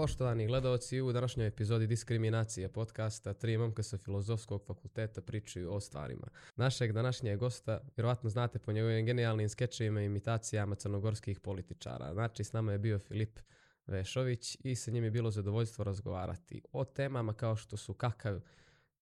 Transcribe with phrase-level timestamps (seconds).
[0.00, 6.26] Poštovani gledalci, u današnjoj epizodi Diskriminacije podcasta tri momka sa filozofskog fakulteta pričaju o stvarima.
[6.56, 12.12] Našeg današnjeg gosta, vjerovatno znate po njegovim genijalnim skečevima i imitacijama crnogorskih političara.
[12.12, 13.38] Znači, s nama je bio Filip
[13.86, 18.40] Vešović i sa njim je bilo zadovoljstvo razgovarati o temama kao što su kakav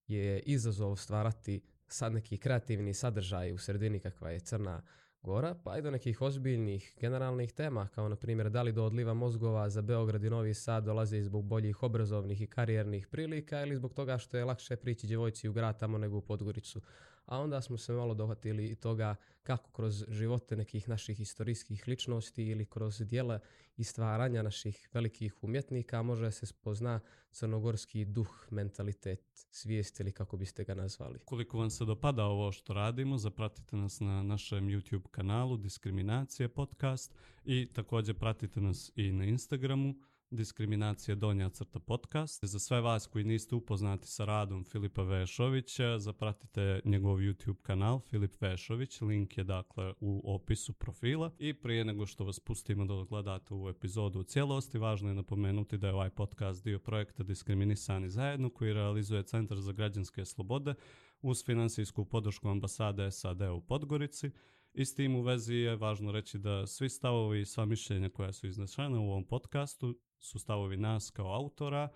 [0.06, 4.83] je izazov stvarati sad neki kreativni sadržaj u sredini kakva je Crna
[5.22, 9.14] Gora, pa i do nekih ozbiljnih generalnih tema, kao na primjer da li do odliva
[9.14, 13.94] mozgova za Beograd i Novi Sad dolaze zbog boljih obrazovnih i karijernih prilika ili zbog
[13.94, 16.80] toga što je lakše prići djevojci u grad tamo nego u Podgoricu.
[17.28, 22.45] A onda smo se malo dohvatili i toga kako kroz živote nekih naših istorijskih ličnosti
[22.45, 23.41] ili kroz dijela
[23.77, 27.00] i stvaranja naših velikih umjetnika može se spozna
[27.30, 31.19] crnogorski duh, mentalitet, svijest ili kako biste ga nazvali.
[31.24, 37.14] Koliko vam se dopada ovo što radimo, zapratite nas na našem YouTube kanalu Diskriminacije podcast
[37.44, 39.94] i također pratite nas i na Instagramu
[40.31, 42.45] Diskriminacija donja crta podcast.
[42.45, 48.41] Za sve vas koji niste upoznati sa radom Filipa Vešovića, zapratite njegov YouTube kanal Filip
[48.41, 51.31] Vešović, link je dakle u opisu profila.
[51.39, 55.79] I prije nego što vas pustimo da gledate ovu epizodu u cijelosti, važno je napomenuti
[55.79, 60.75] da je ovaj podcast dio projekta Diskriminisani zajedno koji realizuje Centar za građanske slobode
[61.23, 64.31] uz finansijsku podršku ambasade SAD u Podgorici.
[64.79, 68.33] I s tim u vezi je važno reći da svi stavovi i sva mišljenja koja
[68.33, 71.89] su iznešena u ovom podcastu su stavovi nas kao autora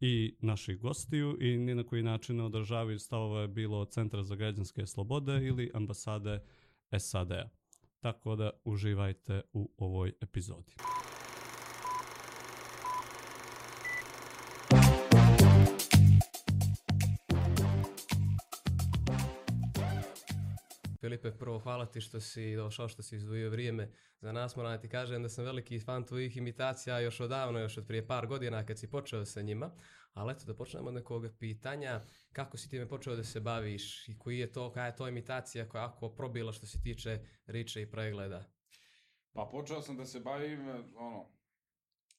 [0.00, 4.86] i naših gostiju i ni na koji način ne održavaju stavove bilo Centra za građanske
[4.86, 6.40] slobode ili ambasade
[6.98, 7.48] SAD-a.
[8.00, 10.74] Tako da uživajte u ovoj epizodi.
[21.04, 24.56] Filipe, prvo hvala ti što si došao, što si izdvojio vrijeme za nas.
[24.56, 28.06] Moram da ti kažem da sam veliki fan tvojih imitacija još odavno, još od prije
[28.06, 29.70] par godina kad si počeo sa njima.
[30.12, 32.00] Ali eto, da počnemo od nekog pitanja.
[32.32, 35.68] Kako si time počeo da se baviš i koji je to, koja je to imitacija
[35.68, 38.44] koja ako probila što se tiče riče i pregleda?
[39.32, 41.28] Pa počeo sam da se bavim, ono,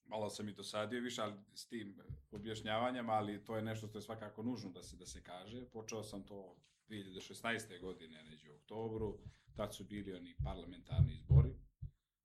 [0.06, 2.02] malo sam i dosadio više ali s tim
[2.32, 5.66] objašnjavanjem, ali to je nešto što je svakako nužno da se da se kaže.
[5.70, 6.56] Počeo sam to
[6.90, 7.82] 2016.
[7.82, 9.20] godine, neđe u oktobru,
[9.56, 11.56] tad su bili oni parlamentarni izbori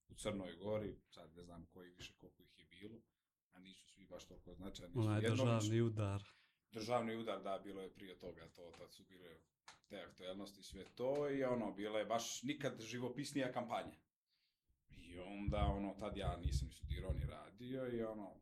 [0.08, 3.00] u Crnoj Gori, sad ne znam koji više koliko ih je bilo,
[3.52, 4.92] a nisu svi baš toliko značajni.
[4.96, 6.22] Onaj državni udar.
[6.72, 9.36] Državni udar, da, bilo je prije toga, to, tad su bile
[9.88, 13.98] te aktualnosti, sve to i ono, bila je baš nikad živopisnija kampanja.
[14.90, 18.40] I onda, ono, tad ja nisam ni studirao ni radio i ono,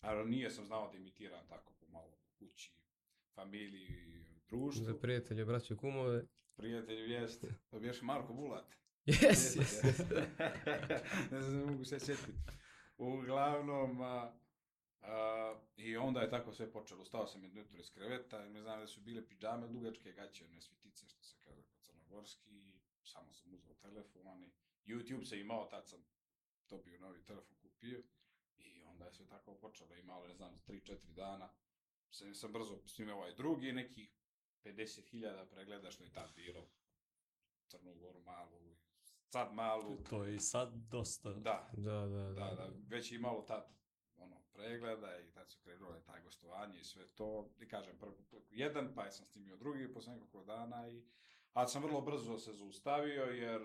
[0.00, 2.74] ali nije sam znao da imitiram tako pomalo u kući,
[3.34, 4.24] familiji,
[4.56, 4.84] društvu.
[4.84, 6.24] Za prijatelje, braću, kumove.
[6.56, 7.44] Prijatelju, jest.
[7.70, 8.74] To bi još Marko Bulat.
[9.06, 9.98] Yes, yes, yes.
[11.32, 12.32] ne znam, ne mogu se sjetiti.
[12.96, 14.32] Uglavnom, a,
[15.00, 17.02] a, i onda je tako sve počelo.
[17.02, 20.60] Ustao sam jedno jutro iz kreveta ne znam da su bile pidžame, dugačke gaće, one
[20.60, 22.80] svitice, što se kaže po crnogorski.
[23.02, 24.52] Samo sam uzao telefon i
[24.92, 26.04] YouTube se imao, tad sam
[26.68, 28.02] dobio novi telefon, kupio.
[28.56, 29.94] I onda je sve tako počelo.
[29.94, 31.48] Imalo, ne znam, 3-4 dana.
[32.10, 34.10] Sam, sam brzo snimio ovaj drugi, nekih
[34.64, 36.66] 50.000 pregleda, što je tad bilo.
[37.66, 38.76] Crnu Goru malu,
[39.34, 39.96] sad malu.
[40.10, 41.32] To je i sad dosta.
[41.32, 42.32] Da, Da, da, da.
[42.32, 43.68] da, da, već je imalo tad
[44.16, 47.50] ono, pregleda i tad su krenule taj gostovanje i sve to.
[47.60, 48.16] I kažem, prvo
[48.50, 51.02] jedan, pa sam snimio drugi posle nekoliko dana i
[51.52, 53.60] ali sam vrlo brzo se zaustavio jer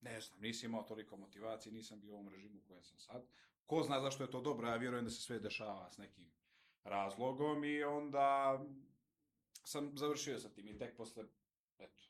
[0.00, 3.26] ne znam, nisam imao toliko motivacije, nisam bio u ovom režimu u kojem sam sad.
[3.66, 6.32] Ko zna zašto je to dobro, ja vjerujem da se sve dešava s nekim
[6.84, 8.58] razlogom i onda
[9.66, 11.24] sam završio sa tim i tek posle,
[11.78, 12.02] eto,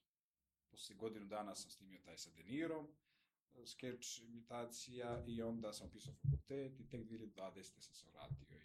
[0.70, 2.88] posle godinu dana sam snimio taj sa Denirom,
[3.66, 7.62] skeč imitacija i onda sam upisao fakultet i tek 2020.
[7.62, 8.58] sam se vratio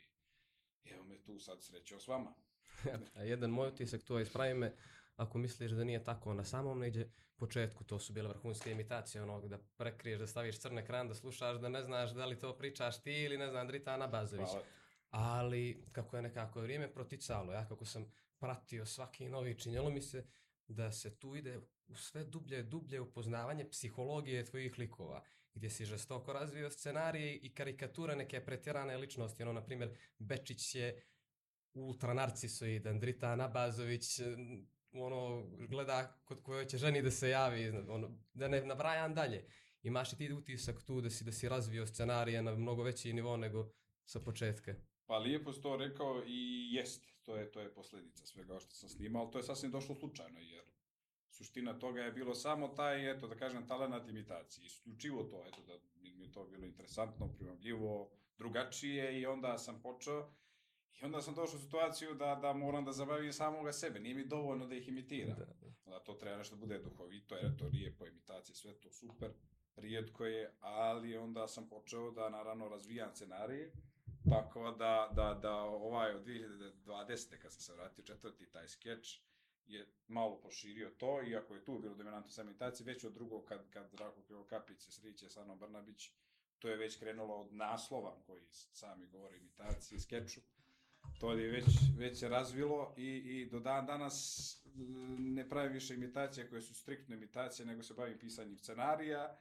[0.83, 2.33] i evo me tu sad srećao s vama.
[3.15, 4.75] A jedan moj utisak to je, ispravi me,
[5.15, 7.05] ako misliš da nije tako na samom neđe
[7.35, 11.57] početku, to su bile vrhunske imitacije, ono da prekriješ, da staviš crn ekran, da slušaš,
[11.57, 14.49] da ne znaš da li to pričaš ti ili ne znam, Dritana Bazović.
[14.49, 14.65] Hvala.
[15.09, 18.11] Ali kako je nekako vrijeme proticalo, ja kako sam
[18.41, 20.25] pratio svaki novi činjelo mi se
[20.67, 25.23] da se tu ide u sve dublje dublje upoznavanje psihologije tvojih likova,
[25.53, 31.03] gdje si žestoko razvio scenarije i karikature neke pretjerane ličnosti, ono, na primjer, Bečić je
[31.73, 34.19] ultranarcisoidan, Drita Nabazović,
[34.91, 39.45] ono, gleda kod koje će ženi da se javi, ono, da ne nabrajam dalje.
[39.83, 43.37] Imaš i ti utisak tu da si, da si razvio scenarije na mnogo veći nivo
[43.37, 43.71] nego
[44.05, 44.75] sa početka.
[45.11, 48.89] Pa lijepo si to rekao i jest, to je, to je posljedica svega što sam
[48.89, 50.63] snimao, ali to je sasvim došlo slučajno, jer
[51.29, 54.65] suština toga je bilo samo taj, eto, da kažem, talenat imitacije.
[54.65, 60.33] Isključivo to, eto, da mi je to bilo interesantno, primamljivo, drugačije i onda sam počeo
[61.01, 64.25] i onda sam došao u situaciju da, da moram da zabavim samoga sebe, nije mi
[64.25, 65.37] dovoljno da ih imitiram.
[65.37, 65.91] Da.
[65.91, 69.31] Da to treba nešto da bude duhovito, jer to nije po imitaciji, sve to super,
[69.75, 73.71] rijetko je, ali onda sam počeo da naravno razvijam scenarije,
[74.29, 77.37] tako da, da, da ovaj od 2020.
[77.41, 79.21] kad sam se vratio četvrti taj skeč,
[79.67, 83.69] je malo proširio to, iako je tu bilo dominantno sa imitacije, već od drugog kad,
[83.69, 86.11] kad Rako Krivokapić se sriće sa Anom Brnabić,
[86.59, 90.41] to je već krenulo od naslova koji sami govore imitaciji, skeču,
[91.19, 91.65] to je već,
[91.97, 97.15] već razvilo i, i do dan danas mm, ne pravim više imitacije koje su striktno
[97.15, 99.39] imitacije, nego se bavim pisanjem scenarija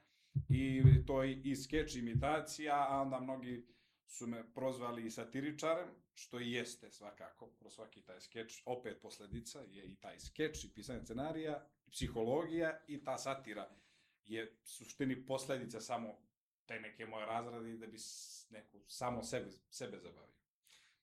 [0.49, 3.67] i to je i skeč imitacija, a onda mnogi
[4.11, 9.59] su me prozvali i satiričarem, što i jeste svakako, kroz svaki taj skeč, opet posledica
[9.69, 13.69] je i taj skeč i pisanje scenarija, psihologija i ta satira
[14.25, 16.17] je suštini posledica samo
[16.65, 17.97] te neke moje razrade da bi
[18.49, 20.31] neku samo sebe, sebe zabavio.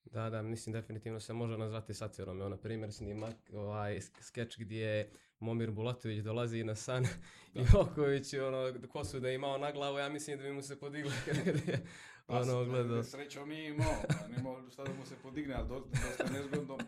[0.05, 2.41] Da, da, mislim definitivno se može nazvati satirom.
[2.41, 7.03] Evo, na primjer, snimak, ovaj sk- skeč gdje Momir Bulatović dolazi na san
[7.55, 7.61] Da.
[7.61, 10.81] i Oković, ono, kosu da je imao na glavu, ja mislim da bi mu se
[10.81, 11.13] podiglo
[12.29, 13.03] je ono, gledao.
[13.03, 16.79] Srećom nije imao, pa nije imao šta da mu se podigne, ali dosta, dosta nezgodno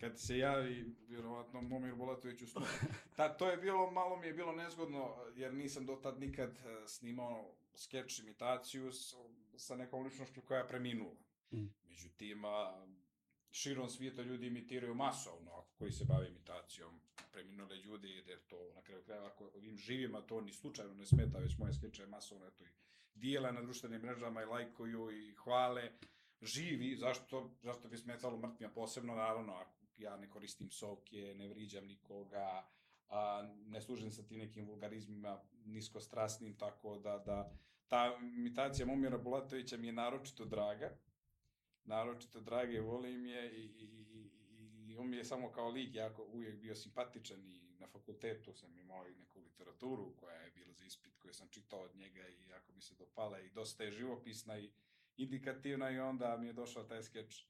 [0.00, 2.62] kad se javi, vjerovatno, Momir Bulatović u snu.
[3.16, 6.86] Ta, to je bilo, malo mi je bilo nezgodno, jer nisam do tad nikad eh,
[6.86, 9.14] snimao skeč imitaciju s,
[9.56, 11.16] sa nekom ličnošću koja je preminula.
[11.52, 11.66] Mm.
[11.88, 12.86] Međutim, a,
[13.50, 17.00] širom svijeta ljudi imitiraju masovno, ako koji se bave imitacijom
[17.32, 21.38] preminule ljudi, jer to na kraju krajeva, ako im živima to ni slučajno ne smeta,
[21.38, 22.68] već moje skeče masovno, eto i
[23.20, 25.92] dijela na društvenim mrežama i lajkuju i hvale,
[26.42, 28.72] živi, zašto, zašto bi smetalo mrtvima?
[28.72, 32.68] Posebno, naravno, ako ja ne koristim psovke, ne vriđam nikoga,
[33.08, 37.52] a, ne služim sa tim nekim vulgarizmima niskostrasnim, tako da, da
[37.88, 40.96] ta imitacija Momira Bulatovića mi je naročito draga,
[41.84, 44.30] naročito drage, volim je i, i,
[44.88, 48.78] i on mi je samo kao lik jako uvijek bio simpatičan i na fakultetu sam
[48.78, 52.48] imao i neku literaturu koja je bila za ispit koju sam čitao od njega i
[52.48, 54.70] jako mi se dopala i dosta je živopisna i
[55.16, 57.44] indikativna i onda mi je došao taj skeč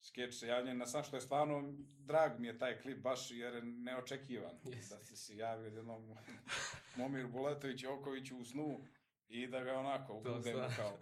[0.00, 3.54] skeč se javljen na sam što je stvarno drag mi je taj klip baš jer
[3.54, 4.90] je neočekivan Yes.
[4.90, 6.16] da se se javio jednom
[6.96, 8.84] Momir Bulatović Joković u snu
[9.28, 10.68] i da ga onako stvarno.
[10.76, 10.98] kao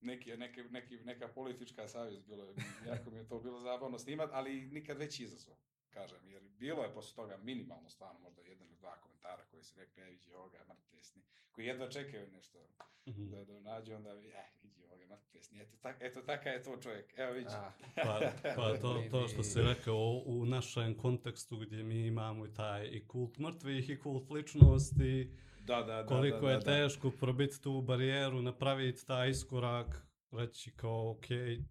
[0.00, 2.54] neki, neki, neki, neka politička savjest, bilo je,
[2.86, 5.56] jako mi je to bilo zabavno snimat, ali nikad veći izazov,
[5.90, 9.80] kažem, jer bilo je posle toga minimalno stvarno, možda jedan ili dva komentara koji se
[9.80, 11.22] rekli, e, vidi ovoga, mrtvesni,
[11.54, 12.58] koji jedva čekaju nešto
[13.06, 13.30] Mhm.
[13.30, 14.14] da, da nađu, onda, e,
[14.62, 17.50] vidi ovoga, mrtvesni, eto, tak, eto taka je to čovjek, evo vidi.
[17.96, 18.20] Pa,
[18.56, 22.86] pa to, to što si rekao u, u našem kontekstu gdje mi imamo i taj
[22.86, 25.30] i kult mrtvih i kult ličnosti,
[25.60, 26.06] Da, da, da.
[26.06, 31.24] koliko da, je da, teško probiti tu barijeru, napraviti taj iskorak, reći kao ok,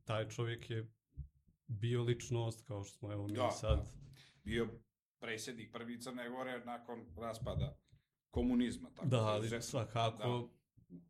[0.03, 0.87] taj čovjek je
[1.67, 3.77] bio ličnost kao što smo evo mi Da, sad.
[3.77, 3.85] da.
[4.43, 4.67] Bio
[5.19, 7.77] predsjednik prvi Crne Gore nakon raspada
[8.33, 8.89] komunizma.
[8.89, 10.49] Tako Da, ali izuzetno- svakako,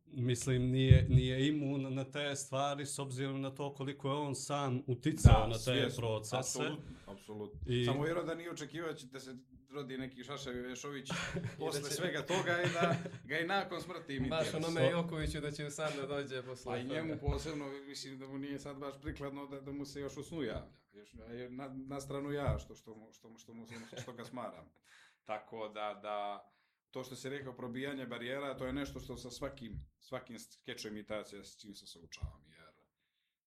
[0.06, 4.82] mislim, nije, nije imun na te stvari s obzirom na to koliko je on sam
[4.86, 6.36] uticao na te svjesno, procese.
[6.38, 7.60] Apsolutno, apsolutno.
[7.66, 9.36] I- Samo vjerujem da nije očekivao će da se
[9.70, 11.08] rodi neki Šaševi Vešović
[11.58, 12.96] posle svega toga i da
[13.28, 14.36] ga i nakon smrti imitira.
[14.36, 18.26] baš onome Jokoviću da će sam da dođe posle Pa i njemu posebno, mislim da
[18.26, 20.72] mu nije sad baš prikladno da, da mu se još u snu javlja.
[20.92, 21.08] Još,
[21.50, 24.64] na, na stranu ja, što, što, što, mu- što, mu, što ga smaram.
[25.24, 26.50] Tako da, da,
[26.94, 31.44] to što se rekao probijanje barijera, to je nešto što sa svakim, svakim skečom imitacija
[31.44, 32.72] s čim se saučavam, jer,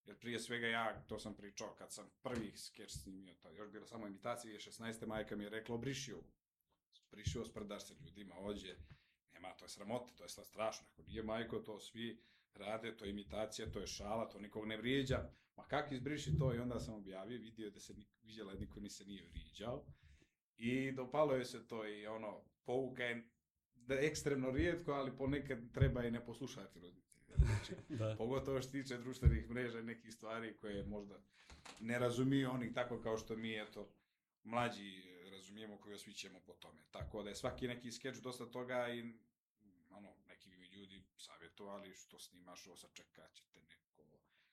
[0.05, 3.85] jer prije svega ja, to sam pričao kad sam prvi skeč snimio, to još bila
[3.85, 5.07] samo imitacija, je 16.
[5.07, 6.31] majka mi je rekla, obriši ovo.
[7.11, 8.75] Briši ovo, sprdaš se ljudima, ođe,
[9.33, 12.21] nema, to je sramota, to je strašno, ako nije majko, to svi
[12.53, 16.53] rade, to je imitacija, to je šala, to nikog ne vrijeđa, ma kak izbriši to
[16.55, 19.85] i onda sam objavio, vidio da se vidjela niko ni se nije vrijeđao
[20.57, 23.36] i dopalo je se to i ono, pouka je
[23.95, 27.07] ekstremno rijetko, ali ponekad treba i ne poslušati roditelje.
[27.45, 28.15] Znači, Da.
[28.17, 31.19] pogotovo što tiče društvenih mreža i nekih stvari koje možda
[31.79, 33.89] ne razumiju oni tako kao što mi, eto,
[34.43, 36.81] mlađi razumijemo koji osvićemo po tome.
[36.91, 39.13] Tako da je svaki neki skeč dosta toga i
[39.89, 44.03] ono, neki bi mi ljudi savjetovali što snimaš ovo, sačekat ćete neko,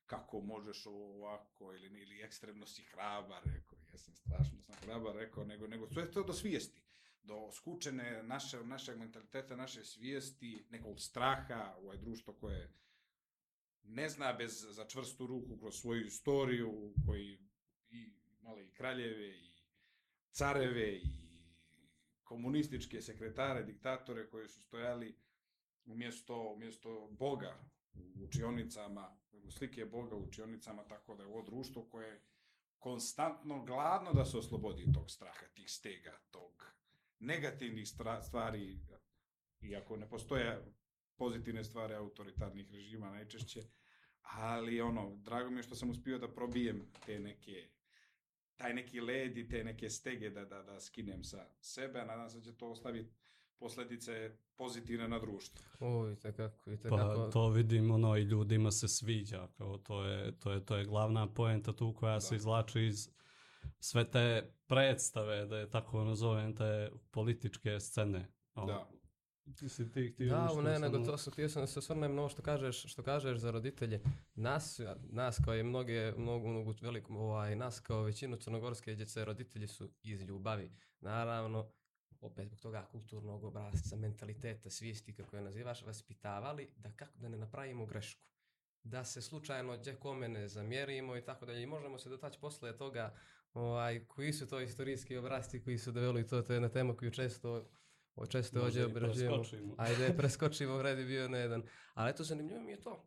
[0.07, 5.45] kako možeš ovo ovako, ili, ili ekstremno si hrabar, rekao, jesam strašno sam hrabar, rekao,
[5.45, 6.83] nego, nego sve to do svijesti,
[7.25, 12.73] do skučene naše, našeg mentaliteta, naše svijesti, nekog straha, ovo je društvo koje
[13.83, 17.39] ne zna bez za čvrstu ruku kroz svoju istoriju, koji
[17.91, 19.53] i male i kraljeve i
[20.31, 21.25] careve i
[22.25, 25.17] komunističke sekretare, diktatore koji su stojali
[25.85, 27.59] umjesto, umjesto Boga
[27.95, 29.17] u učionicama,
[29.51, 32.23] slike Boga u učionicama, tako da je ovo društvo koje je
[32.79, 36.75] konstantno gladno da se oslobodi tog straha, tih stega, tog
[37.19, 38.81] negativnih stra- stvari,
[39.61, 40.65] iako ne postoje
[41.17, 43.63] pozitivne stvari autoritarnih režima najčešće,
[44.23, 47.69] ali ono, drago mi je što sam uspio da probijem te neke
[48.57, 52.31] taj neki led i te neke stege da, da, da skinem sa sebe, a nadam
[52.31, 53.11] se da će to ostaviti
[53.59, 55.65] posledice pozitivne na društvo.
[55.81, 57.25] O, i tekako, i tekako.
[57.25, 60.85] Pa to vidim, ono, i ljudima se sviđa, kao to je, to je, to je
[60.85, 62.21] glavna poenta tu koja da.
[62.21, 63.09] se izlači iz
[63.79, 68.29] sve te predstave, da je tako nazovem, te političke scene.
[68.55, 68.91] O, da.
[69.57, 72.15] Ti si ti htio Da, nešto ne, nego to sam htio sam da se osvrnem
[72.15, 74.01] na ovo što kažeš, što kažeš za roditelje.
[74.35, 74.81] Nas,
[75.11, 79.91] nas kao i mnoge, mnogo, mnogo velikom, ovaj, nas kao većinu crnogorske djece, roditelji su
[80.03, 80.71] iz ljubavi.
[81.01, 81.71] Naravno,
[82.21, 87.37] opet zbog toga kulturnog obrazca, mentaliteta, svijesti, kako je nazivaš, vaspitavali da kako da ne
[87.37, 88.25] napravimo grešku.
[88.83, 91.63] Da se slučajno gdje kome ne zamjerimo i tako dalje.
[91.63, 93.15] I možemo se dotaći posle toga
[93.55, 97.11] ovaj, koji su to istorijski obrazci koji su doveli to, to je jedna tema koju
[97.11, 97.69] često
[98.17, 99.45] o često ovdje obrađujemo.
[99.79, 101.63] Ajde, preskočimo, red je bio na jedan.
[101.95, 103.07] Ali eto, zanimljivo mi je to.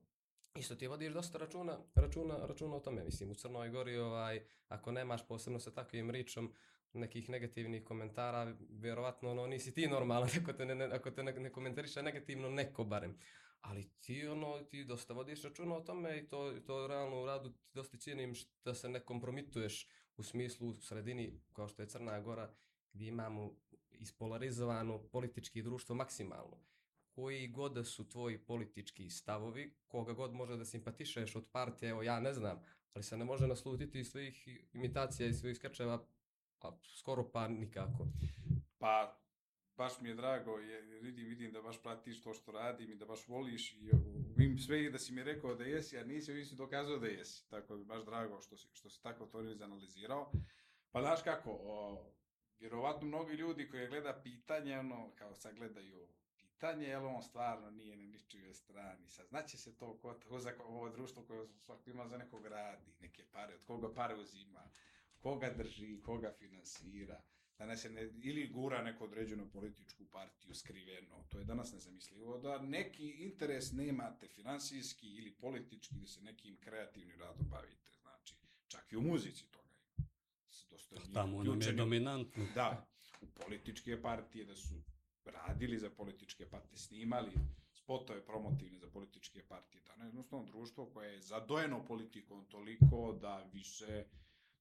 [0.56, 3.04] Isto ti vodiš dosta računa, računa, računa o tome.
[3.04, 6.54] Mislim, u Crnoj Gori, ovaj, ako nemaš posebno sa takvim ričom
[6.94, 11.32] nekih negativnih komentara, vjerovatno ono, nisi ti normalan ako te ne, ne, ako te ne,
[11.32, 13.18] ne komentariše negativno neko barem.
[13.62, 17.50] Ali ti ono, ti dosta vodiš računa o tome i to, to realno u radu
[17.50, 18.34] ti dosta cijenim
[18.66, 19.88] da se ne kompromituješ
[20.18, 22.50] u smislu u sredini kao što je Crna Gora
[22.94, 23.52] gdje imamo
[23.92, 26.58] ispolarizovano politički društvo maksimalno.
[27.10, 32.04] Koji god da su tvoji politički stavovi, koga god može da simpatišeš od partije, evo
[32.04, 32.62] ja ne znam,
[32.94, 36.06] ali se ne može naslutiti iz svojih imitacija i svojih skečeva,
[36.60, 38.08] pa skoro pa nikako.
[38.78, 39.20] Pa,
[39.78, 43.06] baš mi je drago, jer vidim, vidim da baš pratiš to što radim i da
[43.06, 43.92] baš voliš i
[44.44, 47.50] im sve da si mi rekao da jesi, a nisi, ovim si dokazao da jesi.
[47.50, 50.32] Tako da je baš drago što si, što si tako to izanalizirao.
[50.92, 52.06] Pa znaš kako, o,
[52.60, 56.08] vjerovatno mnogi ljudi koji gleda pitanje, ono, kao sad gledaju
[56.38, 59.08] pitanje, jel on stvarno nije na ničijoj strani.
[59.08, 62.94] Sad, znaće se to ko, ko za ovo društvo koje svako ima za nekog radi,
[63.00, 64.70] neke pare, od koga pare uzima,
[65.20, 67.22] koga drži, koga finansira.
[67.58, 72.62] Danas je ne, ili gura neku određenu političku partiju skriveno, to je danas nezamislivo, da
[72.62, 78.36] neki interes nemate finansijski ili politički, da se nekim kreativnim radom bavite, znači,
[78.68, 80.08] čak i u muzici toga ima.
[80.70, 82.48] Dosta njih Tamo nam je dominantno.
[82.56, 82.88] Da,
[83.22, 84.84] u političke partije, da su
[85.26, 87.32] radili za političke partije, snimali
[87.74, 89.82] spotove promotivne za političke partije.
[89.84, 94.06] Da, jednostavno društvo koje je zadojeno politikom toliko da više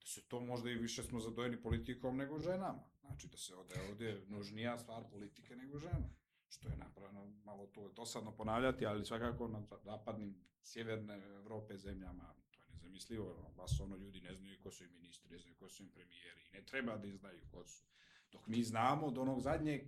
[0.07, 2.85] da se to možda i više smo zadojeni politikom nego ženama.
[3.01, 6.09] Znači da se ovde, ovde nužnija stvar politike nego žena.
[6.49, 12.35] Što je napravljeno, malo to je dosadno ponavljati, ali svakako na zapadnim, sjeverne Evrope zemljama
[12.51, 13.53] to je nezamislivo.
[13.57, 16.41] Vas ono ljudi ne znaju ko su im ministri, ne znaju ko su im premijeri
[16.49, 17.85] i ne treba da znaju ko su.
[18.33, 19.83] Dok mi znamo od onog zadnjeg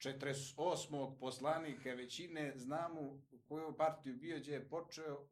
[0.00, 1.18] 48.
[1.20, 5.26] poslanika većine znamo u koju partiju bio, gdje je počeo,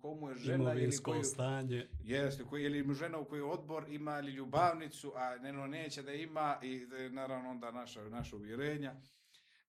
[0.00, 1.24] komu je žena ili koju...
[1.24, 1.88] stanje.
[2.00, 6.12] Jeste, koji, ili mu žena u koju odbor ima ili ljubavnicu, a neno neće da
[6.12, 8.94] ima i je naravno onda naša, naša uvjerenja.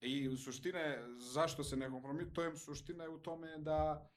[0.02, 1.00] I u suštine,
[1.34, 4.12] zašto se ne kompromitujem, suština je u tome da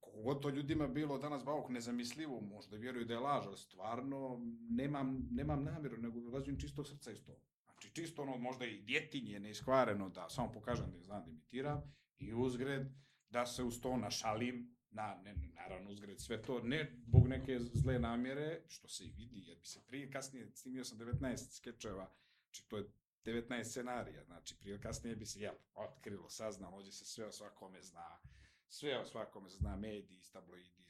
[0.00, 4.40] koliko god to ljudima bilo danas bauk nezamislivo, možda vjeruju da je laž, ali stvarno
[4.70, 7.40] nemam, nemam namjeru, nego ulazim čistog srca iz toga.
[7.80, 11.82] Znači čisto ono možda i djetinje neiskvareno da samo pokažem da znam da imitiram
[12.18, 12.86] i uzgred
[13.28, 17.98] da se uz to našalim, na, ne, naravno uzgred sve to, ne zbog neke zle
[17.98, 22.10] namjere, što se i vidi, jer bi se prije kasnije, snimio sam 19 skečeva,
[22.44, 22.84] znači to je
[23.24, 27.82] 19 scenarija, znači prije kasnije bi se ja otkrilo, saznalo, ovdje se sve o svakome
[27.82, 28.20] zna,
[28.68, 30.86] sve o svakome zna, mediji, tabloidi,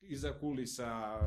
[0.00, 1.20] iza kulisa,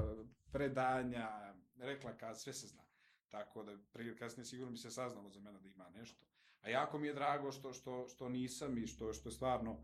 [0.52, 2.91] predanja, reklaka, sve se zna.
[3.32, 6.26] Tako da prije ili kasnije sigurno bi se saznalo za mene da ima nešto.
[6.62, 9.84] A jako mi je drago što, što, što nisam i što, što stvarno,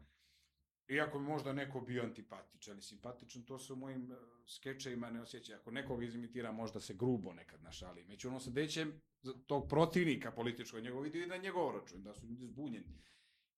[0.87, 5.21] iako mi možda neko bio antipatičan ili simpatičan, to se u mojim uh, skečevima ne
[5.21, 5.55] osjeća.
[5.55, 8.03] Ako nekog izimitira, možda se grubo nekad našali.
[8.03, 9.01] Među ono se dećem
[9.47, 13.01] tog protivnika političkog, njegov vidio i na njegov račun, da su ljudi zbunjeni.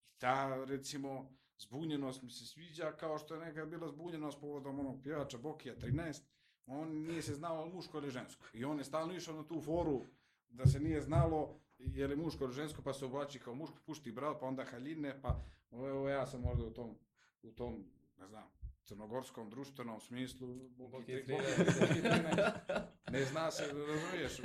[0.08, 5.04] I ta, recimo, zbunjenost mi se sviđa kao što je nekad bila zbunjenost povodom onog
[5.04, 6.22] pjevača Bokija 13,
[6.70, 8.46] on nije se znao muško ili žensko.
[8.54, 10.06] I on je stalno išao na tu foru
[10.50, 14.12] da se nije znalo je li muško ili žensko, pa se oblači kao muško, pušti
[14.12, 15.40] bral, pa onda haljine, pa
[15.72, 16.98] ovo ja sam možda u tom,
[17.44, 17.86] u tom,
[18.18, 18.44] ne znam,
[18.84, 21.80] crnogorskom društvenom smislu, Boki Boki tri- 13.
[21.80, 22.82] Boki 13.
[23.12, 24.40] ne zna se, razumiješ,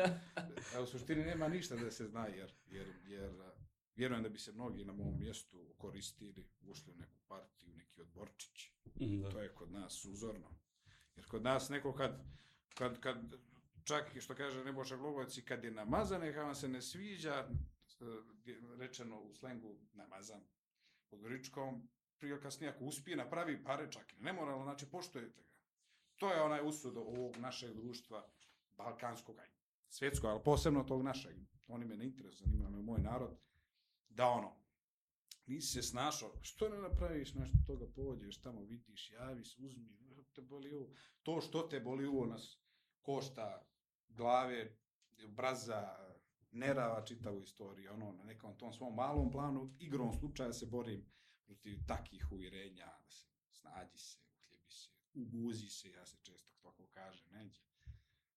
[0.76, 3.30] a u suštini nema ništa da se zna, jer, jer, jer
[3.96, 8.70] vjerujem da bi se mnogi na mom mjestu koristili, ušli u neku partiju, neki odborčić.
[9.00, 9.30] Mm, Da.
[9.30, 10.46] To je kod nas uzorno.
[11.16, 12.22] Jer kod nas neko kad,
[12.74, 13.16] kad, kad
[13.84, 17.34] čak i što kaže Nebojša Glogovac, i kad je namazan, neka vam se ne sviđa,
[17.34, 20.40] e, rečeno u slengu namazan,
[21.10, 25.48] pod Goričkom, prije kasnije ako uspije napravi pare čak i nemoralno, znači poštujete ga.
[26.16, 28.28] To je onaj usud ovog našeg društva,
[28.76, 29.36] balkanskog,
[29.88, 31.36] svjetskog, ali posebno tog našeg.
[31.66, 33.36] Oni me ne interesuju, zanima me moj narod,
[34.08, 34.56] da ono,
[35.46, 39.88] nisi se snašao, što ne napraviš nešto toga, pođeš tamo, vidiš, javi se, uzmi,
[40.34, 40.90] te boli ovo.
[41.22, 42.58] To što te boli ovo nas
[43.02, 43.66] košta
[44.08, 44.76] glave,
[45.28, 45.96] braza,
[46.50, 51.06] nerava čitavu istoriju, ono, na nekom tom svom malom planu, igrom slučaja se borim
[51.44, 56.86] protiv takih uvjerenja, da se snađi se, uhljebi se, uguzi se, ja se često tako
[56.86, 57.60] kaže, neđe.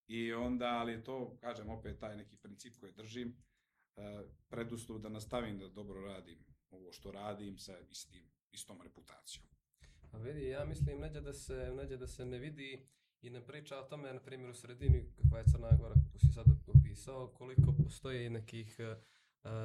[0.07, 3.37] I onda, ali to, kažem, opet taj neki princip koji držim,
[3.95, 9.56] e, preduslov da nastavim da dobro radim ovo što radim sa istim, istom reputacijom.
[10.17, 12.88] A vidi, ja mislim neđe da se, neđe da se ne vidi
[13.21, 16.27] i ne priča o tome, na primjer, u sredini, kakva je Crna Gora, kako si
[16.33, 18.97] sad opisao, koliko postoji nekih uh,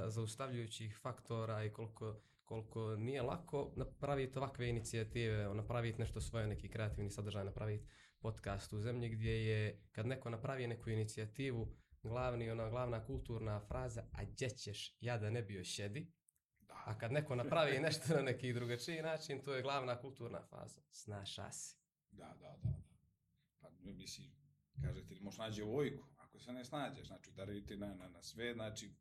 [0.08, 7.10] zaustavljajućih faktora i koliko, koliko nije lako napraviti ovakve inicijative, napraviti nešto svoje, neki kreativni
[7.10, 7.86] sadržaj, napraviti
[8.18, 14.02] podcast u zemlji gdje je, kad neko napravi neku inicijativu, glavni, ona glavna kulturna fraza,
[14.12, 16.12] a gdje ćeš, ja da ne bio šedi,
[16.84, 20.80] a kad neko napravi nešto na neki drugačiji način, to je glavna kulturna faza.
[20.90, 21.76] Snaša si.
[22.10, 22.70] da, da, da.
[22.70, 22.82] da.
[23.60, 24.30] Pa, mislim,
[24.82, 28.94] kažete, možeš nađe vojku, ako se ne snađeš, znači udariti na, na, na sve, znači,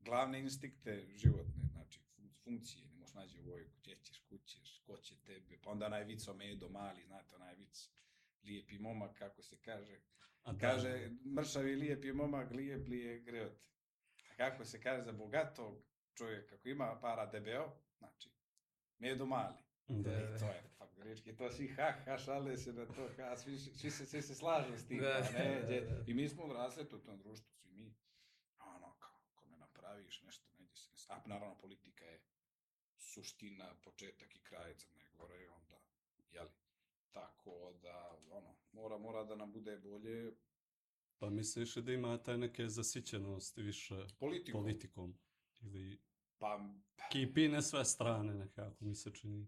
[0.00, 5.16] glavne instinkte životne, znači, fun- funkcije, ne možeš nađe vojku, gdje ćeš, kućeš, ko će
[5.20, 7.90] tebe, pa onda onaj vic o medo mali, znate, onaj vic,
[8.42, 10.00] lijepi momak, kako se kaže,
[10.44, 13.58] A da, Kaže, mršavi lijepi momak, lijep li je greot.
[14.30, 15.82] A kako se kaže za bogatog
[16.14, 18.30] čovjeka koji ima para debeo, znači,
[18.98, 19.54] medo mali.
[19.88, 20.10] Da.
[20.10, 20.62] I to je,
[20.96, 24.34] grečki, to svi ha, ha, šale se na to, ha, svi, svi, se, svi se
[24.34, 26.04] slažu s tim, Da, da, ne, da, da.
[26.06, 27.94] i mi smo odrasli u tom društvu, svi mi,
[28.58, 32.20] ono, kao, ako ne napraviš nešto, neđe se, ne- a naravno politika je
[32.96, 35.80] suština, početak i kraj Crne Gore, onda,
[36.30, 36.50] jeli,
[37.12, 40.32] tako da, ono, mora, mora da nam bude bolje
[41.18, 44.62] Pa misliš da ima taj neke zasićenost više politikom.
[44.62, 45.18] politikom?
[45.60, 46.00] Ili
[46.44, 46.60] Pa,
[47.12, 49.46] kipi na sve strane nekako mi se čini.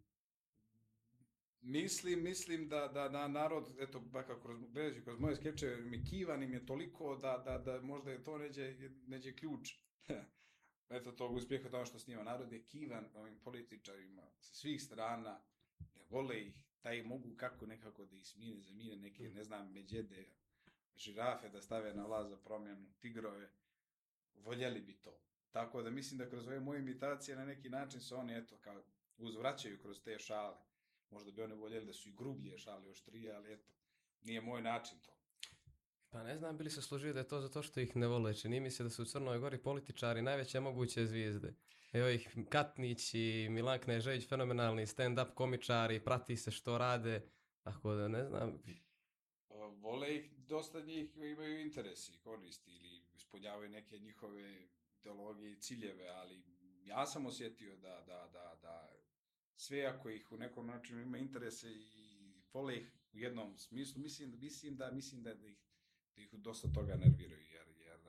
[1.60, 6.04] Mislim, mislim da, da, da narod, eto, ba kako kroz, gledajući kroz moje skeče, mi
[6.04, 9.74] kivan im je toliko da, da, da možda je to neđe, neđe ključ.
[10.96, 12.22] eto, tog uspjeha tamo što snima.
[12.22, 15.40] Narod je kivan ovim političarima sa svih strana,
[15.78, 19.72] ne vole ih, da ih mogu kako nekako da ih smine, zamine neke, ne znam,
[19.72, 20.32] međede,
[20.94, 23.50] žirafe da stave na vlast za promjenu, tigrove,
[24.34, 25.25] voljeli bi to.
[25.56, 28.82] Tako da mislim da kroz ove moje imitacije na neki način se oni, eto, kao
[29.18, 30.56] uzvraćaju kroz te šale.
[31.10, 33.68] Možda bi oni voljeli da su i grublje šale, oštrije, ali eto,
[34.22, 35.12] nije moj način to.
[36.10, 38.34] Pa ne znam bili se složio da je to zato što ih ne vole.
[38.34, 41.54] Čini mi se da su u Crnoj Gori političari najveće moguće zvijezde.
[41.92, 47.28] Evo ih Katnić i Milan Knežević, fenomenalni stand-up komičari, prati se što rade.
[47.62, 48.62] Tako da ne znam,
[49.48, 54.66] O, Vole ih, dosta njih imaju interesi koristi ili ispunjavaju neke njihove
[55.06, 56.42] ideologije i ciljeve, ali
[56.84, 58.92] ja sam osjetio da, da, da, da
[59.56, 64.38] sve ako ih u nekom načinu ima interese i vole ih u jednom smislu, mislim,
[64.40, 65.58] mislim da, mislim da, da ih,
[66.16, 68.00] da ih dosta toga nerviraju, jer, jer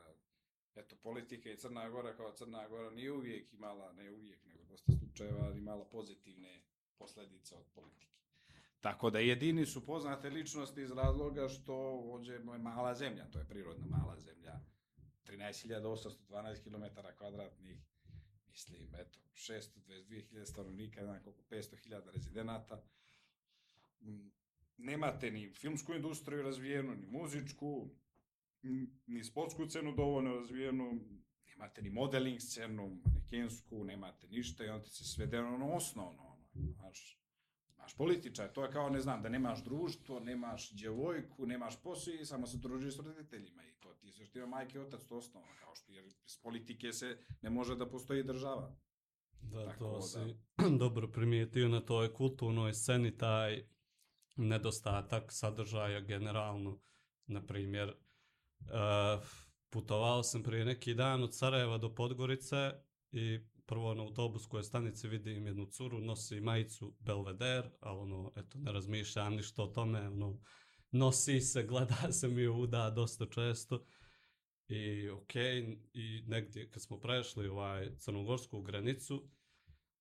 [0.75, 4.91] eto, politika i Crna Gora kao Crna Gora nije uvijek imala, ne uvijek, nego dosta
[4.99, 6.63] slučajeva, imala pozitivne
[6.97, 8.17] posledice od politike.
[8.79, 11.75] Tako da jedini su poznate ličnosti iz razloga što
[12.13, 14.59] ovdje je mala zemlja, to je prirodna mala zemlja,
[15.27, 16.83] 13.812 km
[17.17, 17.79] kvadratnih,
[18.49, 22.83] mislim, eto, 622.000 stanovnika, ne znam koliko, 500.000 rezidenata.
[24.01, 24.31] Mm,
[24.77, 27.89] Nemate ni filmsku industriju razvijenu, ni muzičku,
[29.07, 30.99] ni sportsku scenu dovoljno razvijenu,
[31.47, 36.21] nemate ni modeling scenu, manekensku, nemate ništa i onda ti se svede na ono osnovno,
[36.21, 37.17] ono, znaš,
[37.87, 42.25] Naš političar, to je kao, ne znam, da nemaš društvo, nemaš djevojku, nemaš posao i
[42.25, 45.49] samo se družiš s roditeljima i ti se što ima majke i otac, to osnovno,
[45.59, 48.75] kao što, jer s politike se ne može da postoji država.
[49.41, 50.01] Da, Tako to da.
[50.01, 50.19] si
[50.83, 53.63] dobro primijetio na toj kulturnoj sceni taj
[54.35, 56.79] nedostatak sadržaja generalno.
[57.25, 59.25] Na primjer, uh,
[59.69, 62.71] putovao sam prije neki dan od Sarajeva do Podgorice
[63.11, 68.71] i prvo na autobuskoj stanici vidim jednu curu, nosi majicu Belveder, ali ono, eto, ne
[68.71, 70.39] razmišljam ništa o tome, ono,
[70.91, 73.85] nosi se, gleda se mi uda dosta često.
[74.67, 75.35] I ok,
[75.93, 79.29] i negdje kad smo prešli ovaj crnogorsku granicu,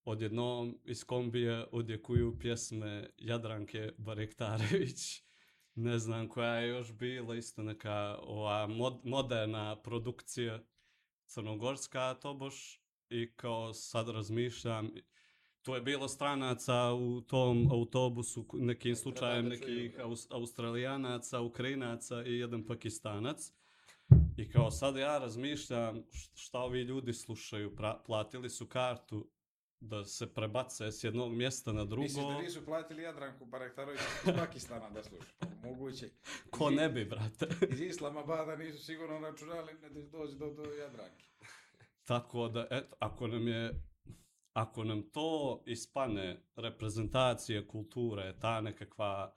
[0.04, 5.22] odjednom iz kombije odjekuju pjesme Jadranke Barektarević,
[5.74, 10.64] ne znam koja je još bila, isto neka ova mod, moderna produkcija
[11.26, 14.90] crnogorska toboš i kao sad razmišljam,
[15.66, 22.66] to je bilo stranaca u tom autobusu, nekim slučajem nekih aus, australijanaca, ukrajinaca i jedan
[22.66, 23.52] pakistanac.
[24.36, 26.02] I kao sad ja razmišljam
[26.34, 29.30] šta ovi ljudi slušaju, pra, platili su kartu
[29.80, 32.02] da se prebace s jednog mjesta na drugo.
[32.02, 35.32] Misliš da nisu platili Jadranku Barektarović iz Pakistana da sluša?
[35.38, 36.10] Pa moguće.
[36.50, 37.48] Ko ne bi, brate.
[37.72, 41.24] Iz Islamabada nisu sigurno računali da dođe do, do Jadranke.
[42.04, 43.80] Tako da, eto, ako nam je,
[44.56, 49.36] ako nam to ispane reprezentacije kulture, ta nekakva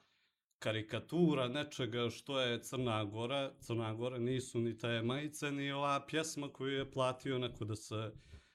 [0.60, 6.54] karikatura nečega što je Crna Gora, Crna Gora nisu ni te majice, ni ova pjesma
[6.54, 8.12] koju je platio neko da se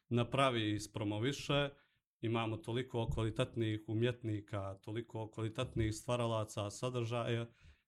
[0.09, 1.68] napravi i ispromoviše.
[2.20, 7.46] Imamo toliko kvalitetnih umjetnika, toliko kvalitetnih stvaralaca sadržaja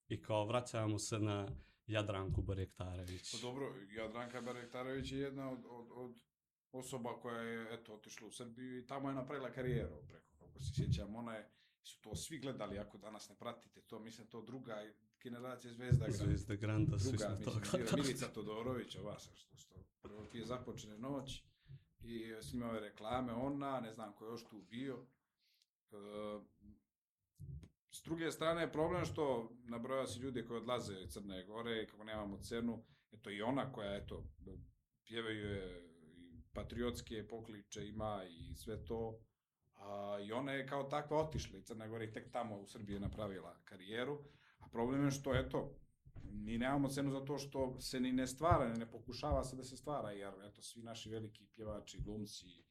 [0.08, 1.48] i kao vraćamo se na
[1.86, 3.32] Jadranku Barektarević.
[3.32, 6.26] Pa dobro, Jadranka Barektarović je jedna od, od, od
[6.78, 10.74] osoba koja je, eto, otišla u Srbiju i tamo je napravila karijeru preko, kako se
[10.74, 11.50] sjećam, ona je,
[11.82, 14.82] su to svi gledali, ako danas ne pratite to, mislim, to druga
[15.22, 16.24] generacija Zvezda Grada.
[16.24, 18.02] Zvezde Granda, svi smo to gledali.
[18.02, 19.74] Milica Todorović, ova sa što, što
[20.32, 21.42] pije započne noć
[22.00, 25.06] i snima ove reklame, ona, ne znam ko je još tu bio.
[25.92, 25.96] E,
[27.90, 32.04] s druge strane je problem što nabrojava se ljude koji odlaze iz Crne Gore kako
[32.04, 34.24] nemamo cenu, eto i ona koja, eto,
[35.04, 35.82] pjevaju je
[36.56, 39.18] patriotske pokliče ima i sve to,
[39.74, 43.00] a, i ona je kao takva otišla iz Crne Gore i tek tamo u Srbiji
[43.00, 44.18] napravila karijeru,
[44.58, 45.76] a problem je što, eto,
[46.22, 49.64] mi nemamo cenu za to što se ni ne stvara, ni ne pokušava se da
[49.64, 52.66] se stvara, jer eto, svi naši veliki pjevači, glumci,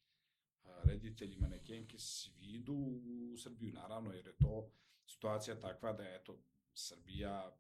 [0.84, 4.70] reditelji, manekenke, svi idu u Srbiju, naravno, jer je to
[5.06, 6.40] situacija takva da je, eto,
[6.74, 7.58] Srbija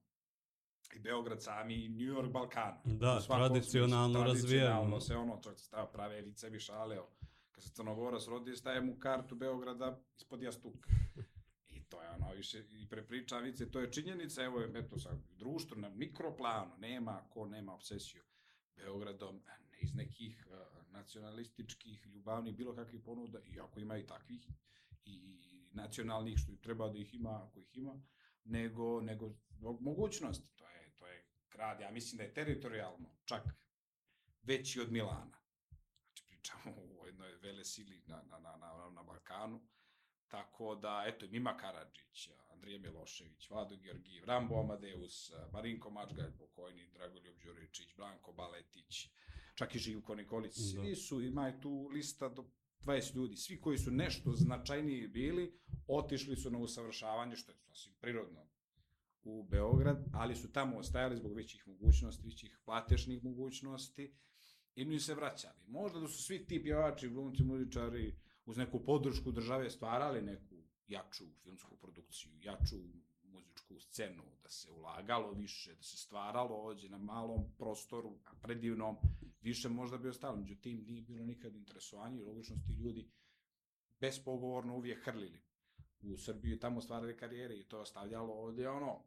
[0.94, 2.82] i Beograd sami i New York Balkana.
[2.84, 4.68] Da, tradicionalno smislu, razvijeno.
[4.68, 7.10] Tradicionalno se ono, se stava prave ili sebi šale, evo,
[7.52, 10.90] kad se Crnogorac rodi, staje mu kartu Beograda ispod jastuka.
[11.76, 15.78] I to je ono, više, i prepriča vice, to je činjenica, evo, eto, sa društvo
[15.78, 18.24] na mikroplanu, nema ko nema obsesiju
[18.76, 19.42] Beogradom,
[19.82, 24.48] iz nekih uh, nacionalističkih, ljubavnih, bilo kakvih ponuda, iako ima i takvih,
[25.06, 25.40] i
[25.72, 28.02] nacionalnih, što treba da ih ima, ako ih ima,
[28.44, 30.55] nego, nego zbog mogućnosti.
[31.56, 33.44] Grad, ja mislim da je teritorijalno čak
[34.44, 35.38] veći od Milana.
[36.06, 39.62] Znači, pričamo o jednoj vele sili na, na, na, na, na Balkanu.
[40.28, 47.36] Tako da, eto, Mima Karadžić, Andrija Milošević, Vlado Georgijev, Rambo Amadeus, Marinko Mačgalj, pokojni, Dragoljub
[47.44, 49.10] Đuričić, Blanko Baletić,
[49.56, 50.96] čak i Živko Nikolić, svi Da.
[50.96, 52.46] su, ima je tu lista do
[52.80, 57.96] 20 ljudi, svi koji su nešto značajniji bili, otišli su na usavršavanje, što je sasvim
[58.02, 58.55] prirodno
[59.26, 64.14] u Beograd, ali su tamo ostajali zbog većih mogućnosti, većih platešnih mogućnosti
[64.76, 65.60] i nisu se vraćali.
[65.68, 70.56] Možda da su svi ti pjevači, glumci, muzičari uz neku podršku države stvarali neku
[70.88, 72.76] jaču filmsku produkciju, jaču
[73.24, 78.98] muzičku scenu, da se ulagalo više, da se stvaralo ovdje na malom prostoru, a predivnom,
[79.42, 80.38] više možda bi ostalo.
[80.38, 83.12] Međutim, nije bilo nikad interesovanje i logično su ti ljudi
[84.00, 85.42] bespogovorno uvijek hrlili
[86.02, 89.04] u Srbiju i tamo stvarali karijere i to je ostavljalo ovdje ono,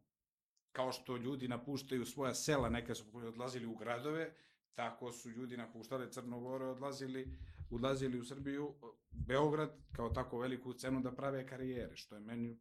[0.79, 4.35] kao što ljudi napuštaju svoja sela, neka su odlazili u gradove,
[4.75, 7.39] tako su ljudi napuštali Crnogore, odlazili,
[7.71, 8.75] odlazili u Srbiju,
[9.11, 12.61] Beograd kao tako veliku cenu da prave karijere, što je meni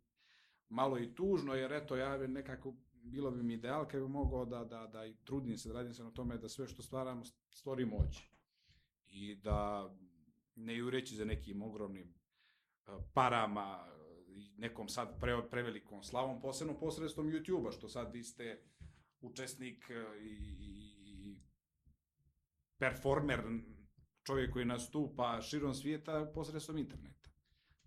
[0.69, 4.45] malo i tužno, jer eto, ja bi nekako, bilo bi mi ideal kad bi mogao
[4.45, 7.23] da, da, da i trudim se, da radim se na tome da sve što stvaramo,
[7.49, 8.32] stvorim moći.
[9.08, 9.89] I da
[10.56, 12.13] ne jureći za nekim ogromnim
[13.13, 13.88] parama,
[14.58, 18.62] nekom sad pre, prevelikom slavom, posebno posredstvom YouTube-a, što sad vi ste
[19.21, 21.38] učesnik eh, i, i
[22.78, 23.41] performer,
[24.23, 27.30] čovjek koji nastupa širom svijeta posredstvom interneta.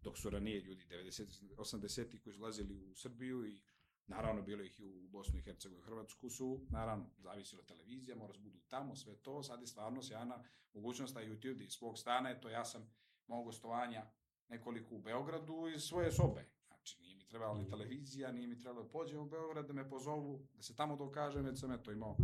[0.03, 3.61] Dok su ranije ljudi 90 80 koji su ulazili u Srbiju i
[4.07, 8.17] naravno bilo ih i u Bosnu i Hercegovinu i Hrvatsku su, naravno, zavisilo od televizija,
[8.17, 11.99] mora se budu tamo, sve to, sad je stvarno sjajna mogućnost da YouTube iz svog
[11.99, 12.93] stana, eto ja sam
[13.29, 14.07] imao gostovanja
[14.51, 16.45] nekoliko u Beogradu iz svoje sobe.
[16.67, 19.91] Znači, nije mi trebala ni televizija, nije mi trebalo da pođem u Beograd da me
[19.91, 22.17] pozovu, da se tamo dokažem, već sam eto imao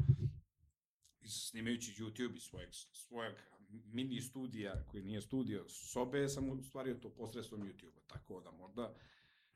[1.29, 3.35] snimajući YouTube iz svojeg, svojeg
[3.69, 8.95] mini studija, koji nije studio sobe, sam ustvario to posredstvom YouTube-a, tako da možda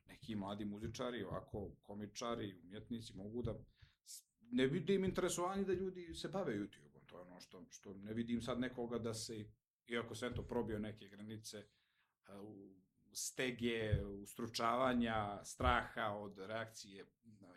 [0.06, 3.54] neki mladi muzičari, ovako komičari, umjetnici mogu da
[4.40, 7.06] ne vidim interesovanje da ljudi se bave YouTube-om.
[7.06, 9.44] to je ono što, što ne vidim sad nekoga da se,
[9.87, 11.66] iako se eto probio neke granice,
[13.12, 17.06] stege, ustručavanja, straha od reakcije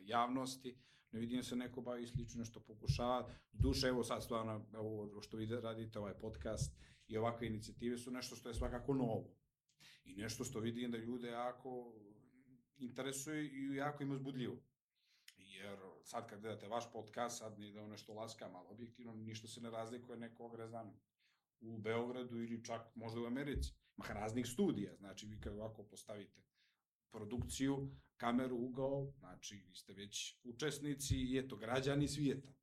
[0.02, 0.78] javnosti,
[1.12, 3.30] ne vidim se neko bavi slično što pokušava.
[3.52, 6.76] Duše, evo sad stvarno, ovo što vi radite, ovaj podcast
[7.08, 9.36] i ovakve inicijative su nešto što je svakako novo.
[10.04, 11.94] I nešto što vidim da ljude jako
[12.78, 14.58] interesuje i jako im uzbudljivo.
[15.38, 19.62] Jer sad kad gledate vaš podcast, sad da on nešto laska malo objektivno, ništa se
[19.62, 21.00] ne razlikuje nekog, ne znam,
[21.62, 23.74] u Beogradu ili čak možda u Americi.
[23.98, 26.42] Raznih studija, znači vi kad ovako postavite
[27.12, 32.54] produkciju, kameru, ugao, znači vi ste već učesnici i eto, građani svijeta.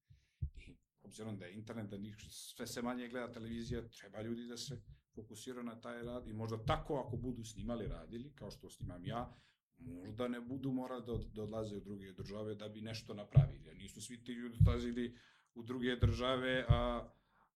[0.67, 4.57] I obzirom da je internet, da njih sve se manje gleda televizija, treba ljudi da
[4.57, 4.83] se
[5.15, 9.37] fokusiraju na taj rad i možda tako ako budu snimali radili, kao što snimam ja,
[9.79, 13.65] možda ne budu morali da, da odlaze u druge države da bi nešto napravili.
[13.65, 15.19] Jer nisu svi ti ljudi odlazili
[15.55, 17.11] u druge države, a,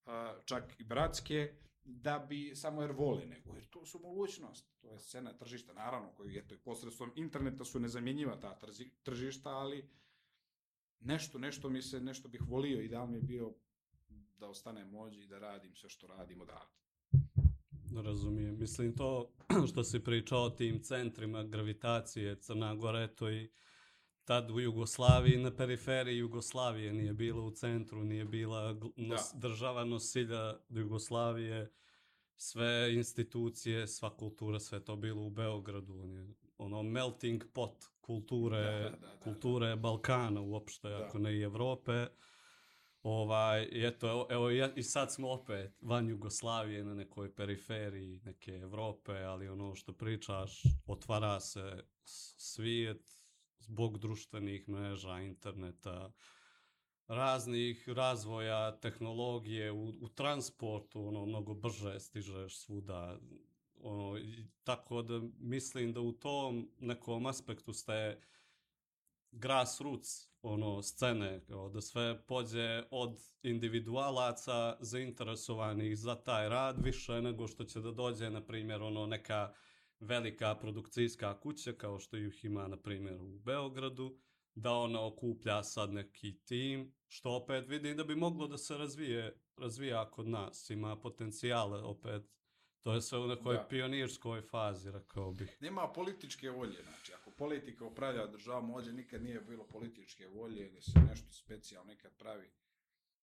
[0.05, 4.65] a, čak i bratske, da bi samo jer vole, nego jer to su mogućnost.
[4.81, 8.59] To je scena tržišta, naravno, koji je to i posredstvom interneta su nezamjenjiva ta
[9.03, 9.89] tržišta, ali
[10.99, 13.53] nešto, nešto mi se, nešto bih volio i da mi je bio
[14.37, 16.75] da ostanem mođi i da radim sve što radim odavde.
[18.03, 18.59] Razumijem.
[18.59, 19.33] Mislim to
[19.71, 23.51] što si pričao o tim centrima gravitacije Crna Gora, to i
[24.25, 29.39] tad u Jugoslaviji, na periferiji Jugoslavije nije bilo u centru, nije bila nos, da.
[29.39, 31.71] država nosilja Jugoslavije,
[32.35, 35.99] sve institucije, sva kultura, sve to bilo u Beogradu.
[36.01, 39.19] On je ono melting pot kulture, da, da, da, da.
[39.23, 39.75] kulture da.
[39.75, 41.05] Balkana uopšte, da.
[41.05, 42.07] ako ne i Evrope.
[43.01, 49.11] Ovaj, eto, evo, evo, i sad smo opet van Jugoslavije na nekoj periferiji neke Evrope,
[49.11, 51.83] ali ono što pričaš, otvara se
[52.37, 53.14] svijet
[53.67, 56.11] zbog društvenih mreža, interneta,
[57.07, 63.19] raznih razvoja tehnologije u, u transportu, ono, mnogo brže stižeš svuda.
[63.81, 64.19] Ono,
[64.63, 68.21] tako da mislim da u tom nekom aspektu ste
[69.31, 77.47] grassroots ono scene kao da sve pođe od individualaca zainteresovanih za taj rad više nego
[77.47, 79.53] što će da dođe na primjer ono neka
[80.05, 84.17] velika produkcijska kuća kao što ih ima na primjer u Beogradu
[84.55, 89.39] da ona okuplja sad neki tim što opet vidim da bi moglo da se razvije
[89.57, 92.35] razvija kod nas ima potencijale opet
[92.85, 93.67] To je sve u nekoj da.
[93.69, 95.57] pionirskoj fazi, rekao bih.
[95.61, 100.81] Nema političke volje, znači, ako politika upravlja državom, ovdje nikad nije bilo političke volje da
[100.81, 102.49] se nešto specijalno nekad pravi.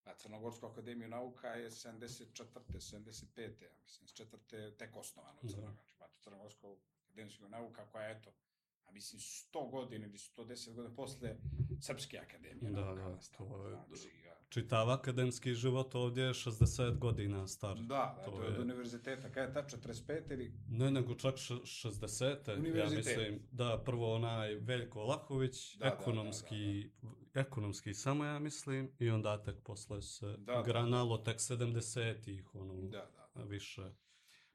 [0.05, 2.45] A Crnogorsku akademiju nauka je 74.
[2.71, 3.63] 75.
[3.63, 4.77] Ja mislim, 4.
[4.77, 5.73] tek osnovano u Crnogorskoj.
[5.75, 6.77] Znači, imate Crnogorsku
[7.09, 8.31] akademiju nauka koja je, eto,
[8.85, 11.37] a mislim 100 godina ili 110 godina posle
[11.81, 13.03] Srpske akademije da, nauka.
[13.03, 14.11] Da, to je, znači,
[14.53, 17.79] čitav akademski život ovdje je 60 godina star.
[17.79, 19.29] Da, to, to je od univerziteta.
[19.29, 20.53] Kada je ta 45 ili?
[20.69, 22.77] Ne, nego čak 60.
[22.79, 27.22] Ja mislim, da, prvo onaj Veljko Lahović, da, ekonomski, da, da, da, da.
[27.35, 30.63] Ekonomski samo ja mislim, i onda tek posle se da, da.
[30.63, 33.43] granalo tek 70-ih, ono, da, da.
[33.43, 33.93] više.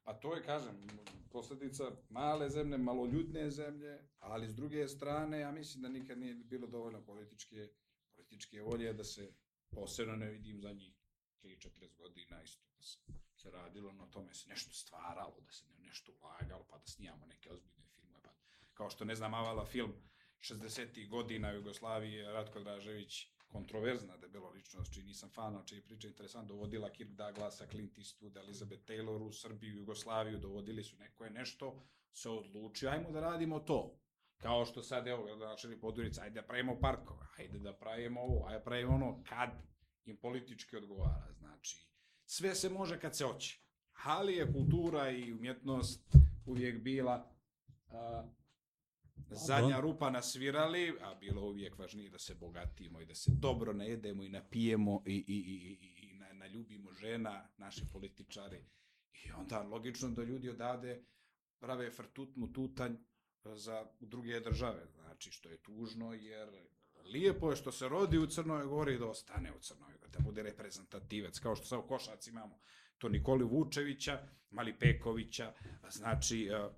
[0.03, 0.87] Pa to je, kažem,
[1.31, 6.67] posljedica male zemlje, maloljudne zemlje, ali s druge strane, ja mislim da nikad nije bilo
[6.67, 7.69] dovoljno političke,
[8.15, 9.33] političke volje da se
[9.69, 10.93] posebno ne vidim za njih
[11.43, 12.99] 3-40 godina isto da se,
[13.35, 17.49] se radilo na tome se nešto stvaralo, da se nešto ulagalo, pa da snijamo neke
[17.51, 18.21] ozbiljne filmove.
[18.23, 18.31] Pa,
[18.73, 19.93] kao što ne znam, avala film
[20.39, 21.09] 60.
[21.09, 26.47] godina Jugoslavije, Ratko Dražević, kontroverzna da je bilo lično, znači nisam fan, čiji priča interesant,
[26.47, 31.83] dovodila Kirk Douglasa, Clint Eastwood, Elizabeth Taylor u Srbiju, Jugoslaviju, dovodili su neko je nešto,
[32.13, 33.99] se odluči, ajmo da radimo to.
[34.37, 38.59] Kao što sad, evo, gradonačelnik Podurica, ajde da pravimo parkove, ajde da pravimo ovo, ajde
[38.59, 39.49] da pravimo ono, kad
[40.05, 41.33] im politički odgovara.
[41.39, 41.87] Znači,
[42.25, 43.59] sve se može kad se hoće.
[44.03, 47.31] Ali je kultura i umjetnost uvijek bila
[47.89, 48.23] a,
[49.29, 53.73] zadnja rupa na svirali, a bilo uvijek važnije da se bogatimo i da se dobro
[53.73, 58.65] najedemo i napijemo i, i, i, i, i na, naljubimo žena, naši političari.
[59.25, 61.03] I onda logično da ljudi odavde
[61.59, 62.95] prave frtutnu tutanj,
[63.55, 64.85] za druge države.
[64.93, 66.49] Znači, što je tužno, jer
[67.05, 70.43] lijepo je što se rodi u Crnoj Gori da ostane u Crnoj Gori, da bude
[70.43, 72.59] reprezentativac, kao što sad u Košac imamo
[72.97, 75.53] to Nikoli Vučevića, Mali Pekovića,
[75.89, 76.69] znači e,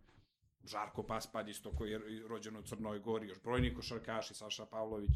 [0.70, 5.12] Žarko Paspalj isto koji je rođen u Crnoj Gori, još brojni košarkaši, Saša Pavlović,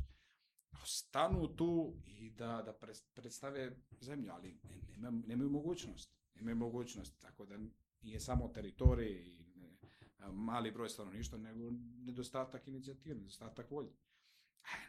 [0.86, 2.74] stanu tu i da, da
[3.14, 4.60] predstave zemlju, ali
[4.98, 6.16] nemaju, nemaju mogućnost.
[6.36, 7.58] Nemaju mogućnost, tako da
[8.02, 9.44] nije samo teritorije i
[10.32, 13.92] mali broj stanovništva, nego nedostatak inicijative, nedostatak volje.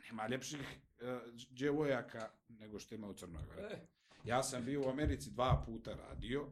[0.04, 1.06] Nema ljepših uh,
[1.50, 3.74] djevojaka nego što ima u Crnoj Gori.
[3.74, 3.86] E.
[4.24, 6.48] Ja sam bio u Americi dva puta radio,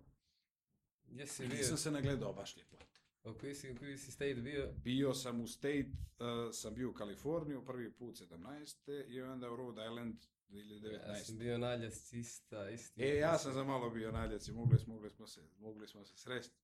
[1.04, 1.56] Gdje si i bio?
[1.56, 2.76] nisam se nagledao baš lijepo.
[3.24, 4.72] U koji si, koji si state bio?
[4.84, 9.06] Bio sam u State, uh, sam bio u Kaliforniju prvi put 17.
[9.08, 10.14] i onda u Rhode Island
[10.48, 11.08] 2019.
[11.08, 13.02] Ja sam bio naljac ista, isti.
[13.02, 16.16] E, ja sam za malo bio naljac i mogli, mogli, smo se, mogli smo se
[16.16, 16.56] sresti.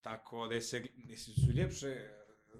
[0.00, 0.82] Tako da se,
[1.16, 2.10] su ljepše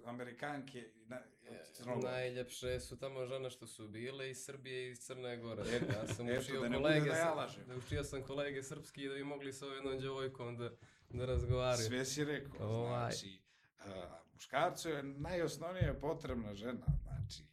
[0.05, 2.07] Amerikanke na, od Crnogorke.
[2.07, 5.63] Najljepše su tamo žene što su bile iz Srbije i iz Crne Gore.
[5.73, 9.25] Ja sam eto, učio da kolege, da ja da učio sam kolege srpski da bi
[9.25, 10.71] mogli sa ovom jednom djevojkom da,
[11.13, 11.87] da razgovaraju.
[11.89, 13.11] Sve si rekao, Ovaj.
[13.11, 13.41] znači,
[13.79, 17.45] a, muškarcu je najosnovnija potrebna žena, znači,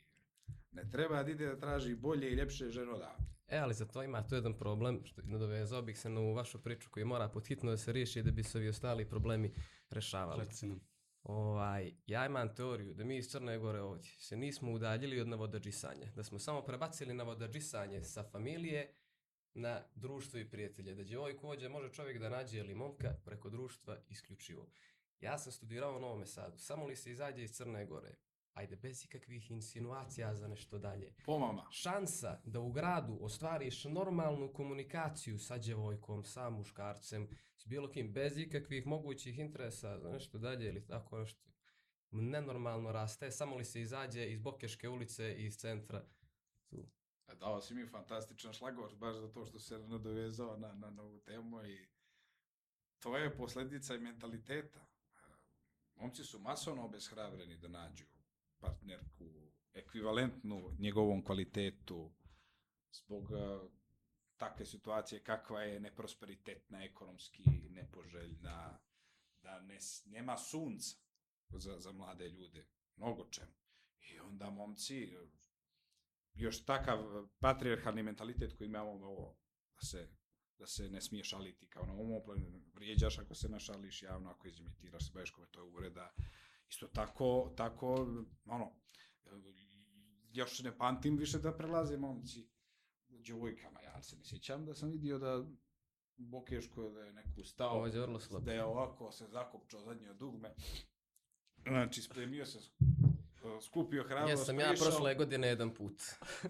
[0.71, 3.23] ne treba da ide da traži bolje i ljepše žene odavde.
[3.47, 6.63] E, ali za to ima tu jedan problem, što nadovezao bih se na ovu vašu
[6.63, 9.53] priču koji mora podhitno da se riješi da bi se ovi ostali problemi
[9.89, 10.45] rešavali.
[10.45, 10.79] Reci nam.
[11.23, 16.11] Ovaj, ja imam teoriju da mi iz Crne Gore ovdje se nismo udaljili od navodadžisanja,
[16.15, 18.93] da smo samo prebacili navodadžisanje sa familije
[19.53, 23.97] na društvo i prijatelje, da djevojku ovdje može čovjek da nađe ili momka preko društva
[24.09, 24.67] isključivo.
[25.21, 28.15] Ja sam studirao u Novome Sadu, samo li se izađe iz Crne Gore,
[28.53, 31.13] ajde bez ikakvih insinuacija za nešto dalje.
[31.25, 31.65] Pomama.
[31.71, 38.37] Šansa da u gradu ostvariš normalnu komunikaciju sa djevojkom, sa muškarcem, s bilo kim, bez
[38.37, 41.49] ikakvih mogućih interesa za nešto dalje ili tako nešto,
[42.11, 46.05] nenormalno raste, samo li se izađe iz Bokeške ulice i iz centra.
[46.69, 46.89] Tu.
[47.35, 51.87] Dao si mi fantastičan šlagor, baš zato što se nadovezao na, na novu temu i
[52.99, 54.85] to je posljedica i mentaliteta.
[55.95, 58.05] Momci su masovno obeshrabreni da nađu
[58.59, 59.25] partnerku
[59.73, 62.11] ekvivalentnu njegovom kvalitetu
[62.91, 63.59] zbog e,
[64.37, 68.79] takve situacije kakva je neprosperitetna, ekonomski nepoželjna,
[69.43, 70.97] da ne, nema sunca
[71.49, 73.51] za, za mlade ljude, mnogo čemu.
[74.01, 75.17] I onda momci,
[76.33, 79.37] još takav patrijarhalni mentalitet koji imamo ovo,
[79.75, 80.09] da se,
[80.57, 85.05] da se ne smije šaliti kao na omoplanu, vrijeđaš ako se našališ javno, ako izimitiraš
[85.05, 86.13] se baješ kome to je uvreda.
[86.69, 88.07] Isto tako, tako,
[88.45, 88.71] ono,
[90.31, 92.49] još ne pamtim više da prelaze momci
[93.07, 95.37] djevojkama, ja se ne sjećam da sam vidio da
[96.17, 98.45] u Bokeškoj da je neko stao, Ovo je vrlo slabo.
[98.45, 100.55] da je ovako se zakopčao zadnje dugme,
[101.67, 102.59] znači spremio se,
[103.61, 106.01] skupio hrabrost, Jesam ja prošle godine jedan put.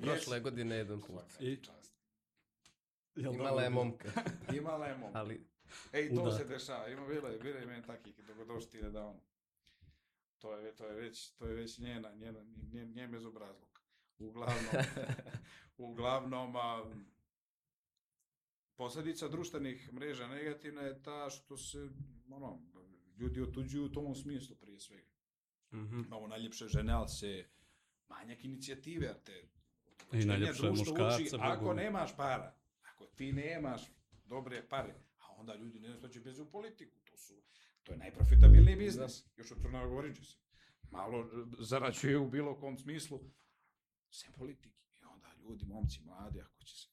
[0.02, 1.24] prošle godine jedan put.
[1.40, 1.94] I- čast.
[3.16, 4.10] Jel Imala je momka,
[4.58, 5.12] Imala je mom.
[5.14, 5.46] ali
[5.94, 6.38] Ej, to Udata.
[6.38, 6.88] se dešava.
[6.88, 9.20] Ima bilo je, bilo je meni takih dok došli ti da on.
[10.40, 12.40] To je, to je već, to je već njena, njena,
[12.74, 13.80] njen, njen bezobrazluk.
[14.20, 14.66] Uglavnom,
[15.78, 16.86] uglavnom, a,
[18.76, 21.90] posljedica društvenih mreža negativna je ta što se,
[22.30, 22.60] ono,
[23.18, 25.10] ljudi otuđuju u tom smislu prije svega.
[25.74, 26.02] Mhm.
[26.06, 27.46] Imamo najljepše žene, ali se
[28.10, 29.48] manjak inicijative, jer te
[30.14, 31.76] I najljepše društvo uči, muškarca, ako Bogu.
[31.76, 33.82] nemaš para, ako ti nemaš
[34.26, 37.34] dobre pare, a onda ljudi ne znam što će bez u politiku, to su,
[37.84, 39.58] to je najprofitabilniji biznis, još od
[40.16, 40.38] ću se.
[40.92, 41.26] Malo e,
[41.60, 43.20] zarađuje u bilo kom smislu,
[44.12, 44.80] sem politike.
[45.02, 46.88] I onda ljudi, momci, mladi, ako će se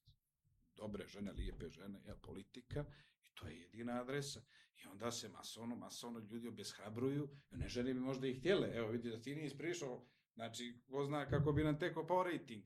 [0.76, 2.84] dobre žene, lijepe žene, ja, politika,
[3.24, 4.40] i to je jedina adresa.
[4.86, 8.88] I onda se masovno, masovno ljudi obeshrabruju, i one žene bi možda i htjele, evo
[8.88, 12.64] vidi da ti nisi prišao, znači, ko zna kako bi nam tekao pao rating,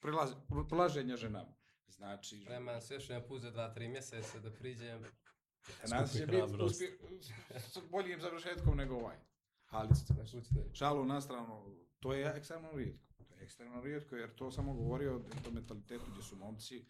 [0.00, 0.34] prilaze,
[0.68, 1.54] prilaženja ženama.
[1.88, 5.04] Znači, Spreman se još jedan put za dva, tri mjeseca da priđem.
[5.90, 6.98] nas će Skupi biti uspje,
[7.58, 9.16] s boljim završetkom nego ovaj.
[9.66, 9.88] Ali,
[10.72, 13.24] šalu na stranu, to je ekstremno rijetko.
[13.28, 16.84] To je ekstremno rijetko, jer to samo govori o tom mentalitetu gdje su momci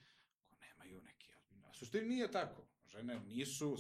[0.49, 1.67] ko nemaju neki ozbiljni.
[1.67, 2.67] A suštini nije tako.
[2.87, 3.77] Žene nisu,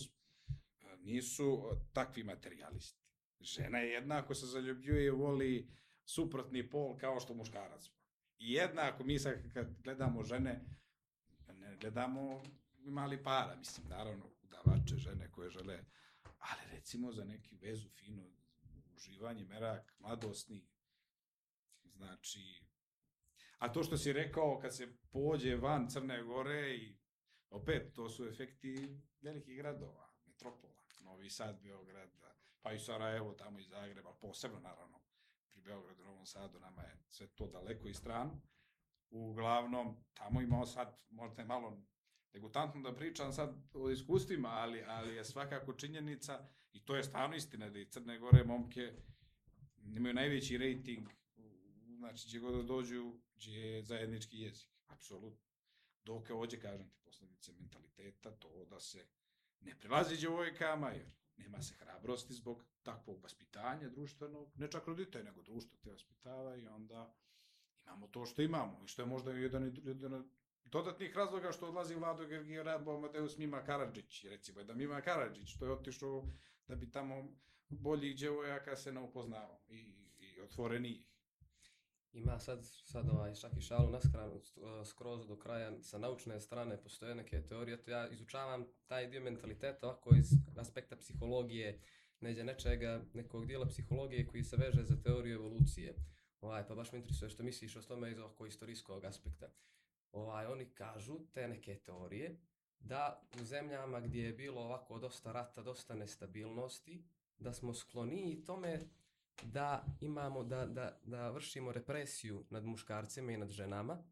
[1.02, 3.00] nisu takvi materijalisti.
[3.40, 5.70] Žena je jednako se zaljubljuje i voli
[6.04, 7.86] suprotni pol kao što muškarac.
[8.38, 10.64] I jednako mi sad kad gledamo žene,
[11.48, 12.42] ne gledamo
[12.84, 15.84] mali para, mislim, naravno, udavače žene koje žele,
[16.22, 18.30] ali recimo za neki vezu fino,
[18.94, 20.68] uživanje, merak, mladosni,
[21.82, 22.64] znači,
[23.58, 26.98] a to što si rekao kad se pođe van Crne Gore i
[27.50, 30.69] opet, to su efekti velikih gradova, metropola,
[31.10, 32.10] Novi Sad, Beograd,
[32.62, 35.00] pa i Sarajevo, tamo i Zagreb, ali posebno naravno
[35.50, 38.40] pri Beogradu, Novom Sadu, nama je sve to daleko i strano.
[39.10, 41.82] Uglavnom, tamo imao sad, možda je malo
[42.32, 47.36] degutantno da pričam sad o iskustvima, ali, ali je svakako činjenica, i to je stvarno
[47.36, 48.92] istina, da i Crne Gore momke
[49.76, 51.08] imaju najveći rating,
[51.98, 55.50] znači gdje god da dođu, gdje je zajednički jezik, apsolutno.
[56.04, 59.06] Dok je ovdje, kažem ti, posljedice mentaliteta, to da se
[59.60, 61.06] ne prilazi djevojkama, jer
[61.36, 66.66] nema se hrabrosti zbog takvog vaspitanja društvenog, ne čak roditelj, nego društvo te vaspitava i
[66.66, 67.14] onda
[67.82, 70.26] imamo to što imamo i što je možda jedan, jedan od
[70.64, 75.72] dodatnih razloga što odlazi Vlado Gergijorabo Amadeus Mima Karadžić, recimo, da Mima Karadžić, to je
[75.72, 76.26] otišao
[76.66, 77.36] da bi tamo
[77.68, 81.09] boljih djevojaka se ne upoznao i, i otvorenijih.
[82.12, 86.82] Ima sad, sad ovaj, čak i šalu naskranu uh, skroz do kraja sa naučne strane,
[86.82, 91.80] postoje neke teorije, to ja izučavam taj dio mentaliteta ovako iz aspekta psihologije,
[92.20, 95.94] neđe nečega, nekog dijela psihologije koji se veže za teoriju evolucije.
[96.40, 99.48] Ovaj, pa baš me interesuje što misliš o tome iz ovako istorijskog aspekta.
[100.12, 102.36] Ovaj, oni kažu, te neke teorije,
[102.78, 107.04] da u zemljama gdje je bilo ovako dosta rata, dosta nestabilnosti,
[107.38, 108.80] da smo skloniji tome
[109.42, 114.04] da imamo, da, da, da vršimo represiju nad muškarcima i nad ženama,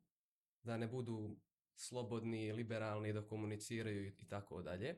[0.63, 1.37] da ne budu
[1.75, 4.97] slobodni, liberalni, da komuniciraju i, tako dalje.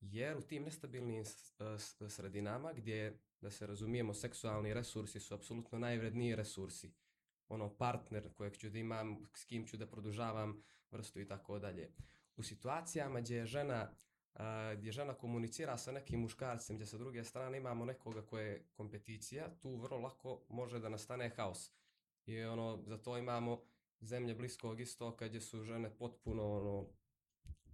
[0.00, 1.24] Jer u tim nestabilnim
[2.08, 6.94] sredinama gdje, da se razumijemo, seksualni resursi su apsolutno najvredniji resursi.
[7.48, 11.92] Ono, partner kojeg ću da imam, s kim ću da produžavam vrstu i tako dalje.
[12.36, 13.94] U situacijama gdje je žena
[14.76, 19.48] gdje žena komunicira sa nekim muškarcem, gdje sa druge strane imamo nekoga koje je kompeticija,
[19.62, 21.70] tu vrlo lako može da nastane haos.
[22.26, 23.60] I ono, za to imamo
[24.00, 26.86] zemlje bliskog istoka gdje su žene potpuno ono,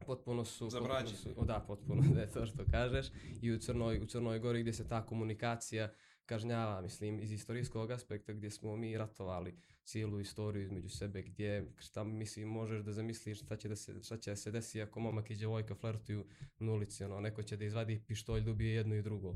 [0.07, 1.05] potpuno su Zabrađene.
[1.05, 3.07] potpuno su, o da, potpuno, da je to što kažeš.
[3.43, 5.93] I u Crnoj, u Crnoj Gori gdje se ta komunikacija
[6.29, 9.55] kažnjava, mislim, iz istorijskog aspekta gdje smo mi ratovali
[9.85, 14.17] cijelu istoriju između sebe, gdje, šta mislim, možeš da zamisliš šta će da se, šta
[14.17, 16.27] će se desi ako momak i djevojka flertuju
[16.59, 19.35] na ulici, ono, neko će da izvadi pištolj, ubije jedno i drugo.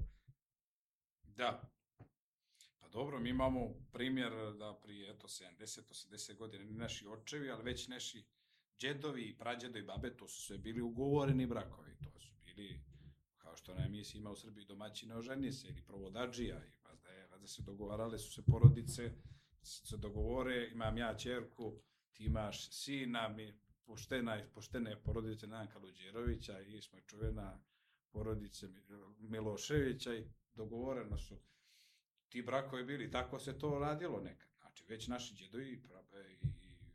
[1.22, 1.60] Da.
[2.78, 7.88] Pa dobro, mi imamo primjer da prije, eto, 70-80 godina, ni naši očevi, ali već
[7.88, 8.24] naši
[8.78, 12.80] džedovi i prađedo i babe, to su sve bili ugovoreni brakovi, to su bili,
[13.38, 16.81] kao što na emisiji ima u Srbiji domaćine oženi se, ili provodađija, i
[17.32, 19.12] pa da, je, da se dogovarale su se porodice,
[19.62, 21.80] se dogovore, imam ja čerku,
[22.12, 27.60] ti imaš sina, mi poštena, poštene porodice Nanka Luđerovića i smo čuvena
[28.10, 28.66] porodice
[29.18, 30.24] Miloševića i
[30.54, 31.38] dogovoreno su
[32.28, 34.48] ti brakovi bili, tako se to radilo nekad.
[34.56, 35.82] Znači, već naši djedovi i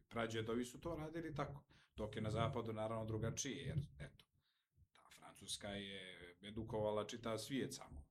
[0.10, 1.64] prađedovi su to radili tako.
[1.96, 4.26] Dok je na zapadu naravno drugačije, jer eto,
[4.96, 8.06] ta Francuska je edukovala čitav svijet samo.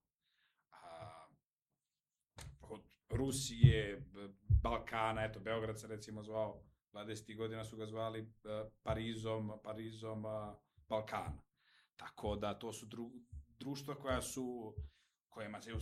[0.71, 1.27] A,
[2.61, 2.83] od
[3.17, 4.05] Rusije,
[4.63, 6.63] Balkana, eto, Beograd se recimo zvao,
[6.93, 7.37] 20.
[7.37, 8.33] godina su ga zvali
[8.83, 10.25] Parizom, Parizom
[10.89, 11.43] Balkana.
[11.97, 13.13] Tako da to su dru,
[13.59, 14.75] društva koja su,
[15.29, 15.73] kojima se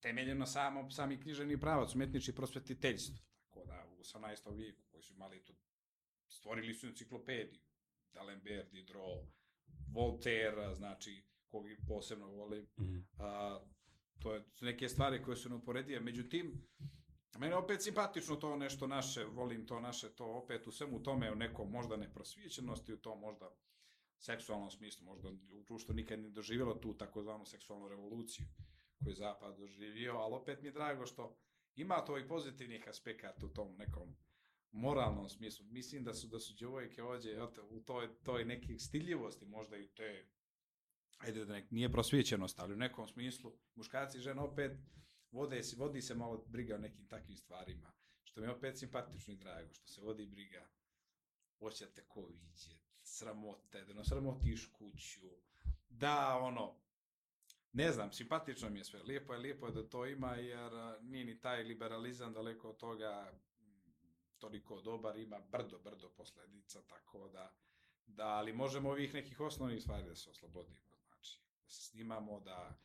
[0.00, 3.24] temeljeno samo, sami knjiženi pravac, umetnički prosvetiteljstvo.
[3.38, 4.56] Tako da u 18.
[4.56, 5.52] vijeku koji su imali to,
[6.28, 7.60] stvorili su enciklopediju.
[8.14, 9.26] D'Alembert, Diderot,
[9.92, 12.68] Voltaire, znači, kogi posebno voli.
[12.78, 13.60] Mm a,
[14.24, 16.00] to je neke stvari koje su neuporedive.
[16.00, 16.66] Međutim,
[17.38, 21.34] Mene opet simpatično to nešto naše, volim to naše, to opet u svemu tome, u
[21.34, 23.50] nekom možda neprosvijećenosti, u tom možda
[24.18, 28.46] seksualnom smislu, možda u društvu nikad ne doživjelo tu takozvanu seksualnu revoluciju
[28.98, 31.36] koju je Zapad doživio, ali opet mi je drago što
[31.76, 34.16] ima to i pozitivnih aspekata u tom nekom
[34.72, 35.66] moralnom smislu.
[35.66, 40.26] Mislim da su da su djevojke ovdje u toj, toj nekih stiljivosti, možda i te
[41.18, 44.72] ajde da nek, nije prosvjećenost, ali u nekom smislu muškarci i žene opet
[45.30, 47.92] vode, vodi se malo briga o nekim takvim stvarima,
[48.24, 50.68] što mi je opet simpatično i drago, što se vodi briga,
[51.58, 55.20] hoćete ko vidje, sramote, da no sramotiš kuću,
[55.88, 56.76] da ono,
[57.72, 61.24] ne znam, simpatično mi je sve, lijepo je, lijepo je da to ima, jer nije
[61.24, 63.32] ni taj liberalizam daleko od toga
[64.38, 67.54] toliko dobar, ima brdo, brdo posledica, tako da,
[68.06, 70.80] da, ali možemo ovih nekih osnovnih stvari da se oslobodimo,
[71.74, 72.78] se snimamo, da,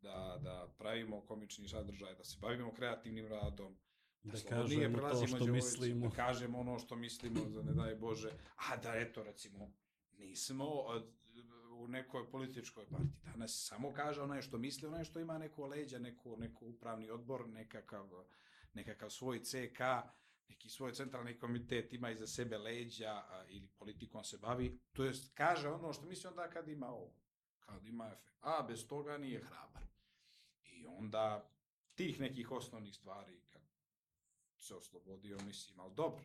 [0.00, 3.76] da, da pravimo komični sadržaj, da se bavimo kreativnim radom,
[4.22, 6.08] da, da kažemo to što mislimo.
[6.08, 8.30] Da kažemo ono što mislimo, da ne daj Bože.
[8.56, 9.72] A da, eto, recimo,
[10.18, 10.84] nismo
[11.70, 13.32] u nekoj političkoj partiji.
[13.32, 17.48] Danas samo kaže onaj što misli, onaj što ima neko leđa, neko, neko upravni odbor,
[17.48, 18.08] nekakav,
[18.74, 19.80] nekakav svoj CK,
[20.48, 25.34] neki svoj centralni komitet ima iza sebe leđa a, ili politikom se bavi, to jest
[25.34, 27.12] kaže ono što misli onda kad ima ovo,
[27.66, 28.36] kad ima efekt.
[28.40, 29.82] A bez toga nije hrabar.
[30.64, 31.50] I onda
[31.94, 33.62] tih nekih osnovnih stvari kad
[34.58, 36.24] se oslobodio, mislim, ali dobro,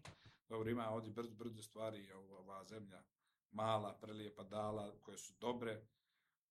[0.49, 3.03] dobro ima ovdje brdo, brdo stvari, ova zemlja
[3.51, 5.71] mala, prelijepa dala, koje su dobre.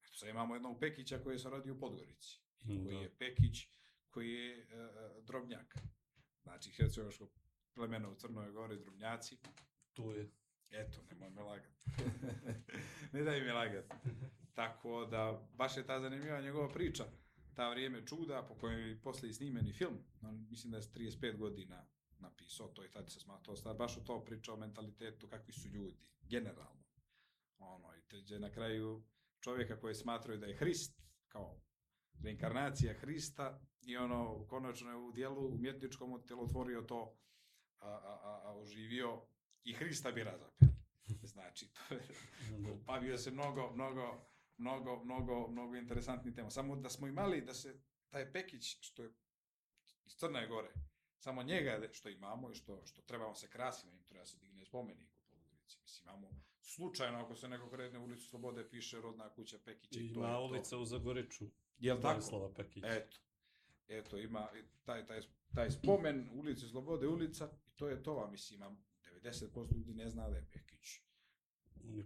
[0.04, 3.02] Eto, sad imamo jednog Pekića koji se rodi u Podgorici, i koji da.
[3.02, 3.66] je Pekić,
[4.10, 5.76] koji je uh, drobnjak.
[6.42, 7.28] Znači, hercegovačko
[7.74, 9.38] plemeno u Crnoj Gori, drobnjaci.
[9.92, 10.30] Tu je.
[10.70, 11.86] Eto, nemoj me lagati.
[13.12, 13.96] ne daj mi lagati.
[14.54, 17.04] Tako da, baš je ta zanimljiva njegova priča
[17.60, 21.36] ta vrijeme čuda, po kojem je posle i snimeni film, on, mislim da je 35
[21.36, 21.86] godina
[22.18, 25.68] napisao to i tad se smatrao star, baš o to pričao o mentalitetu, kakvi su
[25.68, 26.84] ljudi, generalno.
[27.58, 29.02] Ono, i teđe na kraju
[29.40, 31.60] čovjeka koji smatraju da je Hrist, kao
[32.22, 37.16] reinkarnacija Hrista, i ono, konačno je u dijelu umjetničkom otvorio to,
[37.78, 39.22] a, a, a, oživio
[39.64, 40.70] i Hrista bi razapeli.
[41.32, 42.00] Znači, to je,
[42.86, 44.29] bavio se mnogo, mnogo,
[44.60, 46.50] mnogo, mnogo, mnogo interesantnih tema.
[46.50, 47.80] Samo da smo imali, da se
[48.10, 49.12] taj Pekić, što je
[50.06, 50.72] iz Crne Gore,
[51.18, 55.08] samo njega što imamo i što, što trebamo se krasimo, im treba se digne spomenik
[55.32, 55.78] u ulici.
[55.82, 56.28] Mislim, imamo
[56.62, 60.00] slučajno, ako se neko kredne u ulicu Slobode, piše rodna kuća Pekića.
[60.00, 61.44] I ima ulica u Zagoriču.
[61.78, 62.14] Jel tako?
[62.14, 62.86] Vojislava Pekića.
[62.86, 63.18] Eto.
[63.88, 64.48] Eto, ima
[64.84, 65.20] taj, taj,
[65.54, 68.84] taj spomen ulici Slobode ulica i to je to, a mislim, imam
[69.22, 71.00] 90% ljudi ne zna da je Pekić.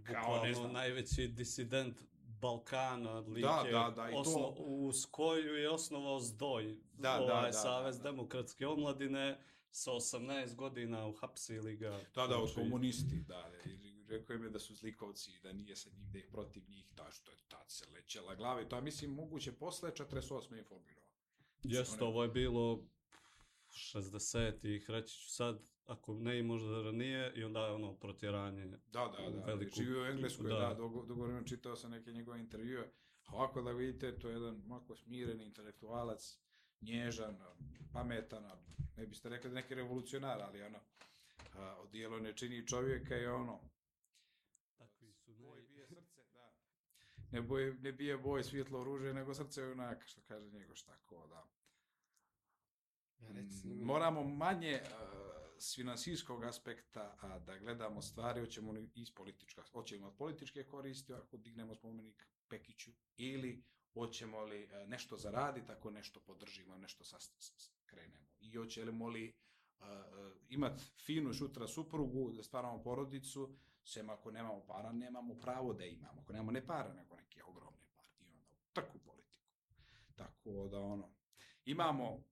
[0.03, 0.73] Kao, ne znam.
[0.73, 2.01] najveći disident
[2.35, 7.01] Balkana, lik Da, je da, da, i to- osno, u Skoju je osnovao Zdoj, Da,
[7.01, 8.09] da, ovaj, da, Savez da, da.
[8.09, 9.39] demokratske omladine,
[9.71, 11.89] sa 18 godina uhapsili ga.
[12.15, 15.89] Da, da, od Znači, komunisti, da, i rekao je da su zlikovci, da nije sa
[15.89, 18.81] njim, da ih protiv njih, da što je tad se lećela glava i to, ja
[18.81, 20.57] mislim, moguće posle 48.
[20.57, 21.03] informirao.
[21.63, 22.83] Jeste, One- ovo je bilo
[23.69, 28.65] 60-ih, reći ću sad, ako ne i možda ranije, i onda je ono protjeranje.
[28.65, 28.77] Da,
[29.07, 30.73] da, da, Veliku- živio u Engleskoj, da, da.
[30.73, 32.91] dugo, dugo vremena čitao sam neke njegove intervjue,
[33.25, 36.39] a ovako da vidite, to je jedan ovako smiren intelektualac,
[36.81, 37.37] nježan,
[37.93, 38.43] pametan,
[38.97, 40.79] ne biste rekli da neki revolucionar, ali ono,
[41.53, 43.59] a, odijelo ne čini čovjeka i ono,
[44.77, 45.63] Takvi su boj naj...
[45.63, 46.53] bije srce, da.
[47.31, 51.27] Ne, boj, ne bije boj svjetlo oružje, nego srce je onak, što kaže njegov tako,
[51.27, 51.47] da.
[53.19, 58.89] Ja, reci mi- Moramo manje uh, s finansijskog aspekta a, da gledamo stvari, hoćemo li
[58.95, 65.17] iz politička, hoćemo od političke koristi ako dignemo spomenik Pekiću ili hoćemo li uh, nešto
[65.17, 67.03] zaraditi ako nešto podržimo, nešto
[67.85, 68.25] krenemo.
[68.39, 69.33] I hoćemo li
[69.79, 75.73] uh, uh, imati finu šutra suprugu, da stvaramo porodicu, sem ako nemamo para, nemamo pravo
[75.73, 76.21] da imamo.
[76.21, 78.09] Ako nemamo ne para, nego neke ogromne pare.
[78.19, 79.47] I onda u trku politiku.
[80.15, 81.13] Tako da ono,
[81.65, 82.23] imamo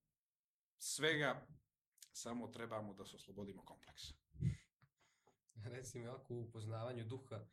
[0.77, 1.47] svega,
[2.13, 4.13] samo trebamo da se oslobodimo kompleksa.
[5.73, 7.45] Reci mi ovako u upoznavanju duha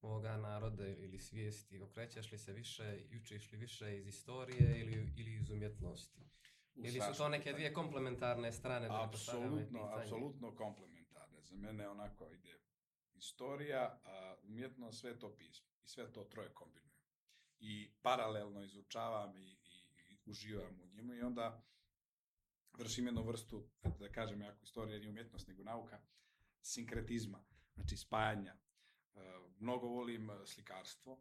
[0.00, 5.34] ovoga naroda ili svijesti, okrećaš li se više, učiš li više iz istorije ili, ili
[5.34, 6.28] iz umjetnosti?
[6.74, 11.42] Ili su to neke dvije komplementarne strane da Apsolutno, apsolutno komplementarne.
[11.42, 12.58] Za mene onako ide
[13.14, 15.68] istorija, a umjetnost sve to pismo.
[15.84, 16.98] I sve to troje kombinujem.
[17.58, 21.62] I paralelno izučavam i, i, i uživam u njemu i onda
[22.78, 26.00] vršim jednu vrstu, da kažem, jako istorija nije umjetnost, nego nauka,
[26.62, 27.44] sinkretizma,
[27.74, 28.56] znači spajanja.
[29.14, 29.20] E,
[29.58, 31.18] mnogo volim e, slikarstvo,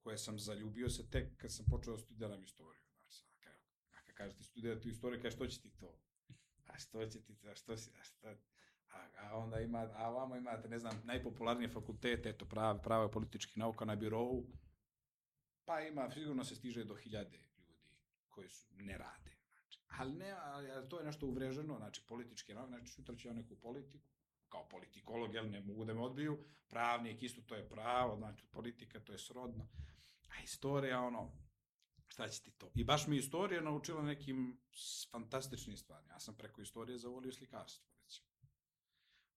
[0.00, 2.82] koje sam zaljubio se tek kad sam počeo da studiram istoriju.
[2.96, 5.98] Znači, kad, kažete studirati istoriju, kaže što će ti to?
[6.66, 7.48] A što će ti to?
[7.48, 8.36] A što si, a šta?
[8.92, 13.12] A, a onda ima, a vamo imate, ne znam, najpopularnije fakultete, eto, pravo, pravo i
[13.12, 14.46] političkih nauka na birovu,
[15.64, 17.78] pa ima, sigurno se stiže do hiljade ljudi
[18.28, 19.37] koji su, ne rade.
[19.88, 23.56] Ali ne, ali, to je nešto uvreženo, znači političke nauke, znači sutra će on neku
[23.56, 24.06] politiku,
[24.48, 29.00] kao politikolog, jel ne mogu da me odbiju, pravnik isto to je pravo, znači politika
[29.00, 29.68] to je srodno,
[30.28, 31.32] a istorija ono,
[32.08, 32.70] šta će ti to?
[32.74, 34.60] I baš mi istorija naučila nekim
[35.10, 36.12] fantastičnim stvarima.
[36.12, 38.28] Ja sam preko istorije zavolio slikarstvo, recimo.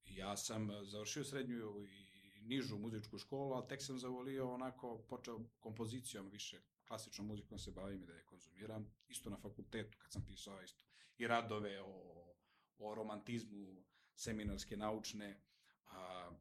[0.05, 5.39] Ja sam e, završio srednju i nižu muzičku školu, ali tek sam zavolio onako, počeo
[5.59, 10.25] kompozicijom više, klasičnom muzikom se bavim i da je konzumiram, isto na fakultetu kad sam
[10.25, 10.83] pisao isto
[11.17, 12.33] i radove o,
[12.77, 13.83] o romantizmu,
[14.15, 15.41] seminarske, naučne,
[15.85, 16.31] a,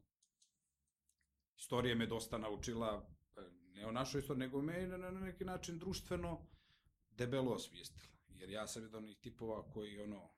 [1.57, 3.41] istorija me dosta naučila, e,
[3.75, 6.47] ne o našoj istoriji, nego me na, na neki način društveno
[7.11, 8.17] debelo osvijestila.
[8.29, 10.31] Jer ja sam jedan od onih tipova koji ono,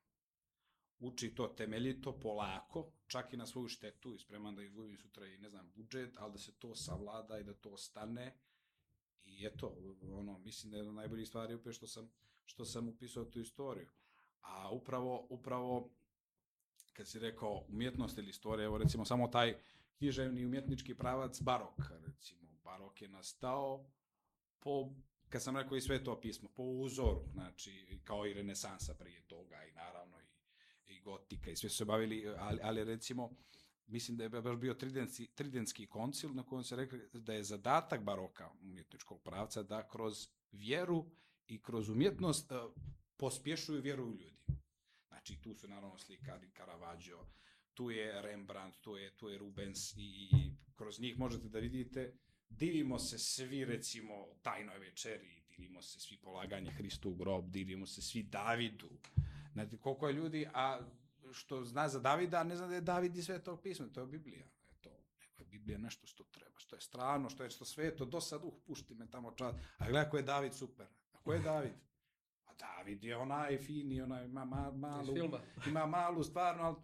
[0.98, 5.38] uči to temeljito, polako, čak i na svoju štetu i spreman da izgubim sutra i
[5.38, 8.34] ne znam budžet, ali da se to savlada i da to stane.
[9.42, 9.76] I eto,
[10.12, 12.10] ono, mislim da je jedna najboljih stvari upravo što sam,
[12.44, 13.88] što sam upisao tu istoriju.
[14.40, 15.90] A upravo, upravo,
[16.92, 19.56] kad si rekao umjetnost ili istorija, evo recimo samo taj
[19.98, 23.86] književni umjetnički pravac barok, recimo, barok je nastao
[24.60, 24.90] po,
[25.28, 29.64] kad sam rekao i sve to pismo, po uzoru, znači, kao i renesansa prije toga
[29.64, 33.36] i naravno i, i gotika i sve su se bavili, ali, ali recimo,
[33.86, 38.02] mislim da je baš bio tridenski, tridenski koncil na kojem se rekli da je zadatak
[38.02, 41.10] baroka umjetničkog pravca da kroz vjeru
[41.46, 42.58] i kroz umjetnost uh,
[43.16, 44.42] pospješuju vjeru u ljudi.
[45.08, 47.26] Znači, tu su naravno slikari Caravaggio,
[47.74, 52.14] tu je Rembrandt, tu je, tu je Rubens i, i kroz njih možete da vidite
[52.48, 58.02] divimo se svi recimo tajnoj večeri, divimo se svi polaganje Hristu u grob, divimo se
[58.02, 58.90] svi Davidu.
[59.52, 60.80] Znate, koliko je ljudi, a
[61.32, 64.00] što zna za Davida, a ne zna da je David i sve to pismo, to
[64.00, 64.44] je Biblija.
[64.70, 68.04] E to, nego je Biblija nešto što treba, što je strano, što je što sveto,
[68.04, 69.54] do sad, uh, pušti me tamo čas.
[69.78, 70.86] A gledaj ko je David super.
[71.12, 71.72] A ko je David?
[72.46, 75.14] A David je onaj fini, onaj ima ma, Iz malu,
[75.66, 76.78] ima malu stvarno, ali,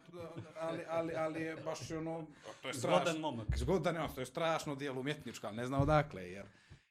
[0.61, 2.27] ali, ali, ali je baš ono,
[2.63, 3.21] to je Zgodan strašno.
[3.21, 3.47] momak.
[3.57, 6.47] Zgodan je to je strašno dijelo umjetničko, ali ne zna odakle, jer,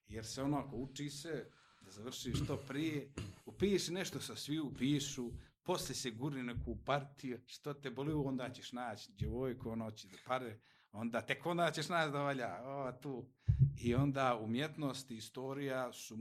[0.07, 1.49] jer se onako uči se
[1.81, 3.11] da završi što prije,
[3.45, 5.31] upiši nešto sa svi upišu,
[5.67, 10.17] posle se gurni neku partiju, što te boli, onda ćeš naći djevojku, ono će da
[10.25, 10.59] pare,
[10.91, 13.29] onda tek onda ćeš naći da valja, o, tu.
[13.77, 16.17] I onda umjetnost i istorija su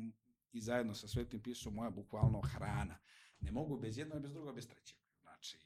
[0.52, 2.98] i zajedno sa svetim pisom moja bukvalno hrana.
[3.40, 4.98] Ne mogu bez jednog, bez drugog, bez trećeg.
[5.22, 5.58] Znači,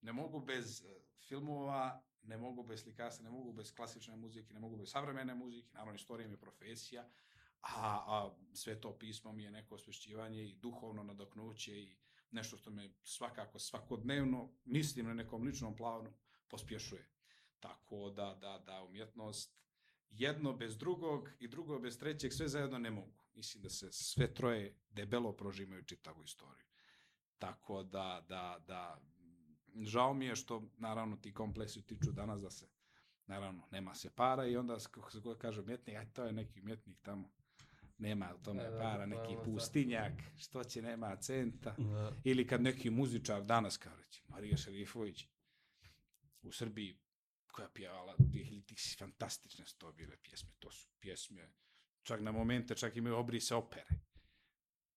[0.00, 0.88] ne mogu bez eh,
[1.28, 5.72] filmova, ne mogu bez slikarstva, ne mogu bez klasične muzike, ne mogu bez savremene muzike,
[5.72, 7.08] naravno istorija mi je profesija,
[7.60, 11.96] a, a sve to pismo mi je neko osvešćivanje i duhovno nadoknuće i
[12.30, 16.12] nešto što me svakako svakodnevno, mislim na nekom ličnom planu,
[16.48, 17.08] pospješuje.
[17.60, 19.60] Tako da, da, da umjetnost
[20.10, 23.24] jedno bez drugog i drugo bez trećeg sve zajedno ne mogu.
[23.34, 26.66] Mislim da se sve troje debelo prožimaju čitavu istoriju.
[27.38, 29.00] Tako da, da, da,
[29.82, 32.68] žao mi je što, naravno, ti kompleksi tiču danas da se,
[33.26, 37.00] naravno, nema se para i onda, kako se kaže umjetnik, aj, to je neki umjetnik
[37.02, 37.30] tamo,
[38.00, 41.74] nema tome da, para, neki pustinjak, što će nema centa.
[41.78, 42.12] Da.
[42.24, 45.26] Ili kad neki muzičar danas, kao reći, Marija Šerifović,
[46.42, 46.98] u Srbiji,
[47.52, 51.52] koja je pjevala tih, tih fantastične su to bile pjesme, to su pjesme,
[52.02, 53.88] čak na momente, čak imaju obrise opere.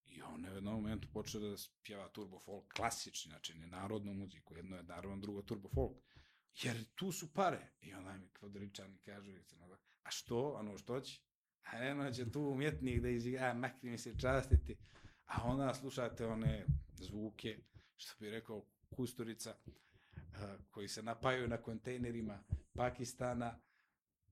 [0.06, 4.14] I on je u jednom momentu počeo da pjeva turbo folk, klasični, znači ne narodnu
[4.14, 5.97] muziku, jedno je naravno, drugo turbo folk.
[6.62, 7.72] Jer tu su pare.
[7.82, 9.32] I onda mi Kvadričani kažu,
[10.04, 11.22] a što, ano što će?
[11.64, 14.76] A eno će tu umjetnik da izigra, a makni mi se častiti.
[15.26, 17.57] A onda slušate one zvuke,
[17.95, 19.55] što bi rekao Kusturica,
[20.36, 22.43] a, koji se napajaju na kontejnerima
[22.74, 23.59] Pakistana,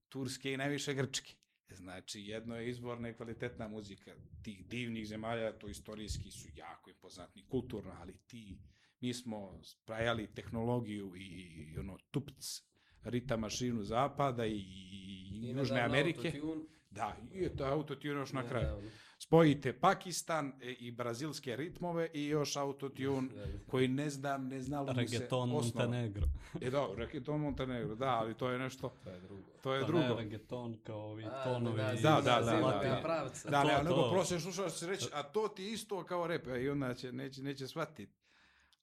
[0.09, 1.35] Turske i najviše Grčke.
[1.69, 7.45] Znači, jedno je izvorna i kvalitetna muzika tih divnih zemalja, to istorijski su jako impozantni,
[7.47, 8.59] kulturno, ali ti,
[8.99, 12.61] mi smo sprajali tehnologiju i, i ono, tupc,
[13.03, 16.27] rita mašinu zapada i, i, i Južne Amerike.
[16.27, 16.80] autotune.
[16.91, 18.81] Da, i to autotune još na kraju.
[19.19, 23.59] Spojite Pakistan e, i brazilske ritmove i još autotune Da, da.
[23.67, 25.49] koji ne znam, ne znalo mu se Reggaeton.
[25.49, 26.27] Montenegro.
[26.61, 29.43] E da, reggaeton Montenegro, da, ali to je nešto, To je drugo.
[29.63, 30.03] to je Pa drugo.
[30.03, 31.77] ne, reggaeton kao ovi A, tonovi.
[31.77, 33.01] da, da, da, da, da,
[33.43, 33.61] da.
[33.63, 36.93] Da, To- nego prosječan slušalac će reći, a to ti isto kao rep, i onda
[36.93, 38.13] će, neće, neće shvatiti.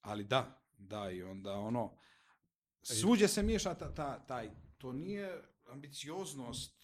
[0.01, 1.93] Ali da, da, i onda ono,
[2.81, 6.78] svuđe se miješa ta, ta, taj, to nije ambicioznost,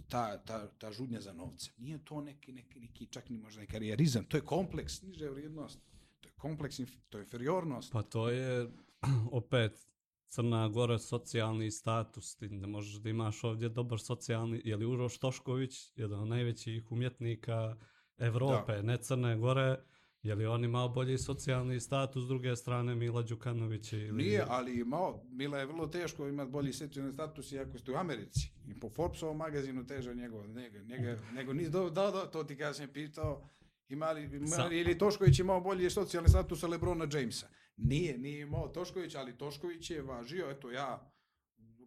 [0.00, 1.74] ta, ta, ta žudnja za novcem.
[1.78, 5.82] Nije to neki, neki, neki čak ni možda neki karijerizam, to je kompleks niže vrijednosti.
[6.20, 6.76] To je kompleks,
[7.08, 7.92] to je inferiornost.
[7.92, 8.70] Pa to je
[9.30, 9.88] opet
[10.28, 15.18] Crna Gora socijalni status, ti ne možeš da imaš ovdje dobar socijalni, je li Uroš
[15.18, 17.76] Tošković, jedan od najvećih umjetnika
[18.18, 19.84] Evrope, ne Crne Gore,
[20.22, 24.12] je li on imao bolji socijalni status, s druge strane Mila Đukanović ili...
[24.12, 28.50] Nije, ali malo, Mila je vrlo teško imati bolji socijalni status iako ste u Americi.
[28.66, 32.92] I po Forbesovom magazinu teže njega, njega, nego nisi do, da, da, to ti kasnije
[32.92, 33.48] pitao,
[33.88, 37.48] ima li, ima Sa- li, ili Tošković imao bolji socijalni status od Lebrona Jamesa.
[37.76, 41.12] Nije, nije imao Tošković, ali Tošković je važio, eto ja,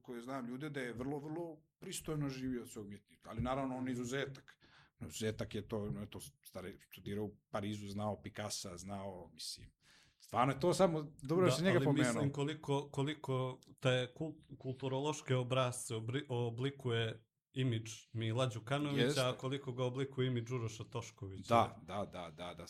[0.01, 3.29] koji znam ljude, da je vrlo, vrlo pristojno živio od svog umjetnika.
[3.29, 4.57] Ali naravno on izuzetak.
[5.01, 9.71] Izuzetak je to, eto, stari, studirao u Parizu, znao Picasa, znao, mislim,
[10.19, 11.93] Stvarno je to samo, dobro da, se njega pomenuo.
[12.05, 17.23] mislim koliko, koliko te kul, kulturološke obrazce obri- oblikuje
[17.53, 19.21] imidž Mila Đukanovića, Jeste.
[19.21, 21.55] a koliko ga oblikuje imidž Uroša Toškovića.
[21.55, 22.65] Da, da, da, da, da.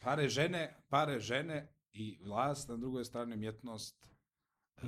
[0.00, 4.09] Pare žene, pare žene i vlast, na drugoj strani umjetnost, Da,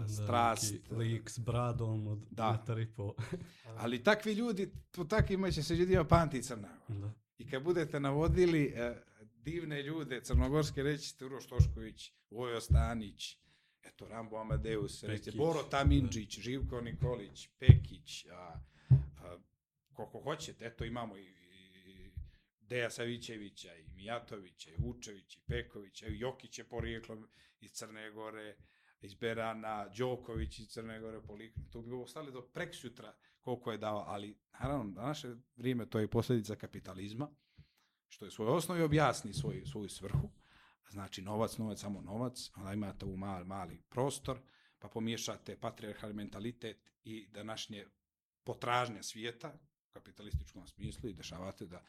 [0.09, 0.73] strast.
[0.73, 2.53] neki lik s bradom od Da.
[2.53, 3.15] metar i po.
[3.81, 7.01] Ali takvi ljudi, po takvima će se ljudima pamti Crna Gora.
[7.01, 7.13] da.
[7.39, 9.03] I kad budete navodili e,
[9.37, 13.39] divne ljude crnogorske, reći ćete Uroš Tošković, Vojo Stanić,
[13.83, 18.61] eto Rambo Amadeus, reći Pekić, Boro Tamindžić, Živko Nikolić, Pekić, a,
[19.19, 19.39] a,
[19.93, 21.23] koliko hoćete, eto imamo i,
[21.87, 22.13] i
[22.61, 27.29] Deja Savićevića, i Mijatovića, i Vučevića, i Pekovića, i Jokić je porijeklom
[27.61, 28.57] iz Crne Gore,
[29.03, 31.67] iz Berana, Đoković iz Crne Gore, Poliklom.
[31.71, 36.11] Tu bi ostali do preksutra koliko je dao, ali naravno, na naše vrijeme to je
[36.11, 37.29] posljedica kapitalizma,
[38.09, 40.31] što je u svojoj osnovi objasni svoj, svoju svrhu,
[40.91, 44.39] znači novac, novac, samo novac, onda imate u mal, mali prostor,
[44.79, 47.87] pa pomiješate patriarhalni mentalitet i današnje
[48.45, 49.53] potražnja svijeta,
[49.89, 51.85] u kapitalističkom smislu, i dešavate da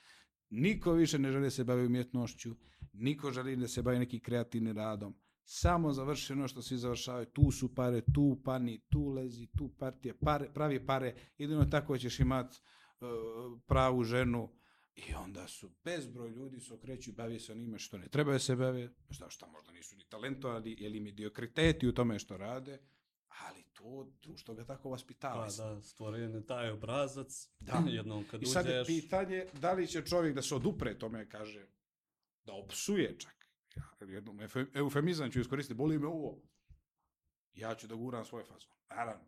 [0.50, 2.56] niko više ne želi da se bavi umjetnošću,
[2.94, 7.52] niko želi da se bavi nekim kreativnim radom, samo završi ono što svi završavaju, tu
[7.52, 12.54] su pare, tu pani, tu lezi, tu partija, pare, pravi pare, jedino tako ćeš imat
[12.56, 14.50] uh, pravu ženu,
[14.96, 18.40] I onda su bezbroj ljudi se okreću i bavi se onime što ne treba da
[18.40, 22.80] se bave, šta, šta možda nisu ni talentovani ili mediokriteti u tome što rade,
[23.28, 25.48] ali to društvo ga tako vaspitava.
[25.48, 27.84] Pa da, stvoren je taj obrazac, Da.
[27.98, 31.68] jednom kad I sad je pitanje da li će čovjek da se odupre tome, kaže,
[32.46, 33.43] da opsuje čak.
[34.02, 34.40] Jednom
[34.74, 36.42] eufemizam ću iskoristiti, boli me ovo.
[37.54, 38.72] Ja ću da guram svoj fazon.
[38.90, 39.26] Naravno,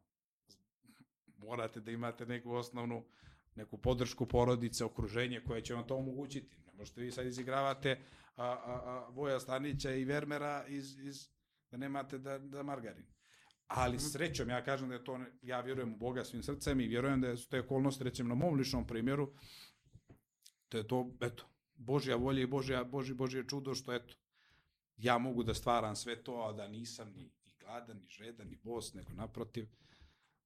[1.38, 3.06] morate da imate neku osnovnu,
[3.56, 6.58] neku podršku porodice, okruženje koje će vam to omogućiti.
[6.68, 8.02] Ne možete vi sad izigravate
[8.36, 11.30] a, a, a Voja Stanića i Vermera iz, iz,
[11.72, 13.06] da nemate da, da margarin.
[13.68, 17.22] Ali srećom, ja kažem da je to, ja vjerujem u Boga svim srcem i vjerujem
[17.22, 19.34] da su te okolnosti, recimo na mom ličnom primjeru,
[20.72, 21.44] da je to, eto,
[21.76, 24.16] Božja volja i Božja, Boži, Božje čudo što, eto,
[24.98, 28.56] ja mogu da stvaram sve to, a da nisam ni, ni gladan, ni žedan, ni
[28.64, 29.68] bos, nego naprotiv,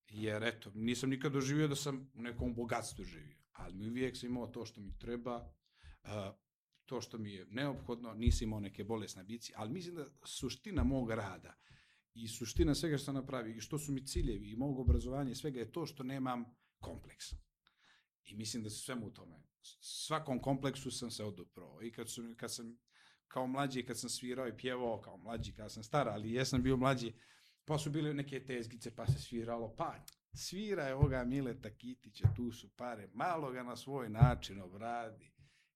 [0.09, 4.29] jer eto, nisam nikad doživio da sam u nekom bogatstvu živio, ali mi uvijek sam
[4.29, 5.53] imao to što mi treba,
[6.03, 6.33] a,
[6.85, 11.11] to što mi je neophodno, nisam imao neke bolesne ambicije, ali mislim da suština mog
[11.11, 11.55] rada
[12.13, 15.35] i suština svega što sam napravio i što su mi ciljevi i mog obrazovanja i
[15.35, 16.45] svega je to što nemam
[16.79, 17.35] kompleksa.
[18.23, 19.43] I mislim da se svemu u tome,
[19.81, 21.81] svakom kompleksu sam se oduprao.
[21.81, 22.77] I kad, su, kad sam
[23.30, 26.77] kao mlađi, kad sam svirao i pjevao, kao mlađi, kad sam star, ali jesam bio
[26.77, 27.13] mlađi,
[27.65, 29.95] pa su bile neke tezgice, pa se sviralo, pa
[30.34, 35.32] svira je ovoga Mileta Kitića, tu su pare, malo ga na svoj način obradi.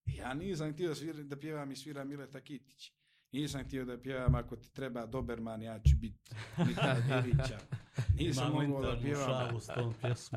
[0.06, 2.92] Ja nisam htio da, sviram, da pjevam i svira Mileta Kitić.
[3.32, 6.30] Nisam htio da pjevam ako ti treba Doberman, ja ću biti
[6.66, 7.58] Mita Dirića.
[8.18, 9.60] Nisam mogao da pjevam.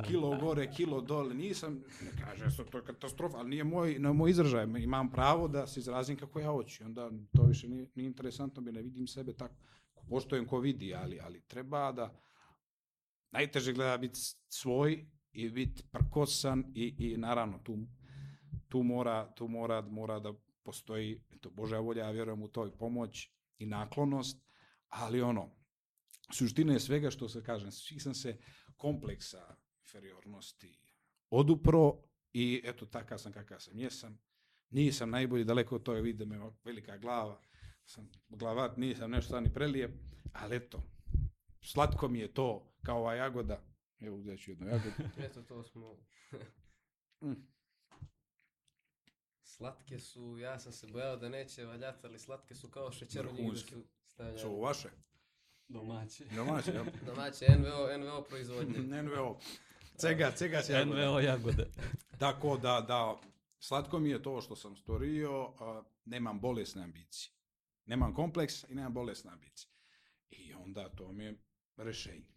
[0.08, 4.32] kilo gore, kilo dole, nisam, ne kažem što to katastrofa, ali nije moj, na moj
[4.32, 8.08] izražaj, imam pravo da se izrazim kako ja hoću, i onda to više nije, nije
[8.08, 9.56] interesantno, bi ne vidim sebe tako,
[10.10, 12.20] poštojem ko vidi, ali, ali treba da,
[13.32, 17.78] najteže gleda biti svoj i biti prkosan i, i naravno tu,
[18.68, 20.34] tu mora, tu mora, mora da
[20.64, 24.44] postoji, to Božja volja, ja vjerujem u toj pomoć i naklonost,
[24.88, 25.57] ali ono,
[26.34, 28.38] suština je svega što se kažem, svih sam se
[28.78, 30.80] kompleksa inferiornosti
[31.30, 32.04] odupro
[32.34, 34.20] i eto takav sam kakav sam jesam.
[34.70, 37.42] Nisam najbolji, daleko od toga vidim me velika glava,
[37.86, 39.92] sam glavat, nisam nešto ni prelijep,
[40.34, 40.84] ali eto,
[41.62, 43.62] slatko mi je to kao ova jagoda.
[44.00, 44.96] Evo uzet ću jednu jagodu.
[45.26, 45.96] Eto, to smo...
[47.22, 47.34] Mm.
[49.44, 53.32] Slatke su, ja sam se bojao da neće valjati, ali slatke su kao šećer u
[53.32, 53.74] njih
[54.18, 54.90] da su vaše?
[55.70, 56.26] Domaći.
[56.36, 56.86] Domaće, jel?
[57.06, 58.80] Domaće NVO, NVO proizvodnje.
[59.04, 59.40] NVO.
[59.98, 61.06] Cega, cega se jagoda.
[61.06, 61.68] NVO jagode.
[62.20, 63.22] Tako da, da,
[63.60, 67.32] slatko mi je to što sam stvorio, a, nemam bolesne ambicije.
[67.86, 69.72] Nemam kompleks i nemam bolesne ambicije.
[70.30, 71.38] I onda to mi je
[71.78, 72.34] rešenje.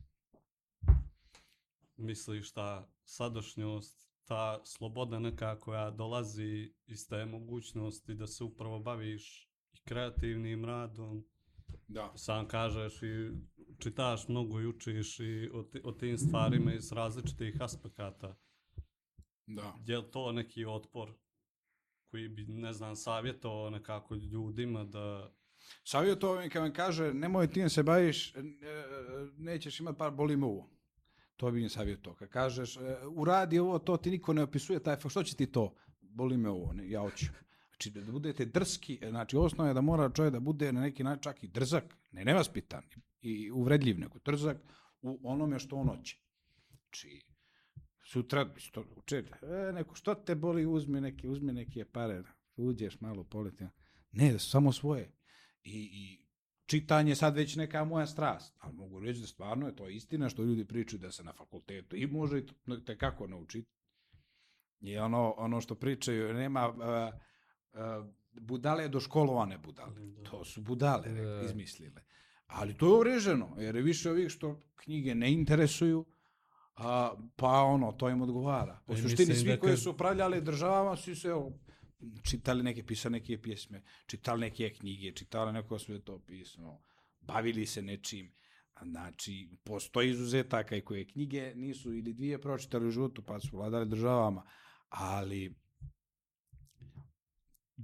[1.96, 9.50] Misliš ta sadašnjost, ta sloboda neka koja dolazi iz te mogućnosti da se upravo baviš
[9.72, 11.29] i kreativnim radom,
[11.90, 12.12] Da.
[12.16, 13.30] sam kažeš i
[13.78, 18.36] čitaš mnogo i učiš i o, ti, o tim stvarima iz različitih aspekata.
[19.46, 19.74] Da.
[19.86, 21.12] Je li to neki otpor
[22.10, 25.32] koji bi, ne znam, savjetovao nekako ljudima da...
[25.84, 28.40] Savjetovao mi kad vam kaže, nemoj tim se baviš, e,
[29.36, 30.70] nećeš imati par boli me uvo.
[31.36, 32.16] To bi im savjetovao.
[32.16, 32.80] Kad kažeš, e,
[33.16, 35.74] uradi ovo, to ti niko ne opisuje, taj, što će ti to?
[36.00, 37.26] Boli me ovo, ne, ja hoću.
[37.82, 41.04] Znači, da budete drski, e, znači, osnova je da mora čovjek da bude na neki
[41.04, 42.82] način čak i drzak, ne nevaspitan
[43.20, 44.56] i uvredljiv, nego drzak
[45.02, 46.16] u onome što on hoće.
[46.68, 47.22] Znači,
[48.04, 52.22] sutra, što, uče, e, neko, što te boli, uzmi neke, uzmi neke pare,
[52.56, 53.64] uđeš malo poleti.
[54.12, 55.12] Ne, samo svoje.
[55.62, 56.26] I, i
[56.66, 60.42] čitanje sad već neka moja strast, ali mogu reći da stvarno je to istina što
[60.42, 62.42] ljudi pričaju da se na fakultetu i može
[62.86, 63.70] te kako naučiti.
[64.80, 67.20] I ono, ono što pričaju, nema uh,
[68.32, 70.00] budale do školovane budale.
[70.00, 70.30] Da.
[70.30, 71.42] To su budale Da.
[71.44, 72.02] izmislile.
[72.46, 76.06] Ali to je uvreženo, jer je više ovih što knjige ne interesuju,
[76.76, 78.80] a, pa ono, to im odgovara.
[78.86, 81.28] U i suštini svi da koji su upravljali državama su se
[82.22, 86.80] čitali neke, pisali neke pjesme, čitali neke knjige, čitali neko svetopismo,
[87.20, 88.32] bavili se nečim.
[88.82, 93.88] Znači, postoji izuzetaka i koje knjige nisu ili dvije pročitali u životu, pa su vladali
[93.88, 94.42] državama,
[94.88, 95.54] ali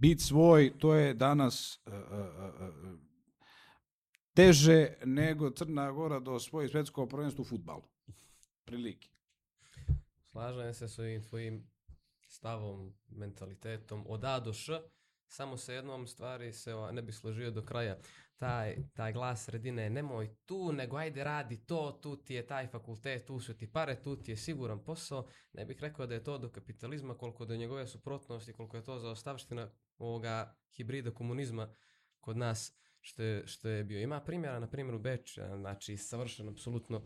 [0.00, 2.00] bit svoj, to je danas uh, uh,
[2.60, 2.98] uh,
[4.34, 7.82] teže nego Crna Gora do svoje svetskog prvenstva u futbalu.
[8.64, 9.08] Prilike.
[10.30, 11.66] Slažem se s ovim tvojim
[12.28, 14.80] stavom, mentalitetom od A do Š.
[15.28, 17.96] Samo se jednom stvari se ne bi složio do kraja.
[18.36, 23.26] Taj, taj glas sredine, nemoj tu, nego ajde radi to, tu ti je taj fakultet,
[23.26, 25.26] tu su ti pare, tu ti je siguran posao.
[25.52, 28.98] Ne bih rekao da je to do kapitalizma, koliko do njegove suprotnosti, koliko je to
[28.98, 31.74] za ostavština ovoga hibrida komunizma
[32.20, 34.00] kod nas što je, što je bio.
[34.00, 37.02] Ima primjera, na primjer u Beč, znači savršen apsolutno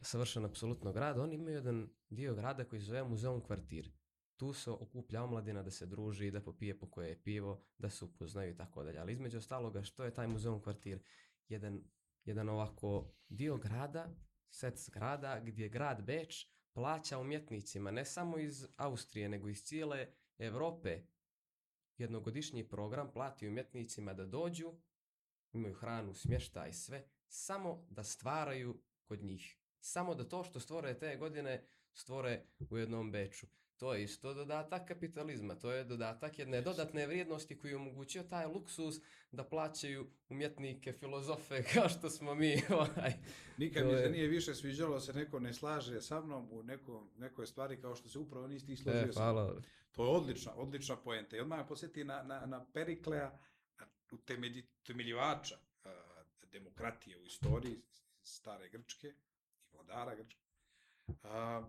[0.00, 3.92] savršen apsolutno grad, oni imaju jedan dio grada koji zove muzeum kvartir.
[4.44, 8.04] Tu se okuplja omladina da se druži, da popije po koje je pivo, da se
[8.04, 8.98] upoznaju i tako dalje.
[8.98, 11.02] Ali između ostaloga, što je taj muzeum kvartir?
[11.48, 11.80] Jedan,
[12.24, 14.16] jedan ovako dio grada,
[14.50, 21.02] set zgrada, gdje grad Beč plaća umjetnicima, ne samo iz Austrije, nego iz cijele Evrope,
[21.98, 24.72] jednogodišnji program plati umjetnicima da dođu,
[25.52, 29.58] imaju hranu, smještaj, sve, samo da stvaraju kod njih.
[29.80, 33.46] Samo da to što stvore te godine stvore u jednom beču.
[33.76, 38.94] To je isto dodatak kapitalizma, to je dodatak jedne dodatne vrijednosti koji omogućio taj luksus
[39.32, 42.62] da plaćaju umjetnike, filozofe kao što smo mi.
[42.70, 43.12] Ovaj.
[43.58, 47.06] Nikad mi se nije više sviđalo da se neko ne slaže sa mnom u neko,
[47.16, 49.60] nekoj stvari kao što se upravo nisi ti složio E, hvala.
[49.92, 51.36] To je odlična, odlična poenta.
[51.36, 53.38] I odmah me posjeti na, na, na Periklea,
[54.12, 55.56] utemelji, utemeljivača
[56.54, 57.82] demokratije u istoriji
[58.22, 60.46] stare Grčke i vladara Grčke,
[61.08, 61.66] uh,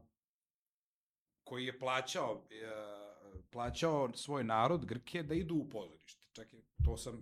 [1.46, 6.28] koji je plaćao, uh, plaćao svoj narod Grke da idu u pozorište.
[6.32, 7.22] Čak i to sam,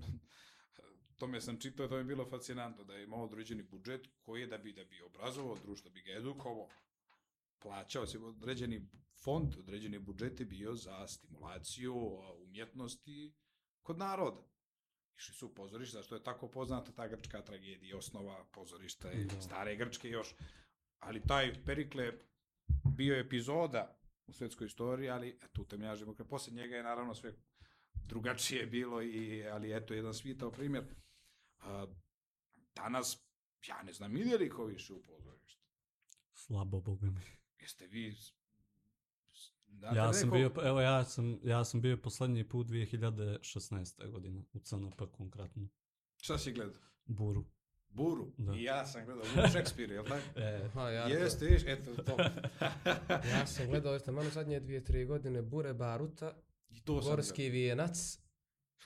[1.19, 4.47] tome sam čitao, to mi je bilo fascinantno, da je imao određeni budžet koji je
[4.47, 6.69] da bi, da bi obrazovao društvo, da bi ga edukovao,
[7.59, 8.89] plaćao se određeni
[9.23, 11.95] fond, određeni budžet je bio za stimulaciju
[12.43, 13.33] umjetnosti
[13.81, 14.41] kod naroda.
[15.17, 19.41] Išli su u pozorište, zašto je tako poznata ta grčka tragedija, osnova pozorišta i Da.
[19.41, 20.35] stare grčke još.
[20.99, 22.11] Ali taj Perikle
[22.97, 27.33] bio epizoda u svetskoj istoriji, ali tu temeljažimo, posle njega je naravno sve
[27.93, 30.83] drugačije bilo, i, ali eto, jedan svitao primjer.
[31.59, 31.87] A,
[32.75, 33.25] danas,
[33.67, 35.61] ja ne znam, ide li ko više u pozorište?
[36.33, 37.21] Slabo, boga mi.
[37.59, 38.15] Jeste vi...
[39.67, 44.11] znate Ja sam nekog- bio, evo ja sam, ja sam bio poslednji put 2016.
[44.11, 45.67] godine, u CNP konkretno,
[46.21, 46.81] Šta si gledao?
[47.05, 47.45] Buru.
[47.93, 48.31] Buru.
[48.37, 48.53] Da.
[48.53, 50.39] I ja sam gledao Buru Šekspira, jel tako?
[50.39, 52.17] E, ja, Jeste, viš, eto to.
[53.33, 56.33] ja sam gledao eto, malo zadnje dvije, tri godine Bure Baruta,
[56.69, 58.19] I to Gorski vijenac.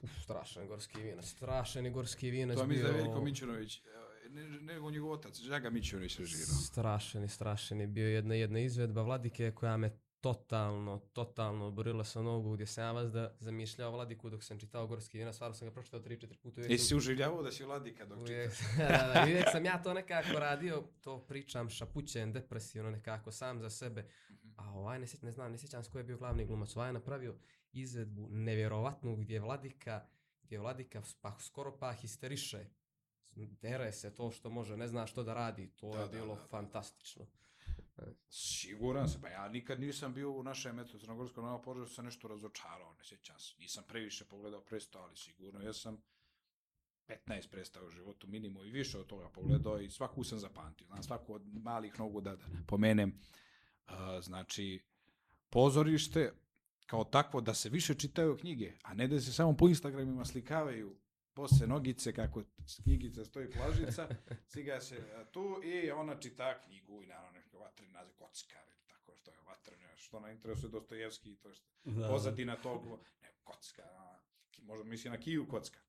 [0.01, 2.58] Uf, strašan gorski vijenac, strašan je gorski vijenac.
[2.58, 2.93] To mi je bio.
[2.93, 6.45] Veljko Mićunović, e, ne, nego njegov otac, Žaga Mićunović režirao.
[6.45, 9.99] Strašan i strašan je bio jedna, jedna izvedba Vladike koja me
[10.34, 14.88] totalno, totalno oborila sa nogu gdje sam ja vas da zamišljao Vladiku dok sam čitao
[14.88, 16.62] Gorski vijenac, stvarno sam ga pročitao 3-4 puta.
[16.62, 18.78] uvijek Jesi uživljavao da si vladika dok Uvijek, čitaš?
[18.78, 23.60] da, da, i uvijek sam ja to nekako radio, to pričam šapućen, depresivno nekako, sam
[23.60, 24.06] za sebe.
[24.32, 24.50] Mhm.
[24.58, 26.76] A ovaj, ne, sjećam, ne znam, ne sjećam se ko je bio glavni glumac.
[26.76, 27.36] Ovaj je napravio
[27.74, 30.06] izvedbu nevjerovatnu gdje je Vladika,
[30.44, 32.66] gdje je Vladika pa skoro pa histeriše.
[33.36, 35.68] Dere se to što može, ne zna što da radi.
[35.76, 36.48] To Da, je da, bilo da, da.
[36.48, 37.26] fantastično.
[38.30, 42.28] Siguran sam, pa ja nikad nisam bio u našem eto Crnogorskom Novom Požaru, sam nešto
[42.28, 43.54] razočarao, ne sjećam se.
[43.60, 46.02] Nisam previše pogledao predstavu, ali sigurno ja sam
[47.08, 50.88] 15 predstava u životu minimum i više od toga pogledao i svaku sam zapamtio.
[50.88, 53.20] Znam svaku od malih nogu da, da pomenem.
[53.88, 54.84] Uh, znači,
[55.50, 56.34] pozorište
[56.86, 60.95] kao takvo da se više čitaju knjige, a ne da se samo po Instagramima slikavaju
[61.38, 62.44] posle nogice kako
[62.84, 64.10] knjigica stoji plažica,
[64.50, 64.96] stiga se
[65.32, 69.38] tu i ona čita knjigu i naravno nešto vatreni naziv kockar ili tako što je
[69.48, 72.86] vatreno, što na interesuje Dostojevski i to što da, pozadina tog,
[73.22, 74.20] ne, kocka, a,
[74.52, 75.80] ki- možda misli na Kiju kocka.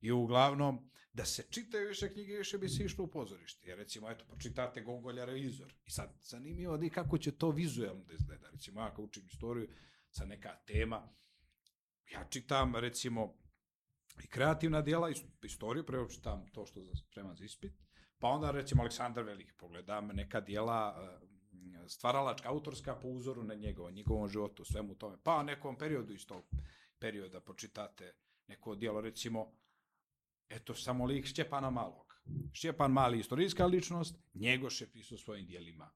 [0.00, 3.68] I uglavnom, da se čitaju više knjige, više bi se išlo u pozorište.
[3.68, 5.74] Jer recimo, eto, pročitate Gogolja Revizor.
[5.86, 8.50] I sad, zanimljivo da i kako će to vizuelno da izgleda.
[8.50, 9.68] Recimo, ja kao učim istoriju,
[10.10, 11.08] sa neka tema,
[12.12, 13.38] ja čitam, recimo,
[14.24, 17.72] i kreativna dijela, is- istoriju, prvo čitam to što spremam za ispit,
[18.18, 23.90] pa onda, recimo, Aleksandar Veliki, pogledam neka dijela e, stvaralačka, autorska po uzoru na njegova,
[23.90, 25.16] njegovom životu, svemu tome.
[25.22, 26.44] Pa nekom periodu iz tog
[26.98, 28.14] perioda počitate
[28.48, 29.52] neko dijelo, recimo,
[30.48, 32.20] eto, samo lik Šćepana Malog.
[32.52, 35.90] Šćepan Mali, istorijska ličnost, Njegoš je pisao svojim dijelima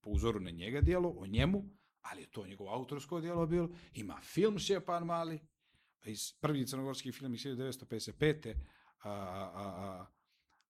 [0.00, 1.64] po uzoru na njega dijelo, o njemu,
[2.00, 3.68] ali je to njegovo autorsko dijelo bilo.
[3.92, 5.40] Ima film Šćepan Mali,
[6.04, 8.54] iz prvi crnogorski film iz 1955.
[9.02, 10.06] A, a, a,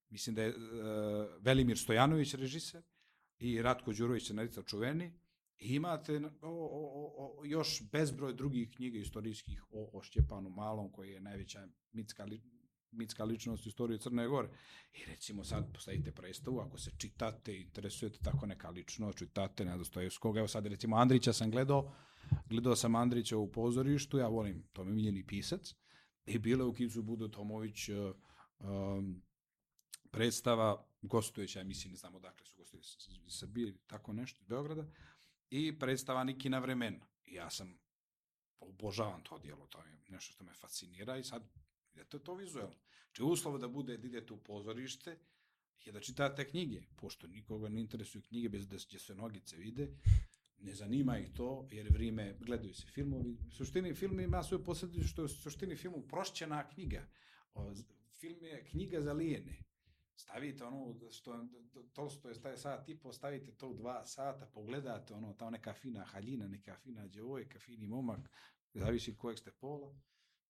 [0.09, 2.83] mislim da je a, Velimir Stojanović režiser
[3.39, 5.13] i Ratko Đurović scenarista čuveni.
[5.57, 11.11] I imate o, o, o, još bezbroj drugih knjiga istorijskih o, o Šćepanu Malom, koji
[11.11, 12.41] je najveća mitska, li,
[12.91, 14.49] mitska ličnost u istoriji Crne Gore.
[14.93, 20.37] I recimo sad postavite predstavu, ako se čitate, interesujete tako neka lično, čitate na Dostojevskog,
[20.37, 21.95] evo sad recimo Andrića sam gledao,
[22.49, 25.75] gledao sam Andrića u pozorištu, ja volim, to mi je miljeni pisac,
[26.25, 28.15] i bila u Kicu Budo Tomović uh,
[28.59, 29.21] um,
[30.11, 34.87] predstava gostujuća, ja mislim, ne znam odakle su gostujući iz Srbije, tako nešto, iz Beograda,
[35.49, 37.07] i predstava Nikina vremena.
[37.25, 37.77] Ja sam,
[38.59, 41.43] obožavam to dijelo, to je nešto što me fascinira i sad,
[41.93, 42.75] je to vizualno.
[43.11, 45.17] Či uslov da bude, da idete u pozorište,
[45.85, 49.89] je da čitate knjige, pošto nikoga ne interesuju knjige bez da će se nogice vide,
[50.59, 53.37] ne zanima ih to, jer vrime, gledaju se filmovi.
[53.47, 57.07] U suštini, film ima svoju posljedicu što je u suštini filmu prošćena knjiga.
[57.53, 57.73] O,
[58.19, 59.59] film je knjiga za lijene.
[60.15, 61.47] Stavite ono što
[61.93, 66.03] Tolstoj staje sat i po, stavite to u dva sata, pogledate ono, tamo neka fina
[66.05, 68.29] haljina, neka fina djevojka, fini momak,
[68.73, 69.95] zavisi kojeg ste pola.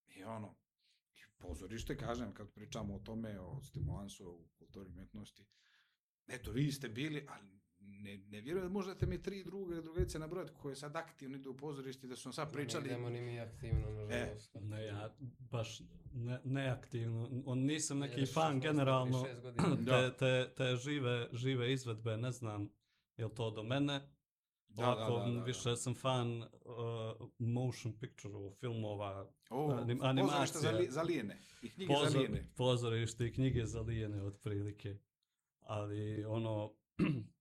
[0.07, 0.55] I ono,
[1.13, 5.45] i pozorište, kažem, kad pričamo o tome, o stimulansu, o kulturi umetnosti,
[6.27, 10.51] eto, vi ste bili, ali ne, ne vjerujem da možete mi tri druge drugarice nabrojati
[10.53, 12.83] koje sad aktivno idu u pozorište da su sad pričali.
[12.83, 14.55] Ne idemo ni mi aktivno, nažalost.
[14.55, 15.81] E, ne, ja baš
[16.13, 17.43] ne, neaktivno.
[17.45, 19.75] On nisam neki Jer fan 16, generalno 26 godina.
[19.75, 20.11] te, Da.
[20.11, 22.69] te, te žive, žive izvedbe, ne znam
[23.17, 24.01] je li to do mene.
[24.67, 25.43] Da, Ovako, da, da, da, da.
[25.43, 26.47] više sam fan uh,
[27.39, 31.37] motion picture filmova, O, anim- pozorište za, li, za lijene.
[31.61, 32.47] I knjige za pozor, lijene.
[32.55, 34.97] pozorište i knjige za lijene otprilike.
[35.59, 36.73] Ali ono,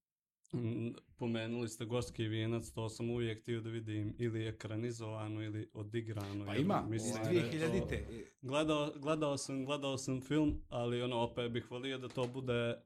[1.17, 6.45] pomenuli ste Gorski vijenac, to sam uvijek htio da vidim ili ekranizovano ili odigrano.
[6.47, 8.07] Pa ima, mislim iz da je to- 2000-te.
[8.43, 12.77] Gledao, gledao, sam, gledao sam film, ali ono, opet bih volio da to bude,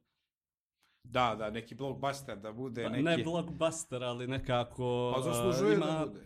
[1.05, 3.03] Da, da, neki blockbuster da bude pa, neki...
[3.03, 5.13] ne blockbuster, ali nekako...
[5.15, 6.21] Pa zaslužuje ima, da bude.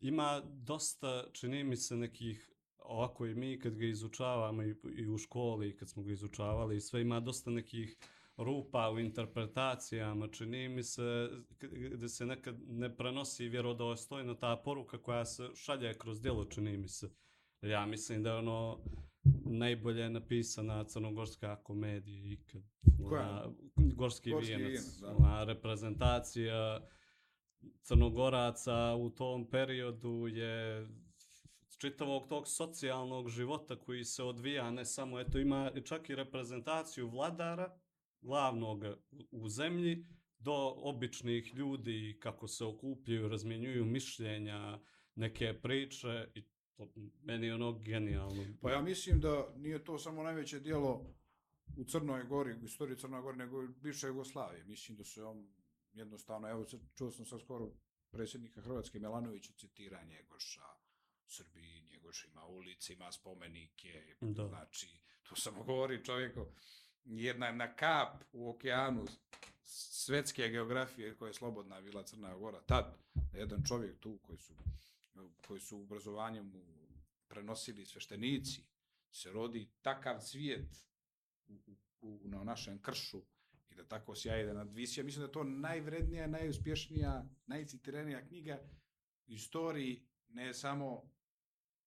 [0.00, 5.18] ima dosta, čini mi se, nekih ovako i mi kad ga izučavamo i, i u
[5.18, 7.96] školi kad smo ga izučavali i sve ima dosta nekih
[8.44, 11.28] rupa u interpretacijama, čini mi se
[11.70, 16.88] gde se nekad ne prenosi vjerodostojno ta poruka koja se šalje kroz djelo, čini mi
[16.88, 17.10] se.
[17.62, 18.78] Ja mislim da je ono
[19.44, 22.62] najbolje napisana crnogorska komedija ikad.
[23.08, 23.22] Koja?
[23.22, 24.68] Ona, Gorski, Gorski vijenac.
[24.68, 25.16] vijenac, da.
[25.16, 26.88] Ona reprezentacija
[27.82, 30.88] crnogoraca u tom periodu je
[31.78, 37.79] čitavog tog socijalnog života koji se odvija, ne samo, eto ima čak i reprezentaciju vladara,
[38.20, 38.96] glavnog u-
[39.32, 40.06] u zemlji,
[40.38, 44.78] do običnih ljudi kako se okupljaju, razmjenjuju mišljenja,
[45.14, 46.42] neke priče i
[46.76, 46.92] to
[47.22, 48.44] meni je ono genijalno.
[48.62, 51.14] Pa ja mislim da nije to samo najveće dijelo
[51.76, 54.64] u Crnoj Gori, u istoriji Crnoj Gori, nego i bivše Jugoslavije.
[54.64, 55.48] Mislim da se on
[55.92, 56.64] jednostavno, evo
[56.94, 57.72] čuo sam sad skoro
[58.10, 60.66] predsjednika Hrvatske Milanovića citira Njegoša,
[61.26, 64.48] Srbiji, Njegoš ima ulice, ima spomenike, Da.
[64.48, 64.86] znači,
[65.22, 66.46] to samo govori čovjeku,
[67.04, 69.04] jedna jedna kap u okeanu
[69.64, 72.96] svetske geografije koja je slobodna bila Crna Gora, tad
[73.32, 74.54] jedan čovjek tu koji su,
[75.46, 76.52] koji su obrazovanjem
[77.28, 78.62] prenosili sveštenici,
[79.12, 80.76] se rodi takav cvijet
[81.48, 81.58] u,
[82.00, 83.22] u, na našem kršu
[83.70, 85.00] i da tako sjaje da nadvisi.
[85.00, 88.60] Ja mislim da je to najvrednija, najuspješnija, najcitirenija knjiga
[89.26, 91.10] u istoriji ne samo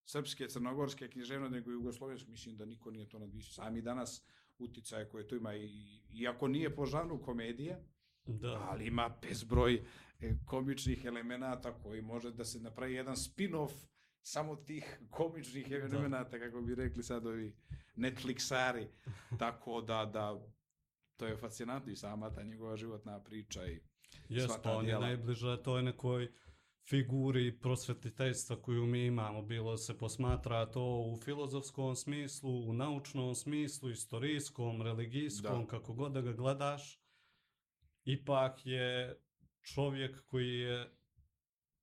[0.06, 2.32] srpske, crnogorske književnosti, nego i jugoslovenske.
[2.32, 3.54] Mislim da niko nije to nadvisio.
[3.54, 4.24] Sami danas
[4.60, 5.70] uticaje koje tu ima, i,
[6.14, 7.84] iako nije po žanru komedije,
[8.26, 8.68] Da.
[8.70, 9.84] ali ima bezbroj
[10.20, 13.72] e, komičnih elemenata koji može da se napravi jedan spin-off
[14.22, 17.56] samo tih komičnih elemenata, kako bi rekli sad ovi
[17.96, 18.88] Netflixari.
[19.40, 20.42] Tako da, da,
[21.18, 23.80] to je fascinantno i sama ta njegova životna priča i
[24.30, 25.06] Jes, pa on je djela.
[25.08, 26.32] najbliže toj nekoj
[26.90, 33.90] figuri prosvetiteljstva koju mi imamo, bilo se posmatra to u filozofskom smislu, u naučnom smislu,
[33.90, 35.68] istorijskom, religijskom, Da.
[35.68, 37.02] kako god da ga gledaš,
[38.04, 39.20] ipak je
[39.62, 40.92] čovjek koji je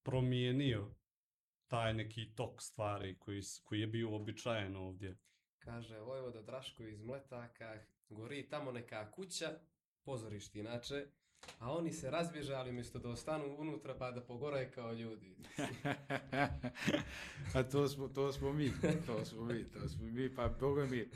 [0.02, 0.94] promijenio
[1.66, 5.18] taj neki tok stvari koji, koji je bio običajen ovdje.
[5.58, 7.74] Kaže Vojvoda Draško iz Mletaka,
[8.08, 9.58] gori tamo neka kuća,
[10.02, 11.06] pozorište inače,
[11.58, 15.36] a oni se razbježe, ali umjesto da ostanu unutra pa da pogoraju kao ljudi.
[17.54, 18.72] A to smo, to smo mi,
[19.06, 21.10] to smo mi, to smo mi, pa Boga mi,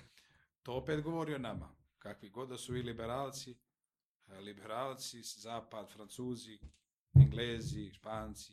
[0.63, 1.75] to opet govori o nama.
[1.99, 3.57] Kakvi god da su i liberalci,
[4.27, 6.59] e, liberalci, zapad, francuzi,
[7.15, 8.53] englezi, španci,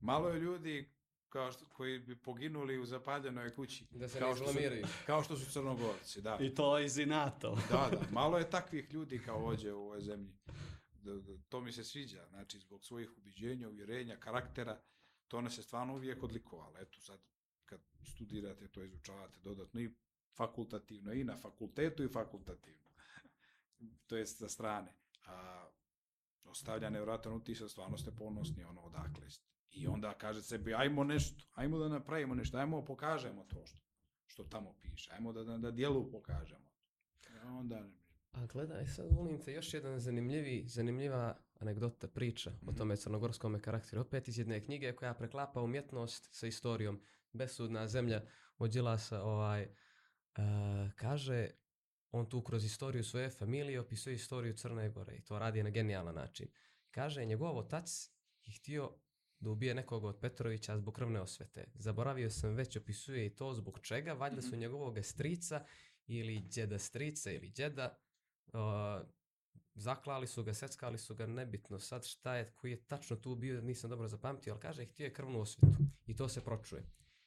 [0.00, 0.92] malo je ljudi
[1.28, 3.86] kao što, koji bi poginuli u zapaljenoj kući.
[3.90, 4.58] Da se kao ne što su-.
[5.06, 6.38] Kao što su crnogorci, da.
[6.40, 7.58] I to iz inato.
[7.70, 10.32] Da, da, malo je takvih ljudi kao vođe u ovoj zemlji.
[11.02, 14.80] Da, da, to mi se sviđa, znači zbog svojih ubiđenja, uvjerenja, karaktera,
[15.28, 16.78] to nas je stvarno uvijek odlikovalo.
[16.78, 17.20] Eto sad,
[17.64, 19.90] kad studirate, to izučavate dodatno i
[20.36, 22.88] fakultativno, i na fakultetu i fakultativno.
[24.06, 24.94] to jest sa strane.
[25.26, 25.68] A,
[26.44, 29.48] ostavlja nevratan utisak, stvarno ste ponosni ono odakle ste.
[29.70, 33.78] I onda kaže sebi, ajmo nešto, ajmo da napravimo nešto, ajmo pokažemo to što,
[34.26, 36.66] što tamo piše, ajmo da, da, da dijelu pokažemo.
[37.30, 37.88] I onda,
[38.32, 42.76] A gledaj, sad volim te još jedan zanimljivi, zanimljiva anegdota, priča o Mhm.
[42.76, 44.02] tome crnogorskom karakteru.
[44.02, 47.00] Opet iz jedne knjige koja preklapa umjetnost sa istorijom.
[47.32, 48.22] Besudna zemlja
[48.58, 50.42] od Đilasa, ovaj, uh,
[50.96, 51.48] kaže,
[52.10, 56.14] on tu kroz istoriju svoje familije opisuje istoriju Crne Gore i to radi na genijalan
[56.14, 56.48] način.
[56.90, 58.10] Kaže, njegov otac
[58.44, 58.96] je htio
[59.40, 61.64] da ubije nekog od Petrovića zbog krvne osvete.
[61.74, 64.58] Zaboravio sam već, opisuje i to zbog čega, valjda su Mhm.
[64.58, 65.64] njegovog strica
[66.06, 67.98] ili djeda strica ili djeda
[68.52, 69.06] uh,
[69.74, 73.60] zaklali su ga, seckali su ga, nebitno sad šta je, koji je tačno tu bio,
[73.60, 76.86] nisam dobro zapamtio, ali kaže, htio je krvnu osvetu i to se pročuje.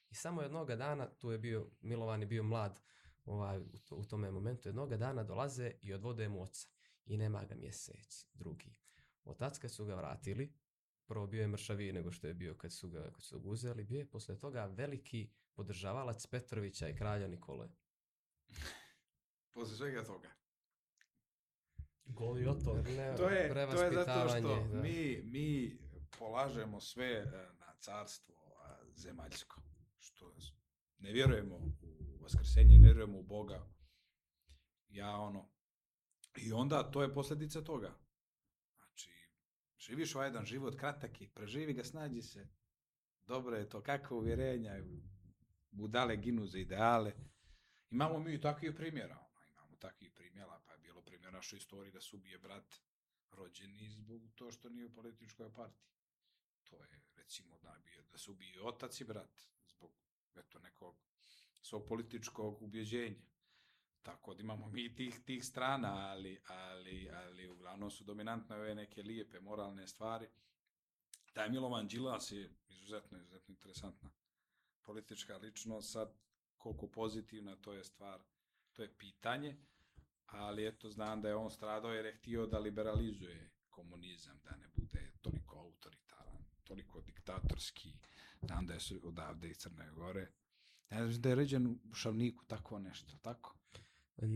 [0.09, 2.81] I samo jednog dana, tu je bio, Milovan je bio mlad
[3.25, 6.67] ovaj, u, to, u tome momentu, jednog dana dolaze i odvode mu oca
[7.05, 8.75] i nema ga mjesec, drugi.
[9.23, 10.53] Otac kad su ga vratili,
[11.05, 13.83] prvo bio je mršaviji nego što je bio kad su ga, kad su ga uzeli,
[13.83, 17.69] bio je posle toga veliki podržavalac Petrovića i kralja Nikole.
[19.53, 20.44] posle svega toga.
[22.05, 22.73] Goli oto.
[22.73, 24.81] Ne, To je, to je zato što da.
[24.81, 25.77] mi, mi
[26.19, 27.25] polažemo sve e,
[27.59, 28.35] na carstvo
[28.95, 29.61] zemaljsko.
[29.99, 30.31] Što
[30.97, 33.67] ne vjerujemo u vaskrsenje, ne vjerujemo u Boga.
[34.89, 35.49] Ja ono...
[36.37, 37.95] I onda to je posljedica toga.
[38.77, 39.11] Znači,
[39.79, 42.47] živiš ovaj jedan život kratak i preživi ga, snađi se.
[43.27, 44.83] Dobro je to, kakve uvjerenja,
[45.71, 47.13] budale ginu za ideale.
[47.89, 49.25] Imamo mi i takvih primjera.
[49.51, 50.59] Imamo takvih primjera,
[51.27, 52.75] u našoj istoriji da se ubije brat
[53.31, 55.89] rođeni zbog to što nije u političkoj partiji.
[56.63, 59.91] To je, recimo, da, bio, da se ubije otac i brat zbog
[60.35, 60.95] eto, nekog
[61.61, 63.21] svog političkog ubjeđenja.
[64.01, 69.03] Tako da imamo mi tih, tih strana, ali, ali, ali uglavnom su dominantne ove neke
[69.03, 70.29] lijepe moralne stvari.
[71.33, 74.09] Taj Milovan Đilas je izuzetno, izuzetno interesantna
[74.81, 76.13] politička ličnost, sad
[76.57, 78.23] koliko pozitivna, to je stvar,
[78.73, 79.57] to je pitanje,
[80.35, 84.67] ali eto, znam da je on stradao jer je htio da liberalizuje komunizam, da ne
[84.75, 87.93] bude toliko autoritaran, toliko diktatorski,
[88.41, 90.31] znam da je odavde iz Crne Gore,
[90.89, 93.55] ne znam da je ređen u Šavniku tako nešto, tako?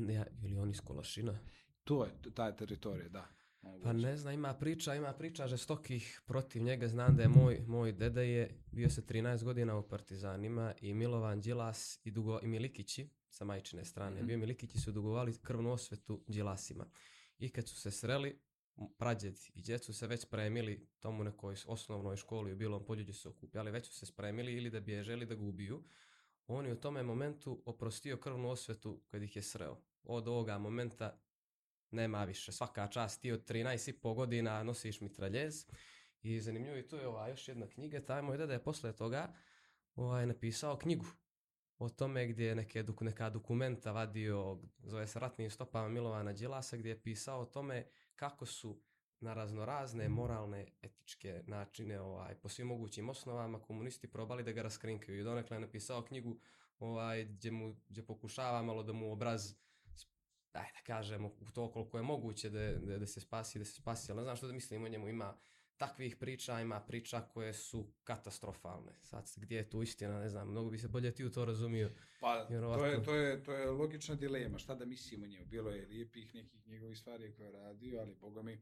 [0.10, 1.40] Ja, ili on iz Kolašina?
[1.84, 3.28] To je, ta teritorija, da.
[3.62, 6.88] Pa ne znam, ima priča, ima priča žestokih protiv njega.
[6.88, 11.42] Znam da je moj, moj deda je bio se 13 godina u Partizanima i Milovan
[11.42, 14.16] Đilas i, dugo, i Milikići sa majčine strane.
[14.16, 14.24] Mm.
[14.24, 14.28] -hmm.
[14.28, 16.86] Bio Milikići su dugovali krvnu osvetu Đilasima.
[17.40, 18.40] I kad su se sreli,
[18.98, 23.30] prađed i djed su se već spremili tomu nekoj osnovnoj školi u Bilom polju su
[23.30, 25.84] okupljali, već su se spremili ili da bježe ili da ga ubiju.
[26.48, 29.78] On je u tome momentu oprostio krvnu osvetu kad ih je sreo.
[30.04, 31.20] Od ovoga momenta
[31.92, 32.52] nema više.
[32.52, 35.66] Svaka čast ti od 13 i po godina nosiš mitraljez.
[36.22, 38.06] I zanimljivo je tu je ova još jedna knjiga.
[38.06, 39.34] Taj moj deda je posle toga
[39.96, 41.06] ovaj, napisao knjigu
[41.80, 46.90] o tome gdje je neke, neka dokumenta vadio, zove se Ratnim stopama Milovana Đilasa, gdje
[46.90, 47.86] je pisao o tome
[48.16, 48.82] kako su
[49.20, 55.20] na raznorazne moralne, etičke načine, ovaj, po svim mogućim osnovama, komunisti probali da ga raskrinkaju.
[55.20, 56.40] I donekle je napisao knjigu
[56.80, 59.54] ovaj, gdje, mu, gdje pokušava malo da mu obraz
[60.54, 63.74] daj da kažemo, u to koliko je moguće da, da, da se spasi, da se
[63.74, 65.38] spasi, ali ne znam što da mislim o njemu, ima
[65.78, 68.92] takvih priča, ima priča koje su katastrofalne.
[69.02, 71.92] Sad, gdje je tu istina, ne znam, mnogo bi se bolje ti u to razumio.
[72.20, 72.86] Pa, Vjerovatno.
[72.86, 75.46] to je, to, je, to je logična dilema, šta da mislimo o njemu.
[75.46, 78.62] Bilo je lijepih nekih njegovih stvari koje je radio, ali boga mi,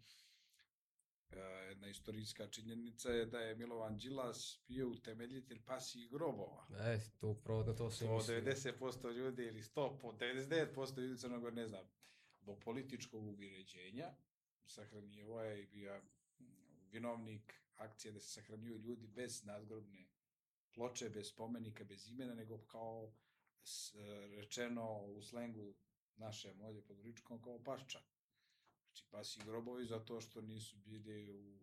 [1.69, 6.67] jedna istorijska činjenica je da je Milovan Đilas bio utemeljitelj pasijih grobova.
[6.79, 8.35] E, to upravo na to se To misli.
[8.35, 11.85] 90% ljudi ili 100, 99% ljudi Crnogor ne znam.
[12.39, 14.15] Zbog političkog uvjeređenja
[14.65, 16.01] sahranjivo je bio
[16.91, 20.07] vinovnik akcije da se sahranjuju ljudi bez nadgrobne
[20.73, 23.13] ploče, bez spomenika, bez imena, nego kao
[24.35, 25.75] rečeno u slengu
[26.15, 27.99] naše molje pod ručkom kao pašča.
[28.98, 31.60] Znači pasi grobovi zato što nisu bili u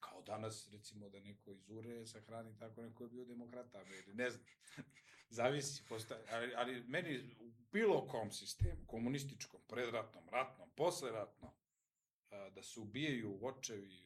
[0.00, 4.30] kao danas recimo da neko iz Ure sahrani tako neko je bio demokrata ili ne
[4.30, 4.44] znam.
[5.38, 11.50] Zavisi posta, ali, ali meni u bilo kom sistemu komunističkom predratnom ratnom posleratnom
[12.54, 14.02] da se ubijaju očevi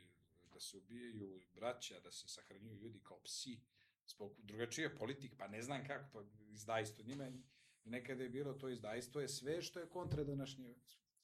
[0.52, 3.60] da se ubijaju braća da se sahranjuju ljudi kao psi
[4.06, 7.32] zbog drugačije politik pa ne znam kako pa izdajstvo njima
[7.84, 10.74] nekada je bilo to izdajstvo je sve što je kontra današnje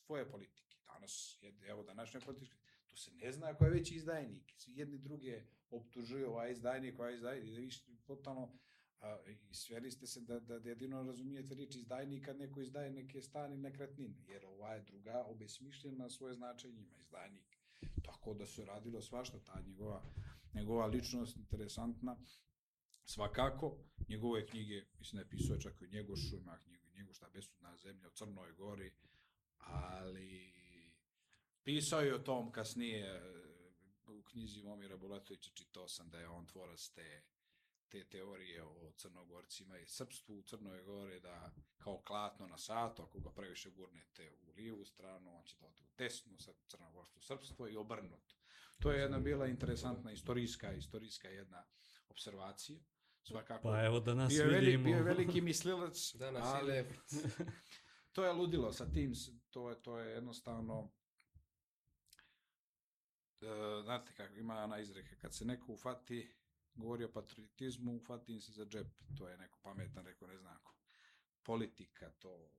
[0.06, 1.38] svoje politike danas
[1.68, 2.56] evo današnje politike
[2.96, 4.52] to se ne zna ko je već izdajnik.
[4.56, 8.58] Svi jedni druge optužuju ovaj izdajnik, ovaj izdajnik, da viš totalno
[9.00, 12.90] a, i sveli ste se da, da, da jedino razumijete riječ izdajnik kad neko izdaje
[12.90, 17.56] neke stani nekretnine, jer ova je druga obesmišljena svoje značenje ima izdajnik.
[18.04, 20.02] Tako da su radilo svašta ta njegova
[20.54, 22.16] njegova ličnost interesantna,
[23.04, 28.08] svakako, njegove knjige, mislim da je pisao čak i Njegošu, ima knjigu Njegošta besudna zemlja
[28.08, 28.92] u Crnoj Gori,
[29.58, 30.55] ali
[31.66, 33.22] pisao je o tom kasnije
[34.06, 37.22] u knjizi Momira Bulatovića, čitao sam da je on tvorac te
[37.88, 43.20] te teorije o crnogorcima i srpstvu u Crnoj Gore da kao klatno na satu, ako
[43.20, 47.68] ga previše gurnete u lijevu stranu, on će da ode u desnu, sad crnogorstvo srpstvo
[47.68, 48.36] i obrnuto.
[48.78, 51.64] To je jedna bila interesantna istorijska, istorijska jedna
[52.08, 52.78] observacija.
[53.22, 53.68] Svakako.
[53.68, 54.84] Pa evo da nas bio je vidimo.
[54.84, 56.84] Bio je veliki mislilac, Danas ali
[58.14, 59.12] to je ludilo sa tim,
[59.50, 60.92] to je, to je jednostavno
[63.42, 66.34] e, znate kako ima ona izreka, kad se neko ufati,
[66.74, 68.86] govori o patriotizmu, ufati im se za džep,
[69.18, 70.74] to je neko pametan, rekao ne znam ko.
[71.42, 72.50] Politika to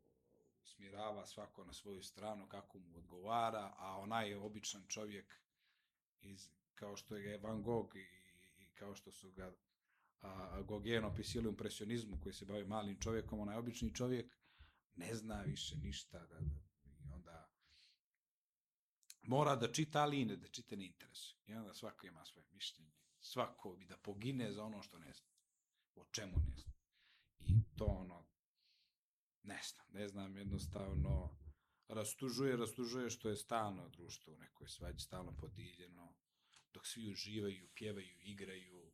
[0.63, 5.35] smirava svako na svoju stranu kako mu odgovara, a onaj je običan čovjek
[6.21, 8.07] iz, kao što je Van Gogh i,
[8.57, 9.55] i kao što su ga
[10.21, 14.37] a, Gauguin opisili u impresionizmu koji se bavi malim čovjekom, onaj obični čovjek
[14.95, 16.66] ne zna više ništa da, da
[19.27, 21.39] mora da čita, ali i ne da čita ne interesuje.
[21.45, 22.91] I onda svako ima svoje mišljenje.
[23.19, 25.27] Svako bi da pogine za ono što ne zna.
[25.95, 26.73] O čemu ne zna.
[27.39, 28.27] I to ono,
[29.43, 31.37] ne znam, ne znam, jednostavno
[31.87, 36.15] rastužuje, rastužuje što je stalno društvo u nekoj svađi, stalno podijeljeno,
[36.73, 38.91] dok svi uživaju, pjevaju, igraju,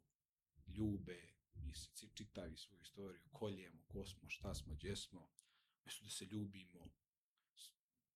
[0.68, 5.30] ljube, mi se ci- čitavi svoju istoriju, koljemo, ko smo, šta smo, gdje smo,
[5.86, 6.90] mjesto da se ljubimo,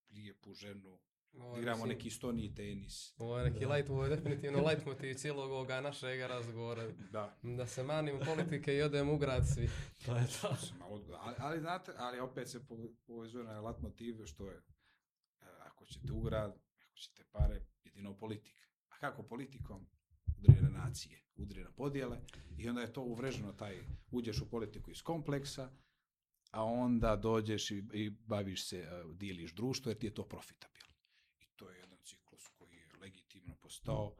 [0.09, 0.99] lijepu ženu,
[1.33, 3.13] Ovo igramo mislim, neki stoni tenis.
[3.17, 6.91] Ovo je neki light, ovo je definitivno light motiv cijelog ovoga našeg razgovora.
[7.11, 7.37] Da.
[7.43, 9.69] Da se manimo politike i odemo u grad svi.
[10.05, 10.57] To je to.
[11.19, 15.85] ali, ali znate, ali opet se po- povezuje na lat motive što je, e, ako
[15.85, 18.67] ćete u grad, ako ćete pare, jedino politika.
[18.89, 19.89] A kako politikom?
[20.37, 22.17] Udri na nacije, udri na podjele
[22.57, 23.79] i onda je to uvreženo, taj,
[24.11, 25.69] uđeš u politiku iz kompleksa,
[26.51, 30.93] a onda dođeš i, i baviš se, e, dijeliš društvo jer ti je to profitabilno.
[31.39, 34.15] I to je jedan ciklus koji je legitimno postao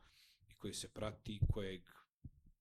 [0.48, 1.82] i koji se prati, kojeg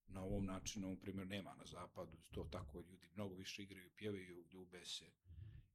[0.07, 4.45] na ovom načinu, na primjer, nema na zapadu, to tako ljudi mnogo više igraju, pjevaju,
[4.53, 5.05] ljube se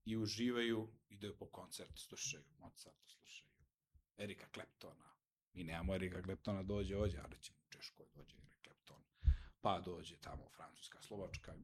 [0.04, 3.50] i uživaju, ideju po koncert, slušaju Mozarta, slušaju
[4.16, 5.04] Erika Kleptona.
[5.54, 9.02] Mi nemamo Erika Kleptona, dođe ovdje, ali ćemo u Češkoj dođe Erik Klepton,
[9.60, 11.54] pa dođe tamo Francuska, Slovačka.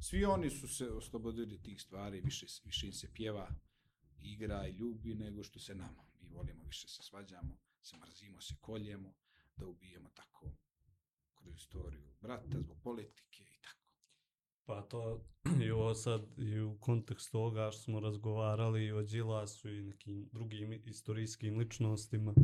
[0.00, 3.50] Svi oni su se oslobodili tih stvari, više, više im se pjeva,
[4.22, 6.04] igra i ljubi nego što se nama.
[6.20, 9.14] Mi volimo više se svađamo, se mrzimo, se koljemo,
[9.56, 10.50] da ubijemo tako
[11.34, 13.86] kroz istoriju brata, zbog politike i tako.
[14.64, 15.24] Pa to
[15.66, 20.28] i ovo sad i u kontekstu ovoga što smo razgovarali i o Đilasu i nekim
[20.32, 22.34] drugim istorijskim ličnostima.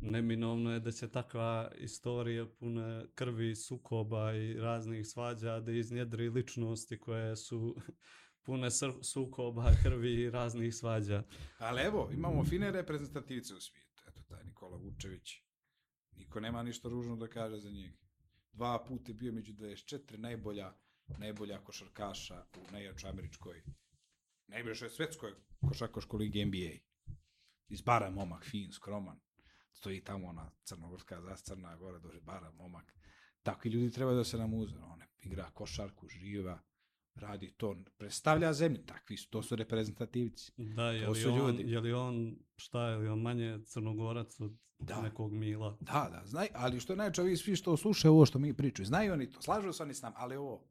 [0.00, 6.98] Neminovno je da će takva istorija puna krvi, sukoba i raznih svađa da iznjedri ličnosti
[6.98, 7.76] koje su
[8.44, 8.68] pune
[9.02, 11.22] sukoba, krvi i raznih svađa.
[11.58, 13.85] Ali evo, imamo fine reprezentativce u svijetu.
[14.26, 15.42] Taj Nikola Vučević.
[16.12, 17.98] Niko nema ništa ružno da kaže za njega.
[18.52, 20.72] Dva puta je bio među 24 najbolja,
[21.18, 23.62] najbolja košarkaša u najjačoj američkoj,
[24.46, 25.32] najbližoj svetskoj
[25.68, 26.72] košarkaškoj ligi NBA.
[27.68, 29.20] Iz bara momak, fin, skroman.
[29.72, 32.96] Stoji tamo ona crnogorska zascrna gore, dođe bara momak.
[33.42, 34.78] Takvi ljudi treba da se nam uze.
[34.78, 36.62] On igra košarku, živa,
[37.16, 38.78] radi to, predstavlja zemlju.
[38.78, 40.52] Takvi su, to su reprezentativci.
[40.56, 41.64] Da, je To li, su on, ljudi.
[41.64, 45.00] je li on, šta je li on manje crnogorac od Da.
[45.00, 45.76] nekog Mila?
[45.80, 49.12] Da, da, znaj, ali što najče, ovi svi što slušaju ovo što mi pričaju, znaju
[49.12, 50.64] oni to, slažu se oni s nam, ali ovo,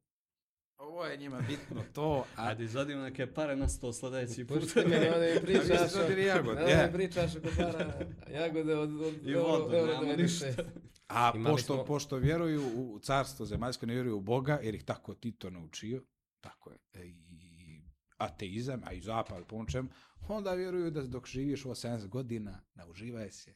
[0.77, 4.59] ovo je njima bitno, to, a Ajde, izvadimo neke pare na sto sljedeći put.
[4.59, 5.69] Pušti meni ovdje mi pričaš.
[5.71, 6.85] A vi ste dobili jagode, je.
[6.87, 7.93] mi pričaš oko para
[8.31, 10.17] jagode od, od I euro, vodu, euro 96.
[10.17, 10.63] ništa.
[11.07, 14.83] A Imali pošto, smo- pošto vjeruju u carstvo zemaljsko, ne vjeruju u Boga, jer ih
[14.83, 16.01] tako Tito naučio,
[16.45, 17.81] tako je, e, i
[18.17, 19.89] ateizam, a i zapad pomoćem,
[20.27, 23.55] onda vjeruju da dok živiš ovo 70 godina, nauživaj se,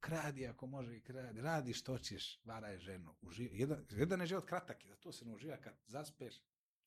[0.00, 3.58] kradi ako može i kradi, radi što ćeš, varaj ženu, uživaj.
[3.58, 6.34] Jedan, jedan je život kratak i da to se ne uživa kad zaspeš,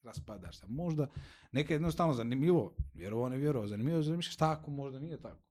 [0.04, 0.66] raspadaš se.
[0.68, 1.08] Možda
[1.52, 5.44] neka je jednostavno zanimljivo, vjerovo ne vjerovo, zanimljivo, zanimljivo šta ako možda nije tako.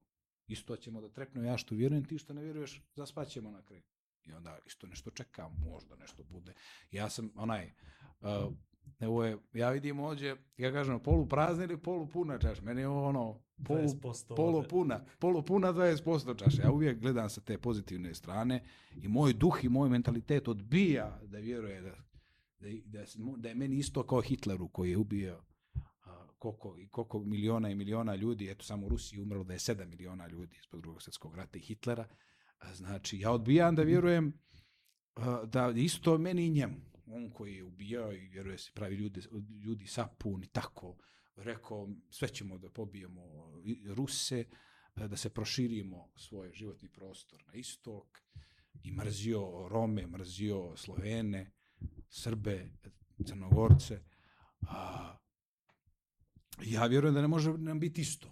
[0.46, 3.82] Isto ćemo da trepnu ja što vjerujem, ti što ne vjeruješ, zaspaćemo na kraju.
[4.24, 6.55] I onda isto nešto čekam, možda nešto bude.
[6.90, 7.72] Ja sam onaj,
[8.20, 8.52] uh,
[9.01, 12.62] ovo je, ja vidim ovdje, ja kažem, polu prazna ili polu puna čaša.
[12.62, 16.62] Meni je ono, polu, 20% polu puna, polu puna 20% čaše.
[16.62, 18.62] Ja uvijek gledam sa te pozitivne strane
[18.97, 21.94] i moj duh i moj mentalitet odbija da vjeruje da,
[22.59, 23.05] da, da,
[23.36, 25.43] da je meni isto kao Hitleru koji je ubio
[26.05, 29.59] a, koliko, i koliko miliona i miliona ljudi, eto samo u Rusiji umrlo da je
[29.59, 32.09] 7 miliona ljudi zbog drugog svjetskog rata i Hitlera,
[32.59, 34.32] a, znači ja odbijam da vjerujem
[35.15, 36.77] a, da isto meni i njemu,
[37.10, 39.20] on koji je ubijao i vjeruje se pravi ljudi,
[39.64, 40.97] ljudi sapun i tako,
[41.36, 43.22] rekao sve ćemo da pobijemo
[43.94, 44.44] Ruse,
[44.97, 48.22] da se proširimo svoj životni prostor na istok
[48.82, 51.52] i mrzio Rome, mrzio Slovene,
[52.09, 52.70] Srbe,
[53.26, 54.01] Crnogorce.
[56.64, 58.28] Ja vjerujem da ne može nam biti isto.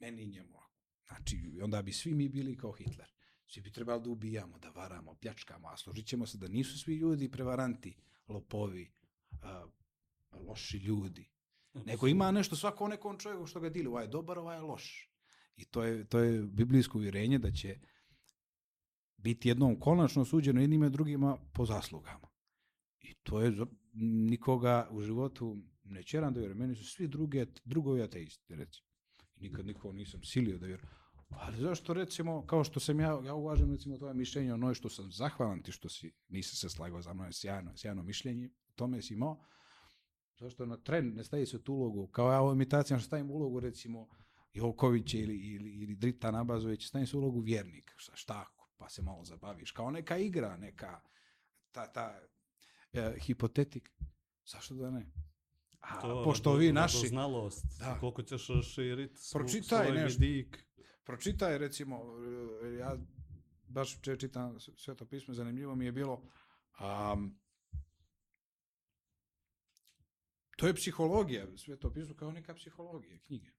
[0.00, 0.58] Meni i njemu.
[1.06, 3.13] Znači, onda bi svi mi bili kao Hitler.
[3.46, 6.96] Svi bi trebali da ubijamo, da varamo, pljačkamo, a složit ćemo se da nisu svi
[6.96, 7.96] ljudi prevaranti,
[8.28, 8.92] lopovi,
[9.42, 9.66] a,
[10.32, 11.30] loši ljudi.
[11.74, 13.86] Nego ima nešto svako nekom čovjeku što ga dili.
[13.88, 15.10] Ovaj je dobar, ovaj je loš.
[15.56, 17.78] I to je, to je biblijsko uvjerenje da će
[19.16, 22.28] biti jednom konačno suđeno jednima i drugima po zaslugama.
[23.00, 23.52] I to je
[24.30, 26.54] nikoga u životu ne čeram da.
[26.54, 28.88] Meni su svi drugi, drugovi ateisti, recimo.
[29.36, 30.88] I nikad nikoga nisam silio da vjeruje.
[31.38, 35.12] Ali zašto recimo, kao što sam ja, ja uvažam recimo tvoje mišljenje, ono što sam
[35.12, 39.44] zahvalan ti što si, nisi se slagao za mnom, sjajno, sjajno mišljenje, tome si imao,
[40.38, 43.60] zašto na tren ne stavi se tu ulogu, kao ja u imitacijama što stavim ulogu
[43.60, 44.08] recimo
[44.52, 48.44] Jokovića ili, ili, ili Drita Nabazovića, stavim se ulogu vjernika, šta, šta
[48.76, 51.00] pa se malo zabaviš, kao neka igra, neka
[51.72, 52.20] ta, ta
[52.92, 53.90] e, hipotetik,
[54.46, 55.12] zašto da ne?
[55.80, 57.98] A, To pošto vi naši, radoznalost, Da.
[58.00, 60.20] koliko ćeš širiti Pročitaj svoj nešto.
[61.04, 62.00] Pročitaj recimo,
[62.62, 62.96] e, ja
[63.68, 66.22] baš čitam sveto pismo, zanimljivo mi je bilo,
[66.80, 67.38] um,
[70.56, 73.50] to je psihologija, sveto pismo kao neka psihologija, knjige.